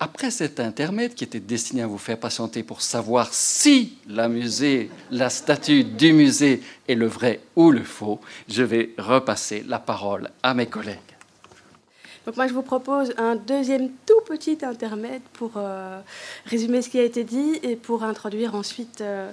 Après 0.00 0.30
cet 0.30 0.58
intermède 0.60 1.14
qui 1.14 1.24
était 1.24 1.40
destiné 1.40 1.82
à 1.82 1.86
vous 1.86 1.98
faire 1.98 2.18
patienter 2.18 2.62
pour 2.62 2.82
savoir 2.82 3.32
si 3.32 3.96
la, 4.08 5.30
statue 5.30 5.84
du 5.84 6.12
musée 6.12 6.62
est 6.88 6.94
le 6.94 7.06
vrai 7.06 7.40
ou 7.54 7.70
le 7.70 7.84
faux, 7.84 8.20
je 8.48 8.62
vais 8.62 8.90
repasser 8.98 9.64
la 9.66 9.78
parole 9.78 10.30
à 10.42 10.52
mes 10.52 10.66
collègues. 10.66 10.98
Donc 12.26 12.36
moi, 12.36 12.46
je 12.46 12.54
vous 12.54 12.62
propose 12.62 13.12
un 13.18 13.36
deuxième 13.36 13.90
tout 14.06 14.20
petit 14.26 14.58
intermède 14.62 15.20
pour 15.34 15.52
euh, 15.56 16.00
résumer 16.46 16.80
ce 16.80 16.88
qui 16.88 16.98
a 16.98 17.02
été 17.02 17.22
dit 17.22 17.58
et 17.62 17.76
pour 17.76 18.02
introduire 18.02 18.54
ensuite 18.54 19.02
euh, 19.02 19.30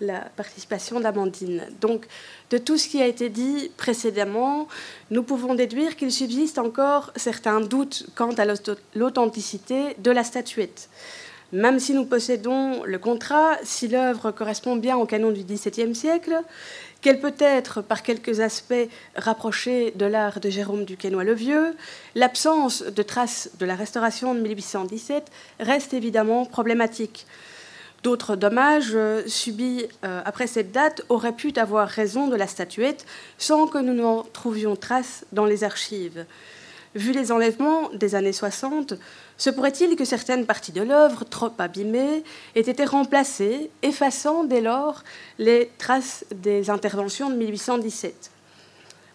la 0.00 0.20
participation 0.36 0.98
d'Amandine. 0.98 1.62
Donc, 1.80 2.06
de 2.50 2.58
tout 2.58 2.78
ce 2.78 2.88
qui 2.88 3.00
a 3.00 3.06
été 3.06 3.28
dit 3.28 3.70
précédemment, 3.76 4.66
nous 5.10 5.22
pouvons 5.22 5.54
déduire 5.54 5.94
qu'il 5.94 6.10
subsiste 6.10 6.58
encore 6.58 7.12
certains 7.14 7.60
doutes 7.60 8.06
quant 8.16 8.32
à 8.32 8.44
l'authenticité 8.94 9.94
de 9.98 10.10
la 10.10 10.24
statuette. 10.24 10.88
Même 11.52 11.78
si 11.78 11.92
nous 11.92 12.06
possédons 12.06 12.82
le 12.84 12.98
contrat, 12.98 13.58
si 13.62 13.86
l'œuvre 13.86 14.30
correspond 14.30 14.76
bien 14.76 14.96
au 14.96 15.04
canon 15.04 15.30
du 15.30 15.44
XVIIe 15.44 15.94
siècle, 15.94 16.40
qu'elle 17.02 17.20
peut 17.20 17.34
être, 17.38 17.82
par 17.82 18.02
quelques 18.02 18.40
aspects, 18.40 18.88
rapprochée 19.16 19.92
de 19.96 20.06
l'art 20.06 20.40
de 20.40 20.48
Jérôme 20.48 20.86
Duquesnoy 20.86 21.24
le 21.24 21.34
Vieux, 21.34 21.74
l'absence 22.14 22.82
de 22.82 23.02
traces 23.02 23.50
de 23.58 23.66
la 23.66 23.74
restauration 23.74 24.34
de 24.34 24.40
1817 24.40 25.30
reste 25.60 25.92
évidemment 25.92 26.46
problématique. 26.46 27.26
D'autres 28.02 28.34
dommages 28.34 28.92
euh, 28.94 29.22
subis 29.26 29.86
euh, 30.04 30.22
après 30.24 30.46
cette 30.46 30.72
date 30.72 31.02
auraient 31.08 31.36
pu 31.36 31.52
avoir 31.56 31.86
raison 31.86 32.28
de 32.28 32.34
la 32.34 32.48
statuette 32.48 33.04
sans 33.38 33.66
que 33.66 33.78
nous 33.78 33.94
n'en 33.94 34.22
trouvions 34.22 34.74
trace 34.74 35.24
dans 35.32 35.44
les 35.44 35.64
archives. 35.64 36.24
Vu 36.94 37.12
les 37.12 37.32
enlèvements 37.32 37.88
des 37.94 38.14
années 38.14 38.34
60, 38.34 38.94
se 39.38 39.48
pourrait-il 39.48 39.96
que 39.96 40.04
certaines 40.04 40.44
parties 40.44 40.72
de 40.72 40.82
l'œuvre, 40.82 41.24
trop 41.24 41.50
abîmées, 41.58 42.22
aient 42.54 42.60
été 42.60 42.84
remplacées, 42.84 43.70
effaçant 43.82 44.44
dès 44.44 44.60
lors 44.60 45.02
les 45.38 45.70
traces 45.78 46.26
des 46.34 46.68
interventions 46.68 47.30
de 47.30 47.36
1817 47.36 48.30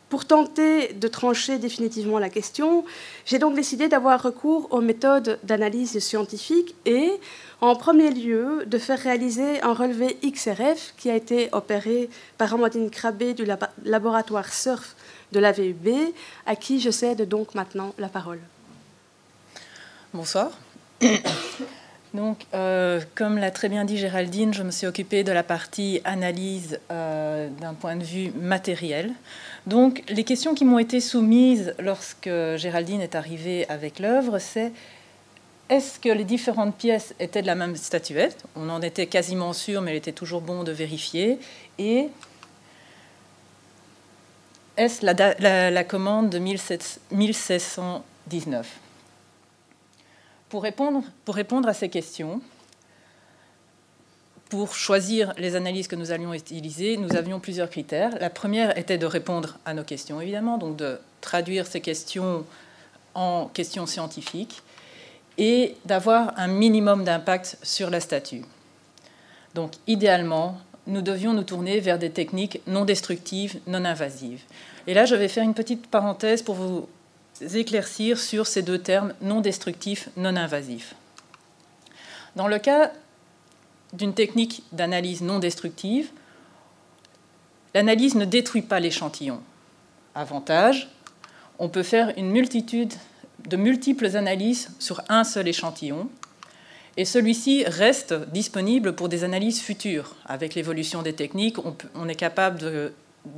Pour 0.09 0.25
tenter 0.25 0.93
de 0.93 1.07
trancher 1.07 1.59
définitivement 1.59 2.17
la 2.17 2.29
question, 2.29 2.83
j'ai 3.27 3.37
donc 3.37 3.53
décidé 3.53 3.87
d'avoir 3.87 4.23
recours 4.23 4.67
aux 4.71 4.81
méthodes 4.81 5.37
d'analyse 5.43 5.99
scientifique 5.99 6.73
et, 6.87 7.11
en 7.61 7.75
premier 7.75 8.09
lieu, 8.09 8.65
de 8.65 8.79
faire 8.79 8.99
réaliser 8.99 9.61
un 9.61 9.73
relevé 9.73 10.17
XRF 10.25 10.95
qui 10.97 11.11
a 11.11 11.15
été 11.15 11.49
opéré 11.51 12.09
par 12.39 12.55
Amandine 12.55 12.89
Crabé 12.89 13.35
du 13.35 13.45
laboratoire 13.85 14.51
SURF 14.51 14.95
de 15.31 15.39
la 15.39 15.51
VUB, 15.51 15.87
à 16.45 16.55
qui 16.55 16.79
je 16.79 16.89
cède 16.89 17.27
donc 17.27 17.55
maintenant 17.55 17.93
la 17.97 18.09
parole. 18.09 18.39
Bonsoir. 20.13 20.51
Donc, 22.13 22.45
euh, 22.53 23.01
comme 23.15 23.37
l'a 23.37 23.51
très 23.51 23.69
bien 23.69 23.83
dit 23.85 23.97
Géraldine, 23.97 24.53
je 24.53 24.63
me 24.63 24.71
suis 24.71 24.87
occupée 24.87 25.23
de 25.23 25.31
la 25.31 25.43
partie 25.43 26.01
analyse 26.05 26.79
euh, 26.89 27.49
d'un 27.61 27.73
point 27.73 27.95
de 27.95 28.03
vue 28.03 28.31
matériel. 28.31 29.11
Donc, 29.67 30.03
les 30.09 30.23
questions 30.23 30.55
qui 30.55 30.63
m'ont 30.63 30.79
été 30.79 31.01
soumises 31.01 31.75
lorsque 31.79 32.29
Géraldine 32.55 33.01
est 33.01 33.13
arrivée 33.13 33.67
avec 33.69 33.99
l'œuvre, 33.99 34.39
c'est 34.39 34.71
est-ce 35.69 35.99
que 35.99 36.09
les 36.09 36.23
différentes 36.23 36.75
pièces 36.75 37.13
étaient 37.19 37.41
de 37.41 37.47
la 37.47 37.55
même 37.55 37.75
statuette? 37.75 38.45
On 38.55 38.69
en 38.69 38.81
était 38.81 39.07
quasiment 39.07 39.51
sûr, 39.51 39.81
mais 39.81 39.91
il 39.91 39.97
était 39.97 40.13
toujours 40.13 40.41
bon 40.41 40.63
de 40.63 40.71
vérifier. 40.71 41.39
Et 41.77 42.07
est-ce 44.77 45.05
la, 45.05 45.83
commande 45.83 46.29
de 46.29 46.39
1619 46.39 48.79
pour 50.49 50.63
répondre, 50.63 51.03
pour 51.25 51.35
répondre 51.35 51.67
à 51.67 51.73
ces 51.73 51.89
questions, 51.89 52.39
pour 54.49 54.75
choisir 54.75 55.33
les 55.37 55.55
analyses 55.55 55.89
que 55.89 55.97
nous 55.97 56.11
allions 56.11 56.33
utiliser, 56.33 56.95
nous 56.95 57.17
avions 57.17 57.41
plusieurs 57.41 57.69
critères. 57.69 58.17
La 58.21 58.29
première 58.29 58.77
était 58.77 58.97
de 58.97 59.05
répondre 59.05 59.59
à 59.65 59.73
nos 59.73 59.83
questions, 59.83 60.21
évidemment, 60.21 60.57
donc 60.57 60.77
de 60.77 61.01
traduire 61.19 61.67
ces 61.67 61.81
questions 61.81 62.45
en 63.13 63.47
questions 63.47 63.85
scientifiques 63.85 64.61
et 65.37 65.75
d'avoir 65.83 66.31
un 66.37 66.47
minimum 66.47 67.03
d'impact 67.03 67.57
sur 67.61 67.89
la 67.89 67.99
statue. 67.99 68.43
Donc, 69.53 69.73
idéalement, 69.85 70.57
nous 70.87 71.01
devions 71.01 71.33
nous 71.33 71.43
tourner 71.43 71.79
vers 71.79 71.99
des 71.99 72.09
techniques 72.09 72.61
non 72.65 72.85
destructives, 72.85 73.59
non 73.67 73.85
invasives. 73.85 74.41
Et 74.87 74.93
là, 74.93 75.05
je 75.05 75.15
vais 75.15 75.27
faire 75.27 75.43
une 75.43 75.53
petite 75.53 75.87
parenthèse 75.87 76.41
pour 76.41 76.55
vous 76.55 76.87
éclaircir 77.53 78.17
sur 78.17 78.47
ces 78.47 78.61
deux 78.61 78.79
termes 78.79 79.13
non 79.21 79.41
destructifs, 79.41 80.09
non 80.17 80.35
invasifs. 80.35 80.95
Dans 82.35 82.47
le 82.47 82.57
cas 82.57 82.91
d'une 83.93 84.13
technique 84.13 84.63
d'analyse 84.71 85.21
non 85.21 85.39
destructive, 85.39 86.09
l'analyse 87.73 88.15
ne 88.15 88.25
détruit 88.25 88.61
pas 88.61 88.79
l'échantillon. 88.79 89.41
Avantage, 90.15 90.89
on 91.59 91.69
peut 91.69 91.83
faire 91.83 92.13
une 92.17 92.29
multitude 92.29 92.93
de 93.47 93.57
multiples 93.57 94.15
analyses 94.15 94.69
sur 94.79 95.01
un 95.09 95.23
seul 95.23 95.47
échantillon, 95.47 96.09
et 96.97 97.05
celui-ci 97.05 97.63
reste 97.65 98.13
disponible 98.31 98.93
pour 98.93 99.07
des 99.07 99.23
analyses 99.23 99.61
futures. 99.61 100.15
Avec 100.25 100.55
l'évolution 100.55 101.03
des 101.03 101.13
techniques, 101.13 101.57
on, 101.93 102.09
est 102.09 102.15
capable 102.15 102.91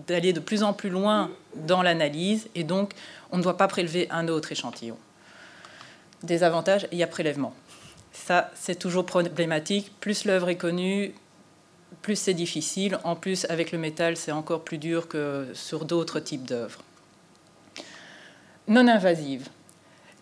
d'aller 0.08 0.32
de, 0.32 0.40
plus 0.40 0.64
en 0.64 0.72
plus 0.72 0.90
loin 0.90 1.30
dans 1.56 1.82
l'analyse 1.82 2.48
et 2.56 2.64
donc 2.64 2.94
on 3.32 3.38
ne 3.38 3.44
doit 3.44 3.58
pas 3.58 3.68
prélever 3.68 4.08
un 4.12 4.30
autre 4.30 4.54
échantillon. 4.54 4.98
Des 6.24 6.44
avantages, 6.44 6.88
il 6.94 6.98
y 6.98 7.04
a 7.04 7.08
prélèvement. 7.08 7.54
Ça, 8.14 8.50
c'est 8.56 8.80
toujours 8.80 9.06
problématique. 9.06 9.92
Plus 10.00 10.24
l'œuvre 10.24 10.50
est 10.50 10.58
connue, 10.58 11.14
plus 12.02 12.16
c'est 12.16 12.34
difficile. 12.34 12.98
En 13.04 13.18
plus, 13.18 13.46
avec 13.50 13.74
le 13.74 13.78
métal, 13.78 14.16
c'est 14.16 14.32
encore 14.32 14.64
plus 14.64 14.78
dur 14.78 15.10
que 15.10 15.48
sur 15.54 15.84
d'autres 15.84 16.22
types 16.22 16.46
d'œuvres. 16.46 16.82
Non 18.70 18.88
invasive. 18.88 19.50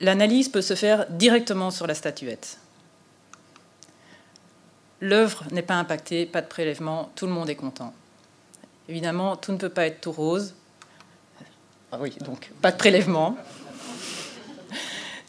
L'analyse 0.01 0.49
peut 0.49 0.61
se 0.61 0.75
faire 0.75 1.05
directement 1.09 1.69
sur 1.69 1.85
la 1.85 1.93
statuette. 1.93 2.59
L'œuvre 4.99 5.43
n'est 5.51 5.61
pas 5.61 5.75
impactée, 5.75 6.25
pas 6.25 6.41
de 6.41 6.47
prélèvement, 6.47 7.11
tout 7.15 7.27
le 7.27 7.31
monde 7.31 7.49
est 7.49 7.55
content. 7.55 7.93
Évidemment, 8.89 9.35
tout 9.35 9.51
ne 9.51 9.57
peut 9.57 9.69
pas 9.69 9.85
être 9.85 10.01
tout 10.01 10.11
rose. 10.11 10.55
Ah 11.91 11.97
oui, 12.01 12.15
donc 12.25 12.51
pas 12.61 12.71
de 12.71 12.77
prélèvement. 12.77 13.37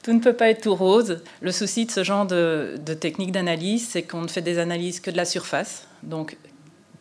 tout 0.03 0.13
ne 0.13 0.21
peut 0.21 0.33
pas 0.33 0.49
être 0.49 0.63
tout 0.63 0.75
rose. 0.75 1.23
Le 1.41 1.53
souci 1.53 1.85
de 1.87 1.91
ce 1.91 2.03
genre 2.03 2.27
de, 2.27 2.79
technique 2.99 3.31
d'analyse, 3.31 3.89
c'est 3.89 4.03
qu'on 4.03 4.23
ne 4.23 4.29
fait 4.29 4.43
des 4.43 4.59
analyses 4.59 5.01
que 5.01 5.11
de 5.11 5.17
la 5.17 5.25
surface. 5.25 5.87
Donc, 6.03 6.37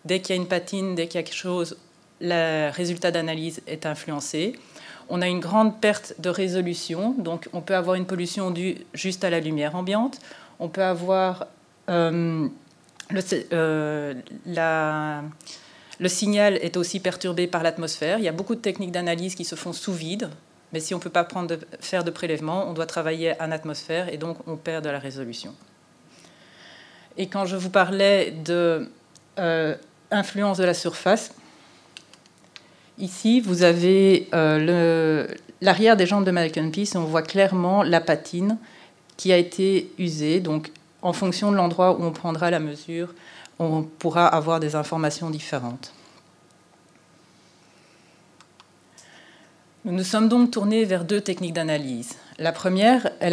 dès 0.04 0.20
qu'il 0.20 0.36
y 0.36 0.40
a 0.40 0.42
une 0.42 0.48
patine, 0.48 0.94
dès 0.96 1.08
qu'il 1.08 1.20
y 1.20 1.24
a 1.24 1.24
quelque 1.24 1.36
chose, 1.36 1.78
le 2.20 2.70
résultat 2.72 3.12
d'analyse 3.12 3.62
est 3.68 3.86
influencé. 3.86 4.60
On 5.10 5.22
a 5.22 5.28
une 5.28 5.40
grande 5.40 5.80
perte 5.80 6.16
de 6.20 6.30
résolution, 6.30 7.16
donc 7.18 7.48
on 7.54 7.62
peut 7.62 7.76
avoir 7.76 7.96
une 7.96 8.06
pollution 8.06 8.52
due 8.52 8.76
juste 8.94 9.24
à 9.24 9.30
la 9.30 9.40
lumière 9.40 9.76
ambiante. 9.76 10.20
On 10.60 10.68
peut 10.68 10.84
avoir 10.84 11.48
euh, 11.90 12.48
le, 13.10 13.22
euh, 13.54 14.14
le, 16.00 16.10
signal 16.10 16.58
est 16.62 16.76
aussi 16.76 17.00
perturbé 17.00 17.48
par 17.48 17.64
l'atmosphère. 17.64 18.20
Il 18.20 18.26
y 18.26 18.28
a 18.28 18.34
beaucoup 18.34 18.56
de 18.56 18.60
techniques 18.60 18.92
d'analyse 18.92 19.36
qui 19.36 19.46
se 19.46 19.56
font 19.56 19.74
sous 19.74 19.94
vide, 19.94 20.30
mais 20.74 20.80
si 20.80 20.94
on 20.94 20.98
ne 20.98 21.04
peut 21.04 21.10
pas 21.10 21.28
faire 21.80 22.04
de 22.04 22.12
prélèvement, 22.12 22.70
on 22.70 22.74
doit 22.74 22.86
travailler 22.86 23.34
en 23.42 23.52
atmosphère 23.52 24.12
et 24.14 24.18
donc 24.18 24.38
on 24.48 24.58
perd 24.58 24.84
de 24.84 24.90
la 24.90 25.00
résolution. 25.00 25.56
Et 27.16 27.28
quand 27.28 27.46
je 27.46 27.56
vous 27.56 27.70
parlais 27.70 28.32
de 28.32 28.90
euh, 29.40 29.76
influence 30.12 30.58
de 30.58 30.66
la 30.66 30.74
surface, 30.74 31.34
ici 32.98 33.40
vous 33.40 33.64
avez 33.64 34.28
l'arrière 35.62 35.96
des 35.96 36.06
jambes 36.06 36.26
de 36.26 36.32
Malcolm 36.32 36.72
Peace 36.72 36.96
on 36.96 37.06
voit 37.06 37.22
clairement 37.22 37.82
la 37.82 38.02
patine 38.02 38.58
qui 39.16 39.32
a 39.34 39.38
été 39.38 39.92
usée. 39.98 40.40
Donc 40.40 40.72
en 41.02 41.14
fonction 41.14 41.52
de 41.52 41.58
l'endroit 41.58 41.98
où 41.98 42.04
on 42.04 42.12
prendra 42.12 42.52
la 42.52 42.60
mesure, 42.60 43.14
on 43.60 43.84
pourra 43.84 44.28
avoir 44.28 44.60
des 44.60 44.76
informations 44.76 45.30
différentes. 45.30 45.94
Nous 49.86 49.94
nous 49.94 50.04
sommes 50.04 50.28
donc 50.28 50.52
tournés 50.52 50.84
vers 50.84 51.06
deux 51.06 51.22
techniques 51.22 51.54
d'analyse. 51.54 52.16
La 52.40 52.52
première 52.52 53.10
est 53.22 53.30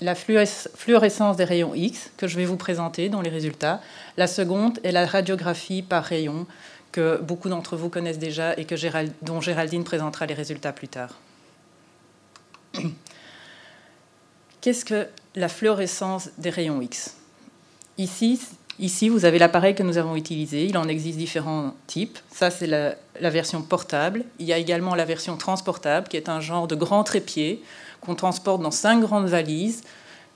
la, 0.00 0.14
fluorescence 0.14 1.36
des 1.36 1.44
rayons 1.44 1.74
X, 1.74 2.10
que 2.16 2.26
je 2.26 2.36
vais 2.36 2.46
vous 2.46 2.56
présenter 2.56 3.10
dans 3.10 3.20
les 3.20 3.28
résultats. 3.30 3.80
La 4.16 4.26
seconde 4.26 4.80
est 4.82 4.92
la 4.92 5.04
radiographie 5.04 5.82
par 5.82 6.04
rayon, 6.04 6.46
que 6.90 7.20
beaucoup 7.20 7.48
d'entre 7.48 7.76
vous 7.76 7.90
connaissent 7.90 8.18
déjà 8.18 8.54
et 8.56 8.64
que 8.64 8.76
dont 9.22 9.40
Géraldine 9.40 9.84
présentera 9.84 10.26
les 10.26 10.34
résultats 10.34 10.72
plus 10.72 10.88
tard. 10.88 11.18
Qu'est-ce 14.62 14.86
que 14.86 15.06
la 15.34 15.48
fluorescence 15.48 16.30
des 16.38 16.50
rayons 16.50 16.80
X 16.80 17.16
Ici, 17.96 18.40
ici, 18.78 19.08
vous 19.08 19.24
avez 19.24 19.38
l'appareil 19.38 19.74
que 19.74 19.82
nous 19.82 19.98
avons 19.98 20.16
utilisé. 20.16 20.64
Il 20.64 20.76
en 20.76 20.88
existe 20.88 21.16
différents 21.16 21.74
types. 21.86 22.18
Ça, 22.30 22.50
c'est 22.50 22.66
la, 22.66 22.96
version 23.30 23.62
portable. 23.62 24.24
Il 24.40 24.46
y 24.46 24.52
a 24.52 24.58
également 24.58 24.94
la 24.96 25.04
version 25.04 25.36
transportable, 25.36 26.08
qui 26.08 26.16
est 26.16 26.28
un 26.28 26.40
genre 26.40 26.66
de 26.66 26.74
grand 26.74 27.04
trépied 27.04 27.62
qu'on 28.00 28.16
transporte 28.16 28.62
dans 28.62 28.72
cinq 28.72 29.00
grandes 29.00 29.28
valises 29.28 29.82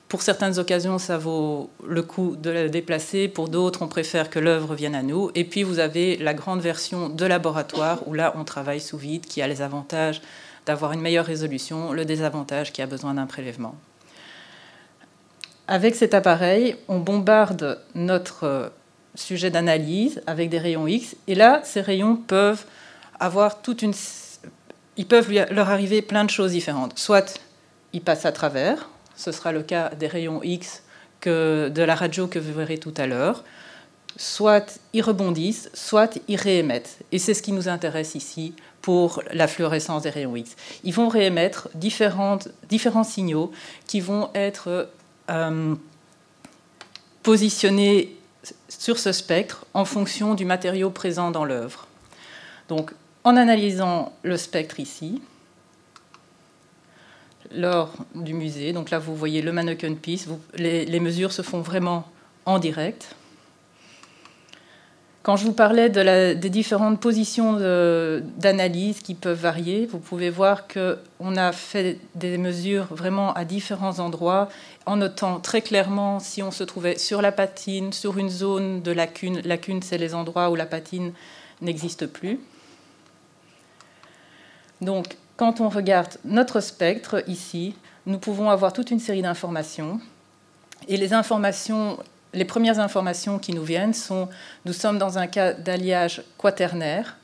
pour 0.08 0.22
certaines 0.22 0.58
occasions, 0.58 0.98
ça 0.98 1.18
vaut 1.18 1.68
le 1.86 2.02
coup 2.02 2.34
de 2.36 2.48
la 2.48 2.68
déplacer. 2.68 3.28
Pour 3.28 3.50
d'autres, 3.50 3.82
on 3.82 3.88
préfère 3.88 4.30
que 4.30 4.38
l'œuvre 4.38 4.74
vienne 4.74 4.94
à 4.94 5.02
nous. 5.02 5.30
Et 5.34 5.44
puis, 5.44 5.62
vous 5.62 5.80
avez 5.80 6.16
la 6.16 6.32
grande 6.32 6.60
version 6.60 7.10
de 7.10 7.26
laboratoire, 7.26 7.98
où 8.06 8.14
là, 8.14 8.32
on 8.36 8.44
travaille 8.44 8.80
sous 8.80 8.96
vide, 8.96 9.26
qui 9.26 9.42
a 9.42 9.46
les 9.46 9.60
avantages 9.60 10.22
d'avoir 10.64 10.92
une 10.92 11.00
meilleure 11.00 11.26
résolution, 11.26 11.92
le 11.92 12.06
désavantage 12.06 12.72
qui 12.72 12.80
a 12.80 12.86
besoin 12.86 13.14
d'un 13.14 13.26
prélèvement. 13.26 13.74
Avec 15.70 15.96
cet 15.96 16.14
appareil, 16.14 16.76
on 16.88 16.98
bombarde 16.98 17.78
notre 17.94 18.72
sujet 19.14 19.50
d'analyse 19.50 20.22
avec 20.26 20.48
des 20.48 20.58
rayons 20.58 20.86
X. 20.86 21.14
Et 21.26 21.34
là, 21.34 21.60
ces 21.62 21.82
rayons 21.82 22.16
peuvent 22.16 22.64
avoir 23.20 23.60
toute 23.60 23.82
une... 23.82 23.92
Ils 24.96 25.06
peuvent 25.06 25.30
leur 25.30 25.68
arriver 25.68 26.00
plein 26.00 26.24
de 26.24 26.30
choses 26.30 26.52
différentes. 26.52 26.98
Soit 26.98 27.38
ils 27.92 28.00
passent 28.00 28.24
à 28.24 28.32
travers, 28.32 28.88
ce 29.14 29.30
sera 29.30 29.52
le 29.52 29.62
cas 29.62 29.90
des 29.90 30.06
rayons 30.06 30.42
X 30.42 30.82
que 31.20 31.68
de 31.68 31.82
la 31.82 31.94
radio 31.94 32.28
que 32.28 32.38
vous 32.38 32.54
verrez 32.54 32.78
tout 32.78 32.94
à 32.96 33.06
l'heure. 33.06 33.44
Soit 34.16 34.80
ils 34.94 35.02
rebondissent, 35.02 35.68
soit 35.74 36.18
ils 36.28 36.36
réémettent. 36.36 36.96
Et 37.12 37.18
c'est 37.18 37.34
ce 37.34 37.42
qui 37.42 37.52
nous 37.52 37.68
intéresse 37.68 38.14
ici 38.14 38.54
pour 38.80 39.22
la 39.34 39.46
fluorescence 39.46 40.04
des 40.04 40.10
rayons 40.10 40.34
X. 40.34 40.56
Ils 40.82 40.94
vont 40.94 41.08
réémettre 41.08 41.68
différents 41.74 42.38
signaux 43.04 43.52
qui 43.86 44.00
vont 44.00 44.30
être 44.34 44.88
euh, 45.30 45.74
positionnés 47.22 48.16
sur 48.68 48.98
ce 48.98 49.12
spectre 49.12 49.66
en 49.74 49.84
fonction 49.84 50.34
du 50.34 50.44
matériau 50.44 50.90
présent 50.90 51.30
dans 51.30 51.44
l'œuvre. 51.44 51.86
Donc, 52.68 52.92
en 53.24 53.36
analysant 53.36 54.12
le 54.22 54.36
spectre 54.36 54.80
ici, 54.80 55.20
lors 57.52 57.92
du 58.14 58.34
musée. 58.34 58.72
Donc 58.72 58.90
là, 58.90 58.98
vous 58.98 59.16
voyez 59.16 59.42
le 59.42 59.52
mannequin 59.52 59.94
piece. 59.94 60.28
les, 60.54 61.00
mesures 61.00 61.32
se 61.32 61.42
font 61.42 61.60
vraiment 61.60 62.08
en 62.44 62.58
direct. 62.58 63.14
Quand 65.22 65.36
je 65.36 65.44
vous 65.44 65.52
parlais 65.52 65.90
des 65.90 66.48
différentes 66.48 67.00
positions 67.00 67.54
d'analyse 68.38 69.00
qui 69.00 69.14
peuvent 69.14 69.38
varier, 69.38 69.84
vous 69.84 69.98
pouvez 69.98 70.30
voir 70.30 70.66
qu'on 70.68 71.36
a 71.36 71.52
fait 71.52 71.98
des 72.14 72.38
mesures 72.38 72.86
vraiment 72.90 73.34
à 73.34 73.44
différents 73.44 73.98
endroits, 73.98 74.48
en 74.86 74.96
notant 74.96 75.38
très 75.38 75.60
clairement 75.60 76.18
si 76.18 76.42
on 76.42 76.50
se 76.50 76.64
trouvait 76.64 76.96
sur 76.96 77.20
la 77.20 77.32
patine, 77.32 77.92
sur 77.92 78.16
une 78.16 78.30
zone 78.30 78.80
de 78.80 78.90
lacune. 78.90 79.42
Lacune, 79.44 79.82
c'est 79.82 79.98
les 79.98 80.14
endroits 80.14 80.48
où 80.48 80.54
la 80.54 80.64
patine 80.66 81.12
n'existe 81.60 82.06
plus. 82.06 82.40
Donc, 84.80 85.16
quand 85.36 85.60
on 85.60 85.68
regarde 85.68 86.14
notre 86.24 86.60
spectre 86.60 87.22
ici, 87.26 87.74
nous 88.06 88.18
pouvons 88.18 88.48
avoir 88.48 88.72
toute 88.72 88.90
une 88.90 89.00
série 89.00 89.22
d'informations. 89.22 90.00
Et 90.86 90.96
les 90.96 91.12
informations, 91.12 91.98
les 92.34 92.44
premières 92.44 92.78
informations 92.78 93.38
qui 93.38 93.52
nous 93.52 93.64
viennent 93.64 93.94
sont 93.94 94.28
nous 94.64 94.72
sommes 94.72 94.98
dans 94.98 95.18
un 95.18 95.26
cas 95.26 95.52
d'alliage 95.52 96.22
quaternaire. 96.36 97.16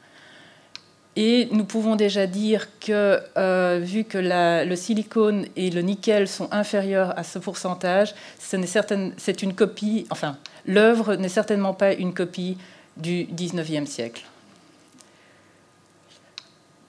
Et 1.17 1.49
nous 1.53 1.65
pouvons 1.65 1.95
déjà 1.95 2.27
dire 2.27 2.67
que, 2.81 3.21
euh, 3.37 3.79
vu 3.81 4.03
que 4.03 4.19
le 4.19 4.75
silicone 4.75 5.47
et 5.55 5.71
le 5.71 5.81
nickel 5.81 6.27
sont 6.27 6.49
inférieurs 6.53 7.17
à 7.17 7.23
ce 7.23 7.39
pourcentage, 7.39 8.15
c'est 8.39 9.43
une 9.43 9.55
copie, 9.55 10.07
enfin, 10.11 10.37
l'œuvre 10.67 11.15
n'est 11.15 11.29
certainement 11.29 11.73
pas 11.73 11.93
une 11.93 12.15
copie 12.15 12.59
du 12.97 13.27
19e 13.27 13.87
siècle. 13.87 14.25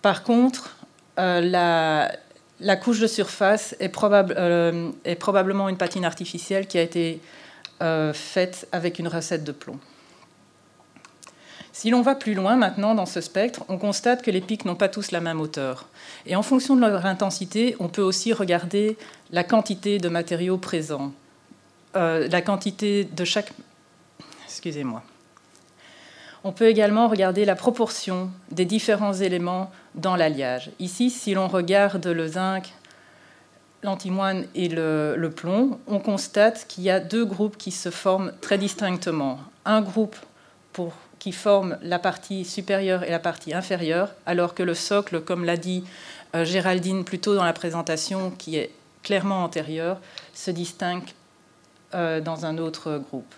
Par 0.01 0.23
contre, 0.23 0.75
euh, 1.17 1.41
la, 2.59 2.75
couche 2.75 2.99
de 2.99 3.07
surface 3.07 3.75
euh, 3.81 4.91
est, 5.03 5.15
probablement 5.15 5.69
une 5.69 5.77
patine 5.77 6.05
artificielle 6.05 6.67
qui 6.67 6.77
a 6.77 6.81
été 6.81 7.21
euh, 7.85 8.11
faite 8.13 8.67
avec 8.71 8.99
une 8.99 9.07
recette 9.07 9.43
de 9.43 9.51
plomb. 9.53 9.79
Si 11.71 11.89
l'on 11.89 12.01
va 12.01 12.15
plus 12.15 12.33
loin 12.33 12.55
maintenant 12.55 12.95
dans 12.95 13.05
ce 13.05 13.21
spectre, 13.21 13.63
on 13.69 13.77
constate 13.77 14.21
que 14.21 14.31
les 14.31 14.41
pics 14.41 14.65
n'ont 14.65 14.75
pas 14.75 14.89
tous 14.89 15.11
la 15.11 15.21
même 15.21 15.39
hauteur. 15.39 15.87
Et 16.25 16.35
en 16.35 16.41
fonction 16.41 16.75
de 16.75 16.81
leur 16.81 17.05
intensité, 17.05 17.75
on 17.79 17.87
peut 17.87 18.01
aussi 18.01 18.33
regarder 18.33 18.97
la 19.31 19.43
quantité 19.43 19.97
de 19.97 20.09
matériaux 20.09 20.57
présents, 20.57 21.11
la 21.93 22.41
quantité 22.41 23.03
de 23.03 23.25
chaque... 23.25 23.51
Excusez-moi. 24.45 25.03
On 26.45 26.51
peut 26.51 26.67
également 26.67 27.07
regarder 27.07 27.43
la 27.43 27.55
proportion 27.55 28.29
des 28.51 28.65
différents 28.65 29.13
éléments 29.13 29.71
dans 29.95 30.15
l'alliage. 30.15 30.69
Ici, 30.79 31.09
si 31.09 31.33
l'on 31.33 31.47
regarde 31.47 32.05
le 32.05 32.27
zinc, 32.27 32.71
l'antimoine 33.85 34.45
et 34.55 34.67
le, 34.67 35.29
plomb, 35.29 35.79
on 35.87 35.99
constate 35.99 36.65
qu'il 36.67 36.83
y 36.83 36.89
a 36.89 36.99
deux 36.99 37.25
groupes 37.25 37.57
qui 37.57 37.71
se 37.71 37.89
forment 37.89 38.33
très 38.41 38.57
distinctement. 38.57 39.39
Un 39.63 39.81
groupe 39.81 40.17
qui 41.19 41.31
forme 41.31 41.77
la 41.81 41.99
partie 41.99 42.43
supérieure 42.43 43.03
et 43.03 43.09
la 43.09 43.19
partie 43.19 43.53
inférieure, 43.53 44.09
alors 44.25 44.53
que 44.53 44.63
le 44.63 44.73
socle, 44.73 45.21
comme 45.21 45.45
l'a 45.45 45.55
dit 45.55 45.85
euh, 46.35 46.43
Géraldine 46.43 47.05
plus 47.05 47.19
tôt 47.19 47.35
dans 47.35 47.45
la 47.45 47.53
présentation, 47.53 48.31
qui 48.31 48.57
est 48.57 48.71
clairement 49.03 49.43
antérieur, 49.43 49.99
se 50.33 50.51
distingue 50.51 51.07
euh, 51.93 52.19
dans 52.19 52.45
un 52.45 52.57
autre 52.57 52.97
groupe. 53.09 53.33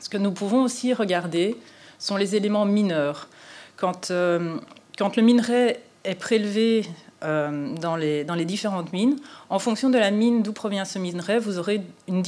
Ce 0.00 0.08
que 0.08 0.18
nous 0.18 0.32
pouvons 0.32 0.64
aussi 0.64 0.92
regarder, 0.92 1.56
sont 1.98 2.16
les 2.16 2.36
éléments 2.36 2.64
mineurs. 2.64 3.28
Quand, 3.76 4.10
euh, 4.10 4.56
le 4.98 5.22
minerai 5.22 5.80
est 6.04 6.14
prélevé 6.14 6.86
dans, 7.22 7.96
les, 7.96 8.24
dans 8.24 8.34
les 8.34 8.44
différentes 8.44 8.92
mines, 8.92 9.16
en 9.48 9.58
fonction 9.58 9.90
de 9.90 9.98
la 9.98 10.10
mine 10.10 10.42
d'où 10.42 10.52
provient 10.52 10.84
ce 10.84 10.98
minerai, 10.98 11.38
vous 11.38 11.58
aurez 11.58 11.82
une, 12.08 12.24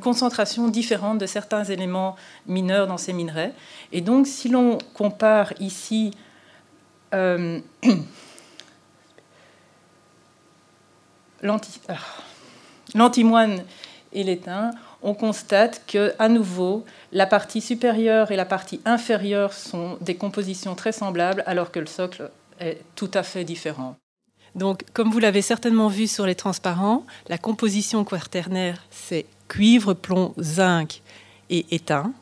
concentration 0.00 0.68
différente 0.68 1.18
de 1.18 1.26
certains 1.26 1.64
éléments 1.64 2.16
mineurs 2.46 2.86
dans 2.86 2.98
ces 2.98 3.12
minerais. 3.12 3.52
Et 3.90 4.00
donc, 4.00 4.26
si 4.26 4.48
l'on 4.48 4.78
compare 4.94 5.52
ici 5.60 6.12
euh, 7.14 7.60
ah, 11.42 11.96
l'antimoine 12.94 13.62
et 14.12 14.24
l'étain, 14.24 14.70
on 15.02 15.14
constate 15.14 15.82
que, 15.86 16.14
à 16.18 16.28
nouveau, 16.28 16.84
la 17.12 17.26
partie 17.26 17.60
supérieure 17.60 18.30
et 18.30 18.36
la 18.36 18.44
partie 18.44 18.80
inférieure 18.84 19.52
sont 19.52 19.98
des 20.00 20.14
compositions 20.14 20.74
très 20.74 20.92
semblables, 20.92 21.42
alors 21.46 21.72
que 21.72 21.80
le 21.80 21.86
socle 21.86 22.30
est 22.62 22.80
tout 22.94 23.10
à 23.14 23.22
fait 23.22 23.44
différent. 23.44 23.96
Donc, 24.54 24.84
comme 24.92 25.10
vous 25.10 25.18
l'avez 25.18 25.42
certainement 25.42 25.88
vu 25.88 26.06
sur 26.06 26.26
les 26.26 26.34
transparents, 26.34 27.06
la 27.28 27.38
composition 27.38 28.04
quaternaire, 28.04 28.82
c'est 28.90 29.24
cuivre, 29.48 29.94
plomb, 29.94 30.34
zinc 30.38 31.00
et 31.48 31.66
étain. 31.70 32.12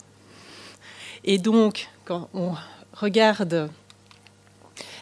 Et 1.24 1.38
donc, 1.38 1.88
quand 2.05 2.28
on 2.34 2.55
regarde 2.93 3.70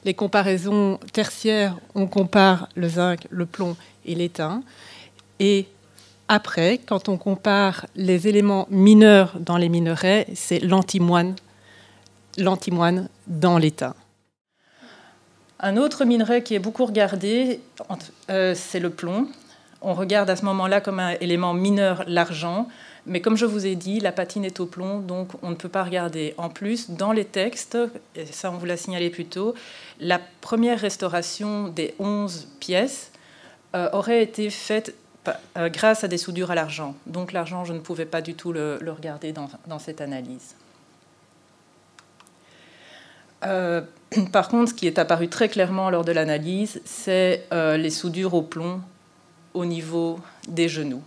les 0.04 0.14
comparaisons 0.14 0.98
tertiaires, 1.12 1.76
on 1.94 2.06
compare 2.06 2.68
le 2.74 2.88
zinc, 2.88 3.26
le 3.30 3.46
plomb 3.46 3.76
et 4.04 4.14
l'étain. 4.14 4.62
Et 5.38 5.66
après, 6.28 6.78
quand 6.78 7.08
on 7.08 7.16
compare 7.16 7.86
les 7.94 8.28
éléments 8.28 8.66
mineurs 8.70 9.38
dans 9.40 9.56
les 9.56 9.68
minerais, 9.68 10.26
c'est 10.34 10.60
l'antimoine, 10.60 11.34
l'antimoine 12.36 13.08
dans 13.26 13.58
l'étain. 13.58 13.94
Un 15.60 15.76
autre 15.76 16.04
minerai 16.04 16.42
qui 16.42 16.54
est 16.54 16.60
beaucoup 16.60 16.86
regardé, 16.86 17.60
euh, 18.30 18.54
c'est 18.54 18.80
le 18.80 18.90
plomb. 18.90 19.28
On 19.80 19.94
regarde 19.94 20.30
à 20.30 20.36
ce 20.36 20.44
moment-là 20.44 20.80
comme 20.80 21.00
un 21.00 21.16
élément 21.20 21.54
mineur 21.54 22.04
l'argent, 22.06 22.68
mais 23.06 23.20
comme 23.20 23.36
je 23.36 23.46
vous 23.46 23.66
ai 23.66 23.74
dit, 23.74 24.00
la 24.00 24.12
patine 24.12 24.44
est 24.44 24.60
au 24.60 24.66
plomb, 24.66 25.00
donc 25.00 25.30
on 25.42 25.50
ne 25.50 25.54
peut 25.54 25.68
pas 25.68 25.82
regarder. 25.82 26.34
En 26.36 26.48
plus, 26.48 26.90
dans 26.90 27.12
les 27.12 27.24
textes, 27.24 27.78
et 28.14 28.26
ça 28.26 28.50
on 28.50 28.58
vous 28.58 28.66
l'a 28.66 28.76
signalé 28.76 29.10
plus 29.10 29.24
tôt, 29.24 29.54
la 29.98 30.20
première 30.40 30.78
restauration 30.78 31.68
des 31.68 31.94
11 31.98 32.48
pièces 32.60 33.10
euh, 33.74 33.88
aurait 33.92 34.22
été 34.22 34.50
faite 34.50 34.94
euh, 35.56 35.68
grâce 35.68 36.04
à 36.04 36.08
des 36.08 36.18
soudures 36.18 36.50
à 36.50 36.54
l'argent. 36.54 36.94
Donc 37.06 37.32
l'argent, 37.32 37.64
je 37.64 37.72
ne 37.72 37.80
pouvais 37.80 38.06
pas 38.06 38.20
du 38.20 38.34
tout 38.34 38.52
le, 38.52 38.78
regarder 38.86 39.32
dans, 39.32 39.78
cette 39.78 40.00
analyse. 40.00 40.54
Euh, 43.44 43.82
par 44.32 44.48
contre, 44.48 44.70
ce 44.70 44.74
qui 44.74 44.86
est 44.86 44.98
apparu 44.98 45.28
très 45.28 45.48
clairement 45.48 45.90
lors 45.90 46.04
de 46.04 46.12
l'analyse, 46.12 46.80
c'est 46.84 47.46
euh, 47.52 47.76
les 47.76 47.90
soudures 47.90 48.34
au 48.34 48.42
plomb 48.42 48.80
au 49.54 49.64
niveau 49.64 50.20
des 50.48 50.68
genoux. 50.68 51.02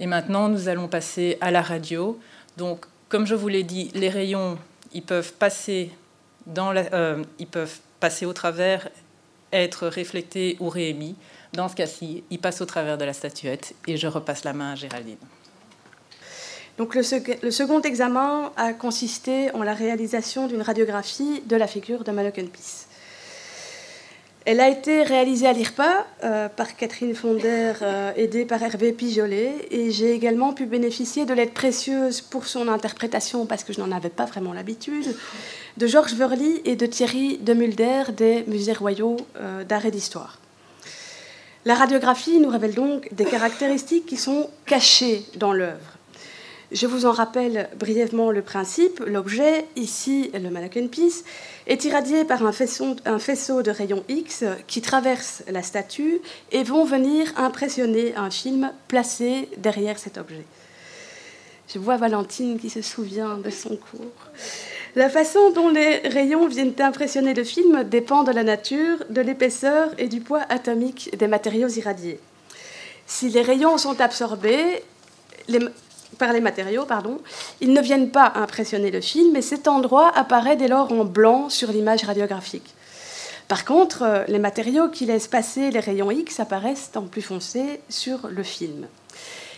Et 0.00 0.06
maintenant, 0.06 0.48
nous 0.48 0.68
allons 0.68 0.88
passer 0.88 1.38
à 1.40 1.50
la 1.50 1.62
radio. 1.62 2.20
Donc, 2.56 2.86
comme 3.08 3.26
je 3.26 3.34
vous 3.34 3.48
l'ai 3.48 3.64
dit, 3.64 3.90
les 3.94 4.08
rayons, 4.08 4.58
ils 4.92 5.02
peuvent 5.02 5.32
passer 5.32 5.90
Dans 6.46 6.72
ils 7.38 7.46
peuvent 7.46 7.78
passer 8.00 8.24
au 8.26 8.32
travers, 8.32 8.88
être 9.52 9.88
réfléchés 9.88 10.56
ou 10.60 10.68
réémis. 10.68 11.16
Dans 11.52 11.68
ce 11.68 11.74
cas-ci, 11.74 12.22
ils 12.30 12.38
passent 12.38 12.60
au 12.60 12.66
travers 12.66 12.98
de 12.98 13.04
la 13.04 13.12
statuette 13.12 13.74
et 13.86 13.96
je 13.96 14.06
repasse 14.06 14.44
la 14.44 14.52
main 14.52 14.72
à 14.72 14.74
Géraldine. 14.74 15.16
Donc 16.78 16.94
le, 16.94 17.02
second 17.02 17.82
examen 17.82 18.52
a 18.56 18.72
consisté 18.72 19.50
en 19.52 19.64
la 19.64 19.74
réalisation 19.74 20.46
d'une 20.46 20.62
radiographie 20.62 21.42
de 21.44 21.56
la 21.56 21.66
figure 21.66 22.04
de 22.04 22.12
Peace. 22.12 22.86
Elle 24.44 24.60
a 24.60 24.68
été 24.68 25.02
réalisée 25.02 25.48
à 25.48 25.52
l'IRPA 25.52 26.06
euh, 26.22 26.48
par 26.48 26.76
Catherine 26.76 27.16
Fonder, 27.16 27.72
euh, 27.82 28.12
aidée 28.16 28.44
par 28.44 28.62
Hervé 28.62 28.92
Pijolet, 28.92 29.66
et 29.72 29.90
j'ai 29.90 30.12
également 30.12 30.52
pu 30.54 30.66
bénéficier 30.66 31.26
de 31.26 31.34
l'aide 31.34 31.52
précieuse 31.52 32.20
pour 32.20 32.46
son 32.46 32.68
interprétation, 32.68 33.44
parce 33.44 33.64
que 33.64 33.72
je 33.72 33.80
n'en 33.80 33.90
avais 33.90 34.08
pas 34.08 34.24
vraiment 34.24 34.52
l'habitude, 34.52 35.16
de 35.76 35.86
Georges 35.88 36.14
Verly 36.14 36.62
et 36.64 36.76
de 36.76 36.86
Thierry 36.86 37.38
de 37.38 37.54
Mulder 37.54 38.04
des 38.16 38.44
Musées 38.46 38.72
royaux 38.72 39.16
euh, 39.36 39.64
d'art 39.64 39.84
et 39.84 39.90
d'histoire. 39.90 40.38
La 41.64 41.74
radiographie 41.74 42.38
nous 42.38 42.48
révèle 42.48 42.74
donc 42.74 43.12
des 43.12 43.24
caractéristiques 43.24 44.06
qui 44.06 44.16
sont 44.16 44.48
cachées 44.64 45.24
dans 45.36 45.52
l'œuvre. 45.52 45.97
Je 46.70 46.86
vous 46.86 47.06
en 47.06 47.12
rappelle 47.12 47.70
brièvement 47.78 48.30
le 48.30 48.42
principe. 48.42 49.02
L'objet, 49.06 49.64
ici 49.74 50.30
le 50.34 50.50
mannequin 50.50 50.86
piece, 50.86 51.24
est 51.66 51.82
irradié 51.86 52.24
par 52.24 52.44
un 52.44 52.52
faisceau, 52.52 53.62
de 53.62 53.70
rayons 53.70 54.04
X 54.08 54.44
qui 54.66 54.82
traversent 54.82 55.42
la 55.48 55.62
statue 55.62 56.20
et 56.52 56.64
vont 56.64 56.84
venir 56.84 57.32
impressionner 57.38 58.14
un 58.16 58.30
film 58.30 58.70
placé 58.86 59.48
derrière 59.56 59.98
cet 59.98 60.18
objet. 60.18 60.44
Je 61.72 61.78
vois 61.78 61.96
Valentine 61.96 62.58
qui 62.58 62.68
se 62.68 62.82
souvient 62.82 63.38
de 63.38 63.50
son 63.50 63.76
cours. 63.76 64.30
La 64.94 65.08
façon 65.08 65.50
dont 65.52 65.70
les 65.70 65.98
rayons 66.08 66.48
viennent 66.48 66.74
impressionner 66.80 67.32
le 67.32 67.44
film 67.44 67.84
dépend 67.84 68.24
de 68.24 68.32
la 68.32 68.42
nature, 68.42 69.04
de 69.08 69.22
l'épaisseur 69.22 69.90
et 69.96 70.08
du 70.08 70.20
poids 70.20 70.44
atomique 70.50 71.16
des 71.16 71.28
matériaux 71.28 71.68
irradiés. 71.68 72.20
Si 73.06 73.30
les 73.30 73.42
rayons 73.42 73.78
sont 73.78 74.00
absorbés, 74.00 74.82
les, 75.48 75.60
par 76.16 76.32
les 76.32 76.40
matériaux, 76.40 76.84
pardon, 76.84 77.18
ils 77.60 77.72
ne 77.72 77.80
viennent 77.80 78.10
pas 78.10 78.32
impressionner 78.34 78.90
le 78.90 79.00
film, 79.00 79.36
et 79.36 79.42
cet 79.42 79.68
endroit 79.68 80.10
apparaît 80.16 80.56
dès 80.56 80.68
lors 80.68 80.92
en 80.92 81.04
blanc 81.04 81.48
sur 81.48 81.70
l'image 81.70 82.04
radiographique. 82.04 82.74
Par 83.48 83.64
contre, 83.64 84.02
euh, 84.02 84.24
les 84.28 84.38
matériaux 84.38 84.88
qui 84.88 85.06
laissent 85.06 85.28
passer 85.28 85.70
les 85.70 85.80
rayons 85.80 86.10
X 86.10 86.40
apparaissent 86.40 86.90
en 86.94 87.02
plus 87.02 87.22
foncé 87.22 87.80
sur 87.88 88.28
le 88.28 88.42
film. 88.42 88.86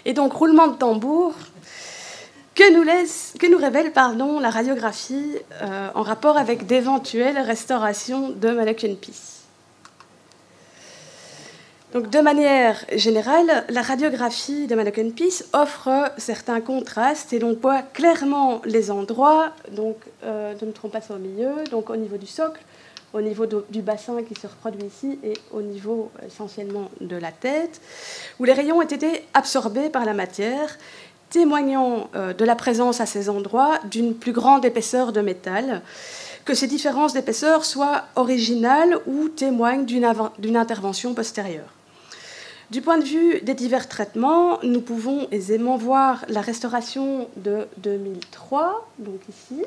Et 0.04 0.12
donc, 0.12 0.32
roulement 0.32 0.68
de 0.68 0.76
tambour, 0.76 1.34
que 2.54 2.72
nous, 2.72 2.82
laisse, 2.82 3.34
que 3.38 3.46
nous 3.46 3.58
révèle 3.58 3.92
pardon, 3.92 4.38
la 4.38 4.50
radiographie 4.50 5.36
euh, 5.62 5.88
en 5.94 6.02
rapport 6.02 6.36
avec 6.36 6.66
d'éventuelles 6.66 7.38
restaurations 7.38 8.30
de 8.30 8.50
Mannequin 8.50 8.94
Peace 9.00 9.39
de 11.94 12.20
manière 12.20 12.84
générale, 12.94 13.64
la 13.68 13.82
radiographie 13.82 14.68
de 14.68 14.76
Mannequin 14.76 15.10
Peace 15.10 15.44
offre 15.52 16.12
certains 16.18 16.60
contrastes 16.60 17.32
et 17.32 17.40
l'on 17.40 17.54
voit 17.54 17.82
clairement 17.82 18.62
les 18.64 18.92
endroits, 18.92 19.50
donc 19.72 19.96
euh, 20.22 20.54
ne 20.60 20.66
me 20.66 20.72
trompe 20.72 20.92
pas, 20.92 21.00
c'est 21.00 21.12
au 21.12 21.18
milieu, 21.18 21.64
donc 21.68 21.90
au 21.90 21.96
niveau 21.96 22.16
du 22.16 22.28
socle, 22.28 22.60
au 23.12 23.20
niveau 23.20 23.44
du 23.46 23.82
bassin 23.82 24.22
qui 24.22 24.40
se 24.40 24.46
reproduit 24.46 24.86
ici 24.86 25.18
et 25.24 25.32
au 25.50 25.62
niveau 25.62 26.12
essentiellement 26.24 26.92
de 27.00 27.16
la 27.16 27.32
tête, 27.32 27.80
où 28.38 28.44
les 28.44 28.52
rayons 28.52 28.76
ont 28.76 28.82
été 28.82 29.24
absorbés 29.34 29.88
par 29.88 30.04
la 30.04 30.14
matière, 30.14 30.78
témoignant 31.28 32.08
euh, 32.14 32.32
de 32.32 32.44
la 32.44 32.54
présence 32.54 33.00
à 33.00 33.06
ces 33.06 33.28
endroits 33.28 33.80
d'une 33.90 34.14
plus 34.14 34.32
grande 34.32 34.64
épaisseur 34.64 35.10
de 35.12 35.22
métal 35.22 35.82
que 36.44 36.54
ces 36.54 36.68
différences 36.68 37.14
d'épaisseur 37.14 37.64
soient 37.64 38.04
originales 38.14 38.96
ou 39.06 39.28
témoignent 39.28 39.84
d'une 39.84 40.56
intervention 40.56 41.14
postérieure. 41.14 41.79
Du 42.70 42.82
point 42.82 42.98
de 42.98 43.04
vue 43.04 43.40
des 43.40 43.54
divers 43.54 43.88
traitements, 43.88 44.60
nous 44.62 44.80
pouvons 44.80 45.26
aisément 45.32 45.76
voir 45.76 46.24
la 46.28 46.40
restauration 46.40 47.28
de 47.36 47.66
2003, 47.78 48.88
donc 49.00 49.18
ici, 49.28 49.64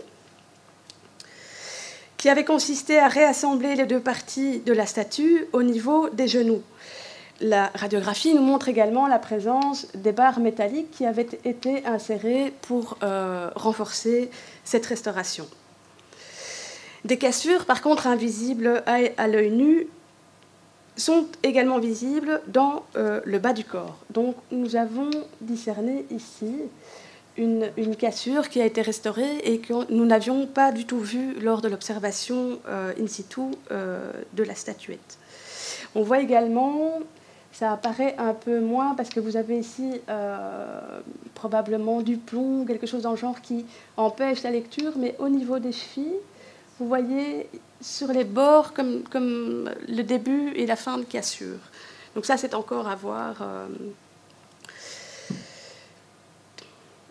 qui 2.16 2.30
avait 2.30 2.46
consisté 2.46 2.98
à 3.00 3.10
réassembler 3.10 3.76
les 3.76 3.86
deux 3.86 4.00
parties 4.00 4.60
de 4.60 4.72
la 4.72 4.86
statue 4.86 5.48
au 5.52 5.64
niveau 5.64 6.10
des 6.12 6.30
genoux. 6.30 6.62
La 7.42 7.72
radiographie 7.76 8.34
nous 8.34 8.42
montre 8.42 8.70
également 8.70 9.08
la 9.08 9.20
présence 9.20 9.88
des 9.96 10.14
barres 10.14 10.40
métalliques 10.40 10.92
qui 10.92 11.06
avaient 11.06 11.28
été 11.44 11.86
insérées 11.86 12.54
pour 12.62 12.98
euh, 13.04 13.50
renforcer 13.58 14.30
cette 14.64 14.86
restauration. 14.86 15.46
Des 17.04 17.18
cassures, 17.18 17.66
par 17.66 17.82
contre, 17.82 18.08
invisibles 18.08 18.82
à 18.86 19.28
l'œil 19.28 19.52
nu, 19.52 19.88
sont 20.98 21.26
également 21.42 21.80
visibles 21.80 22.42
dans 22.48 22.84
euh, 22.96 23.22
le 23.26 23.40
bas 23.40 23.54
du 23.54 23.64
corps. 23.64 23.98
Donc 24.10 24.36
nous 24.52 24.76
avons 24.76 25.10
discerné 25.42 26.06
ici 26.12 26.54
une, 27.38 27.72
cassure 27.98 28.50
qui 28.50 28.62
a 28.62 28.66
été 28.66 28.82
restaurée 28.82 29.38
et 29.44 29.60
que 29.60 29.92
nous 29.92 30.06
n'avions 30.06 30.46
pas 30.46 30.72
du 30.72 30.86
tout 30.86 31.00
vue 31.00 31.34
lors 31.42 31.62
de 31.62 31.68
l'observation 31.68 32.60
euh, 32.68 32.94
in 33.00 33.08
situ 33.08 33.42
euh, 33.72 34.12
de 34.34 34.44
la 34.44 34.54
statuette. 34.54 35.18
On 35.96 36.04
voit 36.04 36.20
également, 36.20 37.00
ça 37.52 37.72
apparaît 37.72 38.16
un 38.20 38.34
peu 38.34 38.60
moins 38.60 38.94
parce 38.96 39.10
que 39.10 39.20
vous 39.20 39.38
avez 39.38 39.58
ici 39.58 40.02
probablement 41.36 42.02
du 42.02 42.18
plomb, 42.18 42.66
quelque 42.66 42.88
chose 42.88 43.04
dans 43.04 43.12
le 43.12 43.18
genre 43.18 43.42
qui 43.42 43.66
empêche 43.96 44.42
la 44.42 44.50
lecture, 44.50 44.94
mais 44.98 45.16
au 45.20 45.30
niveau 45.30 45.60
des 45.60 45.72
chevilles, 45.72 46.20
vous 46.84 46.90
voyez 46.90 47.48
sur 47.80 48.10
les 48.12 48.26
bords 48.26 48.74
comme, 48.74 49.04
comme 49.04 49.72
le 49.88 50.04
début 50.04 50.52
et 50.54 50.66
la 50.66 50.76
fin 50.76 50.98
de 50.98 51.04
cassure. 51.04 51.60
Donc 52.14 52.26
ça, 52.26 52.36
c'est 52.36 52.54
encore 52.54 52.90
à 52.90 52.96
voir. 52.96 53.38
Euh. 53.42 53.68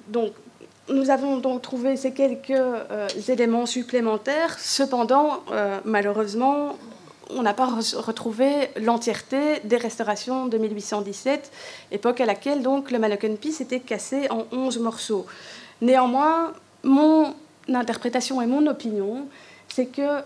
Donc, 0.08 0.32
nous 0.90 1.08
avons 1.08 1.38
donc 1.38 1.62
trouvé 1.62 1.96
ces 1.96 2.12
quelques 2.12 2.50
euh, 2.50 3.08
éléments 3.28 3.64
supplémentaires. 3.64 4.58
Cependant, 4.58 5.42
euh, 5.52 5.80
malheureusement, 5.86 6.76
on 7.30 7.40
n'a 7.42 7.54
pas 7.54 7.70
retrouvé 7.96 8.68
l'entièreté 8.76 9.60
des 9.64 9.78
restaurations 9.78 10.48
de 10.48 10.58
1817, 10.58 11.50
époque 11.92 12.20
à 12.20 12.26
laquelle 12.26 12.60
donc 12.60 12.90
le 12.90 12.98
Mannequin 12.98 13.36
Peace 13.36 13.62
était 13.62 13.80
cassé 13.80 14.28
en 14.28 14.44
11 14.52 14.80
morceaux. 14.80 15.24
Néanmoins, 15.80 16.52
mon 16.82 17.34
interprétation 17.68 18.42
et 18.42 18.46
mon 18.46 18.66
opinion, 18.66 19.26
c'est 19.74 19.86
que 19.86 20.20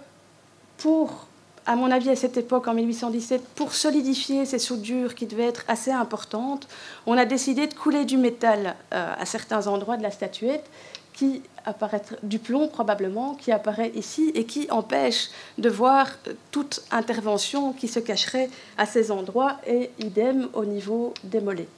pour, 0.79 1.27
à 1.67 1.77
mon 1.77 1.91
avis, 1.91 2.11
à 2.11 2.17
cette 2.17 2.37
époque, 2.37 2.67
en 2.67 2.75
1817, 2.75 3.43
pour 3.55 3.73
solidifier 3.73 4.45
ces 4.45 4.59
soudures 4.59 5.15
qui 5.15 5.27
devaient 5.27 5.47
être 5.47 5.65
assez 5.69 5.93
importantes, 5.93 6.67
on 7.07 7.17
a 7.17 7.25
décidé 7.25 7.67
de 7.67 7.75
couler 7.75 8.05
du 8.05 8.17
métal 8.17 8.75
euh, 8.93 9.15
à 9.17 9.25
certains 9.25 9.69
endroits 9.69 9.97
de 9.97 10.03
la 10.03 10.11
statuette 10.11 10.65
qui 11.13 11.43
apparaît 11.65 12.03
du 12.23 12.39
plomb 12.39 12.69
probablement, 12.69 13.35
qui 13.35 13.53
apparaît 13.53 13.91
ici 13.95 14.33
et 14.35 14.45
qui 14.45 14.71
empêche 14.71 15.31
de 15.59 15.71
voir 15.71 16.09
toute 16.51 16.83
intervention 16.91 17.73
qui 17.73 17.89
se 17.89 18.01
cacherait 18.01 18.51
à 18.77 18.85
ces 18.85 19.11
endroits 19.11 19.57
et 19.67 19.91
idem 19.99 20.49
au 20.53 20.65
niveau 20.65 21.15
des 21.25 21.41
mollets. 21.41 21.69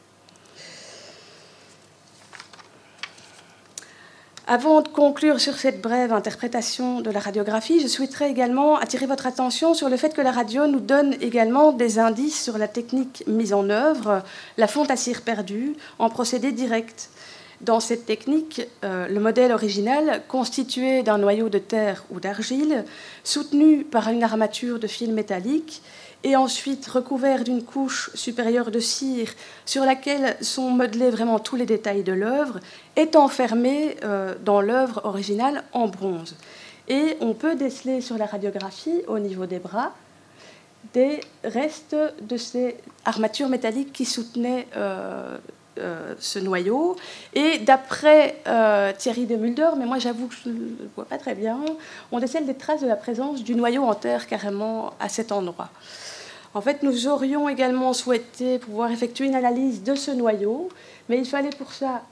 Avant 4.51 4.81
de 4.81 4.89
conclure 4.89 5.41
sur 5.41 5.59
cette 5.59 5.83
brève 5.83 6.11
interprétation 6.11 7.03
de 7.03 7.11
la 7.11 7.21
radiographie, 7.21 7.81
je 7.81 7.87
souhaiterais 7.87 8.31
également 8.31 8.79
attirer 8.79 9.05
votre 9.05 9.27
attention 9.27 9.75
sur 9.75 9.91
le 9.91 9.99
fait 9.99 10.15
que 10.15 10.23
la 10.23 10.33
radio 10.33 10.67
nous 10.67 10.81
donne 10.81 11.15
également 11.21 11.71
des 11.71 11.99
indices 11.99 12.45
sur 12.45 12.57
la 12.57 12.67
technique 12.67 13.25
mise 13.27 13.53
en 13.53 13.69
œuvre, 13.69 14.23
la 14.57 14.67
fonte 14.67 14.91
à 14.91 14.97
cire 14.97 15.21
perdue, 15.21 15.75
en 15.99 16.09
procédé 16.09 16.51
direct. 16.51 17.11
Dans 17.61 17.79
cette 17.79 18.07
technique, 18.07 18.63
euh, 18.85 19.07
le 19.07 19.21
modèle 19.21 19.53
original, 19.53 20.23
constitué 20.29 21.03
d'un 21.03 21.19
noyau 21.19 21.51
de 21.51 21.59
terre 21.59 22.07
ou 22.11 22.19
d'argile, 22.19 22.87
soutenu 23.25 23.85
par 23.85 24.09
une 24.09 24.23
armature 24.23 24.79
de 24.79 24.87
fil 24.87 25.13
métallique, 25.13 25.83
et 26.25 26.37
ensuite 26.37 26.87
recouvert 26.87 27.45
d'une 27.45 27.63
couche 27.63 28.11
supérieure 28.15 28.71
de 28.71 28.81
cire 28.81 29.31
sur 29.65 29.85
laquelle 29.85 30.37
sont 30.41 30.71
modelés 30.71 31.11
vraiment 31.11 31.39
tous 31.39 31.57
les 31.57 31.67
détails 31.67 32.03
de 32.03 32.13
l'œuvre, 32.13 32.59
est 32.97 33.15
enfermé 33.15 33.97
euh, 34.03 34.35
dans 34.45 34.61
l'œuvre 34.61 35.01
originale 35.05 35.63
en 35.73 35.87
bronze. 35.87 36.37
Et 36.89 37.17
on 37.21 37.35
peut 37.35 37.55
déceler 37.55 38.01
sur 38.01 38.19
la 38.19 38.27
radiographie, 38.27 39.03
au 39.07 39.19
niveau 39.19 39.47
des 39.47 39.59
bras, 39.59 39.93
des 40.93 41.21
restes 41.45 41.97
de 42.23 42.37
ces 42.37 42.77
armatures 43.05 43.49
métalliques 43.49 43.93
qui 43.93 44.05
soutenaient 44.05 44.67
euh, 44.75 45.37
euh, 45.79 46.15
ce 46.19 46.39
noyau. 46.39 46.97
Et 47.35 47.59
d'après 47.59 48.43
Thierry 48.97 49.27
de 49.27 49.37
Mulder, 49.37 49.71
mais 49.79 49.87
moi 49.87 49.99
j'avoue 49.99 50.27
que 50.27 50.35
je 50.35 50.49
ne 50.49 50.55
le 50.55 50.91
vois 50.97 51.05
pas 51.05 51.19
très 51.19 51.35
bien, 51.35 51.61
on 52.11 52.19
décèle 52.19 52.47
des 52.47 52.55
traces 52.55 52.81
de 52.81 52.89
la 52.89 52.97
présence 52.97 53.45
du 53.45 53.55
noyau 53.55 53.85
en 53.85 53.95
terre 53.95 54.27
carrément 54.27 54.95
à 54.99 55.09
cet 55.09 55.31
endroit. 55.31 55.71
En 56.59 56.61
fait, 56.61 56.83
nous 56.83 57.07
aurions 57.07 57.49
également 57.49 57.93
souhaité 57.93 58.59
pouvoir 58.59 58.91
effectuer 58.91 59.27
une 59.27 59.37
analyse 59.37 59.85
de 59.85 59.95
ce 59.95 60.11
noyau, 60.11 60.71
mais 61.09 61.17
il 61.17 61.25
fallait 61.25 61.55
pour 61.57 61.73
ça 61.73 62.03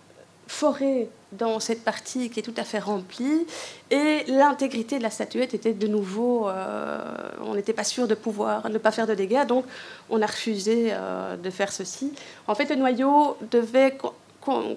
forêt 0.47 1.09
dans 1.33 1.59
cette 1.59 1.83
partie 1.83 2.31
qui 2.31 2.39
est 2.39 2.45
tout 2.45 2.55
à 2.57 2.63
fait 2.63 2.79
remplie 2.79 3.45
et 3.91 4.23
l'intégrité 4.29 4.99
de 4.99 5.03
la 5.03 5.11
statuette 5.11 5.53
était 5.55 5.73
de 5.73 5.89
nouveau, 5.89 6.49
euh, 6.49 7.01
on 7.45 7.57
n'était 7.57 7.73
pas 7.73 7.83
sûr 7.83 8.07
de 8.07 8.15
pouvoir 8.15 8.71
ne 8.71 8.79
pas 8.79 8.93
faire 8.93 9.09
de 9.09 9.15
dégâts, 9.15 9.45
donc 9.49 9.65
on 10.11 10.23
a 10.23 10.27
refusé 10.27 10.91
euh, 10.93 11.37
de 11.37 11.51
faire 11.51 11.73
ceci. 11.73 12.13
En 12.47 12.55
fait, 12.55 12.67
le 12.67 12.77
noyau 12.77 13.37
devait 13.51 13.99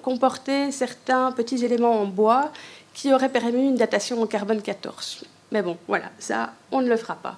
comporter 0.02 0.72
certains 0.72 1.32
petits 1.32 1.64
éléments 1.64 2.02
en 2.02 2.06
bois 2.06 2.52
qui 2.96 3.14
auraient 3.14 3.30
permis 3.30 3.68
une 3.68 3.76
datation 3.76 4.20
en 4.20 4.26
carbone 4.26 4.64
14. 4.64 5.26
Mais 5.52 5.62
bon, 5.62 5.78
voilà, 5.88 6.06
ça, 6.18 6.54
on 6.72 6.82
ne 6.82 6.90
le 6.90 6.98
fera 6.98 7.14
pas. 7.14 7.38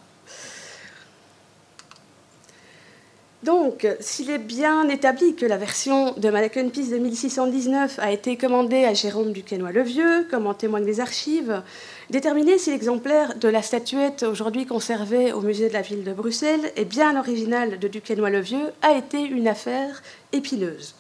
Donc, 3.44 3.88
s'il 4.00 4.30
est 4.30 4.38
bien 4.38 4.88
établi 4.88 5.34
que 5.34 5.48
la 5.48 5.58
version 5.58 6.12
de 6.12 6.30
Peace 6.70 6.92
de 6.92 7.00
1619 7.00 7.98
a 7.98 8.12
été 8.12 8.38
commandée 8.38 8.86
à 8.86 8.94
Jérôme 8.94 9.32
Duquesnoy-le 9.32 9.82
Vieux, 9.82 10.28
comme 10.30 10.46
en 10.46 10.54
témoignent 10.54 10.86
les 10.86 11.00
archives, 11.00 11.64
déterminer 12.12 12.60
si 12.60 12.70
l'exemplaire 12.70 13.36
de 13.40 13.48
la 13.48 13.64
statuette 13.64 14.22
aujourd'hui 14.22 14.68
conservée 14.68 15.34
au 15.34 15.42
musée 15.42 15.70
de 15.70 15.74
la 15.74 15.82
ville 15.82 16.04
de 16.04 16.14
Bruxelles 16.14 16.72
est 16.76 16.86
bien 16.86 17.14
l'original 17.14 17.80
de 17.80 17.88
Duquesnoy-le 17.88 18.42
Vieux 18.42 18.72
a 18.84 18.92
été 18.92 19.20
une 19.20 19.48
affaire 19.48 20.04
épineuse. 20.34 20.94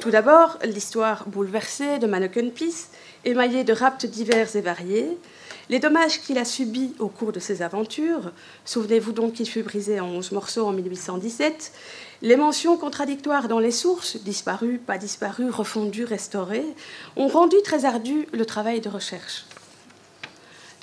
Tout 0.00 0.10
d'abord, 0.10 0.58
l'histoire 0.64 1.28
bouleversée 1.28 1.98
de 1.98 2.06
Peace, 2.50 2.90
émaillée 3.24 3.64
de 3.64 3.72
raptes 3.72 4.06
divers 4.06 4.54
et 4.54 4.60
variés, 4.60 5.18
les 5.70 5.78
dommages 5.78 6.20
qu'il 6.20 6.38
a 6.38 6.44
subis 6.44 6.94
au 6.98 7.08
cours 7.08 7.32
de 7.32 7.40
ses 7.40 7.62
aventures, 7.62 8.32
souvenez-vous 8.64 9.12
donc 9.12 9.34
qu'il 9.34 9.48
fut 9.48 9.62
brisé 9.62 10.00
en 10.00 10.08
11 10.08 10.32
morceaux 10.32 10.66
en 10.66 10.72
1817, 10.72 11.72
les 12.22 12.36
mentions 12.36 12.76
contradictoires 12.76 13.48
dans 13.48 13.58
les 13.58 13.70
sources, 13.70 14.16
disparues, 14.16 14.78
pas 14.78 14.98
disparues, 14.98 15.50
refondues, 15.50 16.04
restaurées, 16.04 16.66
ont 17.16 17.28
rendu 17.28 17.56
très 17.64 17.84
ardu 17.84 18.26
le 18.32 18.46
travail 18.46 18.80
de 18.80 18.88
recherche. 18.88 19.46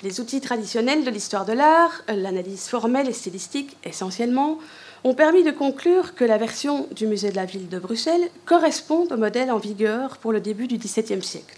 Les 0.02 0.20
outils 0.20 0.40
traditionnels 0.40 1.04
de 1.04 1.10
l'histoire 1.10 1.44
de 1.44 1.52
l'art, 1.52 2.02
l'analyse 2.08 2.66
formelle 2.66 3.08
et 3.08 3.12
stylistique 3.12 3.76
essentiellement, 3.84 4.58
ont 5.04 5.14
permis 5.14 5.44
de 5.44 5.52
conclure 5.52 6.14
que 6.14 6.24
la 6.24 6.38
version 6.38 6.88
du 6.90 7.06
musée 7.06 7.30
de 7.30 7.36
la 7.36 7.44
ville 7.44 7.68
de 7.68 7.78
Bruxelles 7.78 8.28
correspond 8.44 9.06
au 9.10 9.16
modèle 9.16 9.50
en 9.52 9.58
vigueur 9.58 10.18
pour 10.18 10.32
le 10.32 10.40
début 10.40 10.66
du 10.66 10.76
XVIIe 10.76 11.22
siècle. 11.22 11.56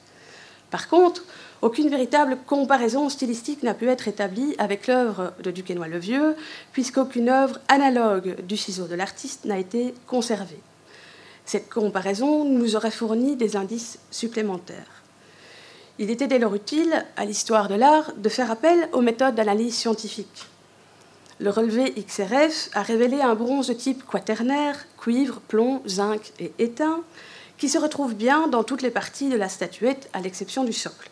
Par 0.70 0.88
contre, 0.88 1.24
aucune 1.64 1.88
véritable 1.88 2.36
comparaison 2.46 3.08
stylistique 3.08 3.62
n'a 3.62 3.72
pu 3.72 3.88
être 3.88 4.06
établie 4.06 4.54
avec 4.58 4.86
l'œuvre 4.86 5.32
de 5.42 5.50
Duquesnoy 5.50 5.88
le 5.88 5.96
Vieux, 5.96 6.36
puisqu'aucune 6.72 7.30
œuvre 7.30 7.58
analogue 7.68 8.36
du 8.42 8.58
ciseau 8.58 8.86
de 8.86 8.94
l'artiste 8.94 9.46
n'a 9.46 9.58
été 9.58 9.94
conservée. 10.06 10.60
Cette 11.46 11.70
comparaison 11.70 12.44
nous 12.44 12.76
aurait 12.76 12.90
fourni 12.90 13.36
des 13.36 13.56
indices 13.56 13.98
supplémentaires. 14.10 15.02
Il 15.98 16.10
était 16.10 16.26
dès 16.26 16.38
lors 16.38 16.54
utile, 16.54 17.06
à 17.16 17.24
l'histoire 17.24 17.68
de 17.68 17.76
l'art, 17.76 18.12
de 18.14 18.28
faire 18.28 18.50
appel 18.50 18.90
aux 18.92 19.00
méthodes 19.00 19.34
d'analyse 19.34 19.74
scientifique. 19.74 20.44
Le 21.38 21.48
relevé 21.48 21.94
XRF 21.94 22.68
a 22.74 22.82
révélé 22.82 23.22
un 23.22 23.34
bronze 23.34 23.68
de 23.68 23.72
type 23.72 24.04
quaternaire, 24.04 24.84
cuivre, 24.98 25.40
plomb, 25.48 25.80
zinc 25.86 26.34
et 26.38 26.52
étain, 26.58 27.00
qui 27.56 27.70
se 27.70 27.78
retrouve 27.78 28.14
bien 28.14 28.48
dans 28.48 28.64
toutes 28.64 28.82
les 28.82 28.90
parties 28.90 29.30
de 29.30 29.36
la 29.36 29.48
statuette, 29.48 30.10
à 30.12 30.20
l'exception 30.20 30.64
du 30.64 30.74
socle. 30.74 31.08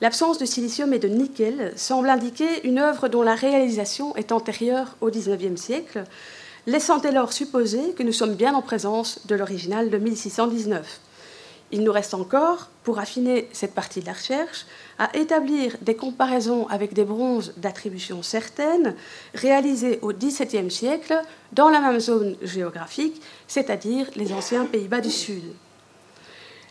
L'absence 0.00 0.38
de 0.38 0.44
silicium 0.44 0.92
et 0.92 0.98
de 0.98 1.08
nickel 1.08 1.72
semble 1.76 2.10
indiquer 2.10 2.66
une 2.66 2.78
œuvre 2.78 3.08
dont 3.08 3.22
la 3.22 3.34
réalisation 3.34 4.14
est 4.16 4.32
antérieure 4.32 4.96
au 5.00 5.10
XIXe 5.10 5.60
siècle, 5.60 6.04
laissant 6.66 6.98
dès 6.98 7.12
lors 7.12 7.32
supposer 7.32 7.92
que 7.92 8.02
nous 8.02 8.12
sommes 8.12 8.34
bien 8.34 8.54
en 8.54 8.62
présence 8.62 9.26
de 9.26 9.34
l'original 9.34 9.90
de 9.90 9.98
1619. 9.98 11.00
Il 11.70 11.82
nous 11.82 11.92
reste 11.92 12.14
encore, 12.14 12.70
pour 12.82 12.98
affiner 12.98 13.48
cette 13.52 13.74
partie 13.74 14.00
de 14.00 14.06
la 14.06 14.12
recherche, 14.12 14.66
à 14.98 15.16
établir 15.16 15.76
des 15.80 15.96
comparaisons 15.96 16.68
avec 16.68 16.92
des 16.92 17.04
bronzes 17.04 17.52
d'attribution 17.56 18.22
certaine 18.22 18.94
réalisés 19.34 19.98
au 20.02 20.12
XVIIe 20.12 20.70
siècle 20.70 21.20
dans 21.52 21.70
la 21.70 21.80
même 21.80 22.00
zone 22.00 22.36
géographique, 22.42 23.20
c'est-à-dire 23.48 24.06
les 24.14 24.32
anciens 24.32 24.66
Pays-Bas 24.66 25.00
du 25.00 25.10
Sud. 25.10 25.42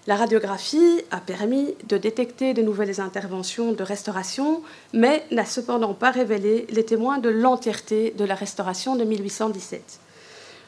La 0.06 0.18
radiographie 0.18 1.02
a 1.12 1.22
permis 1.22 1.76
de 1.88 1.98
détecter 1.98 2.54
de 2.54 2.62
nouvelles 2.62 3.00
interventions 3.00 3.72
de 3.72 3.84
restauration, 3.84 4.62
mais 4.92 5.26
n'a 5.32 5.46
cependant 5.46 5.94
pas 5.94 6.12
révélé 6.12 6.68
les 6.72 6.84
témoins 6.84 7.20
de 7.20 7.30
l'entièreté 7.30 8.14
de 8.18 8.26
la 8.26 8.36
restauration 8.36 8.98
de 8.98 9.06
1817. 9.06 10.00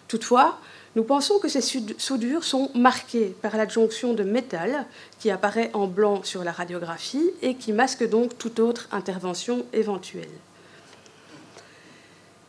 Toutefois, 0.07 0.57
nous 0.95 1.03
pensons 1.03 1.39
que 1.39 1.49
ces 1.49 1.59
soudures 1.61 2.45
sont 2.45 2.71
marquées 2.73 3.35
par 3.41 3.57
l'adjonction 3.57 4.13
de 4.13 4.23
métal 4.23 4.85
qui 5.19 5.29
apparaît 5.29 5.69
en 5.73 5.87
blanc 5.87 6.23
sur 6.23 6.45
la 6.45 6.53
radiographie 6.53 7.31
et 7.41 7.55
qui 7.55 7.73
masque 7.73 8.07
donc 8.07 8.37
toute 8.37 8.61
autre 8.61 8.87
intervention 8.93 9.65
éventuelle. 9.73 10.29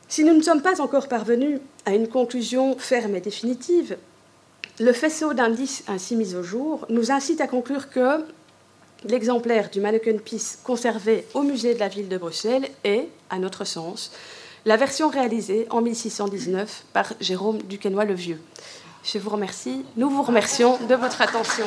Si 0.07 0.23
nous 0.23 0.35
ne 0.35 0.43
sommes 0.43 0.63
pas 0.63 0.81
encore 0.81 1.09
parvenus 1.09 1.59
à 1.85 1.95
une 1.95 2.07
conclusion 2.07 2.79
ferme 2.79 3.17
et 3.17 3.21
définitive, 3.21 3.97
le 4.79 4.93
faisceau 4.93 5.33
d'indices 5.33 5.85
ainsi 5.89 6.17
mis 6.17 6.35
au 6.35 6.43
jour 6.43 6.87
nous 6.91 7.11
incite 7.11 7.41
à 7.41 7.47
conclure 7.47 7.89
que 7.89 8.25
l'exemplaire 9.05 9.71
du 9.71 9.81
Mannequin 9.81 10.19
Peace 10.19 10.59
conservé 10.63 11.27
au 11.35 11.43
musée 11.43 11.75
de 11.75 11.81
la 11.81 11.89
ville 11.89 12.09
de 12.09 12.19
Bruxelles 12.19 12.69
est, 12.85 13.09
à 13.31 13.39
notre 13.39 13.65
sens, 13.65 14.13
la 14.67 14.77
version 14.77 15.09
réalisée 15.09 15.67
en 15.71 15.81
1619 15.81 16.85
par 16.93 17.13
Jérôme 17.21 17.63
Duquesnoy 17.63 18.05
le 18.05 18.15
Vieux. 18.15 18.41
Je 19.05 19.19
vous 19.19 19.31
remercie. 19.31 19.85
Nous 19.97 20.11
vous 20.11 20.23
remercions 20.23 20.79
de 20.89 20.95
votre 20.97 21.23
attention. 21.23 21.67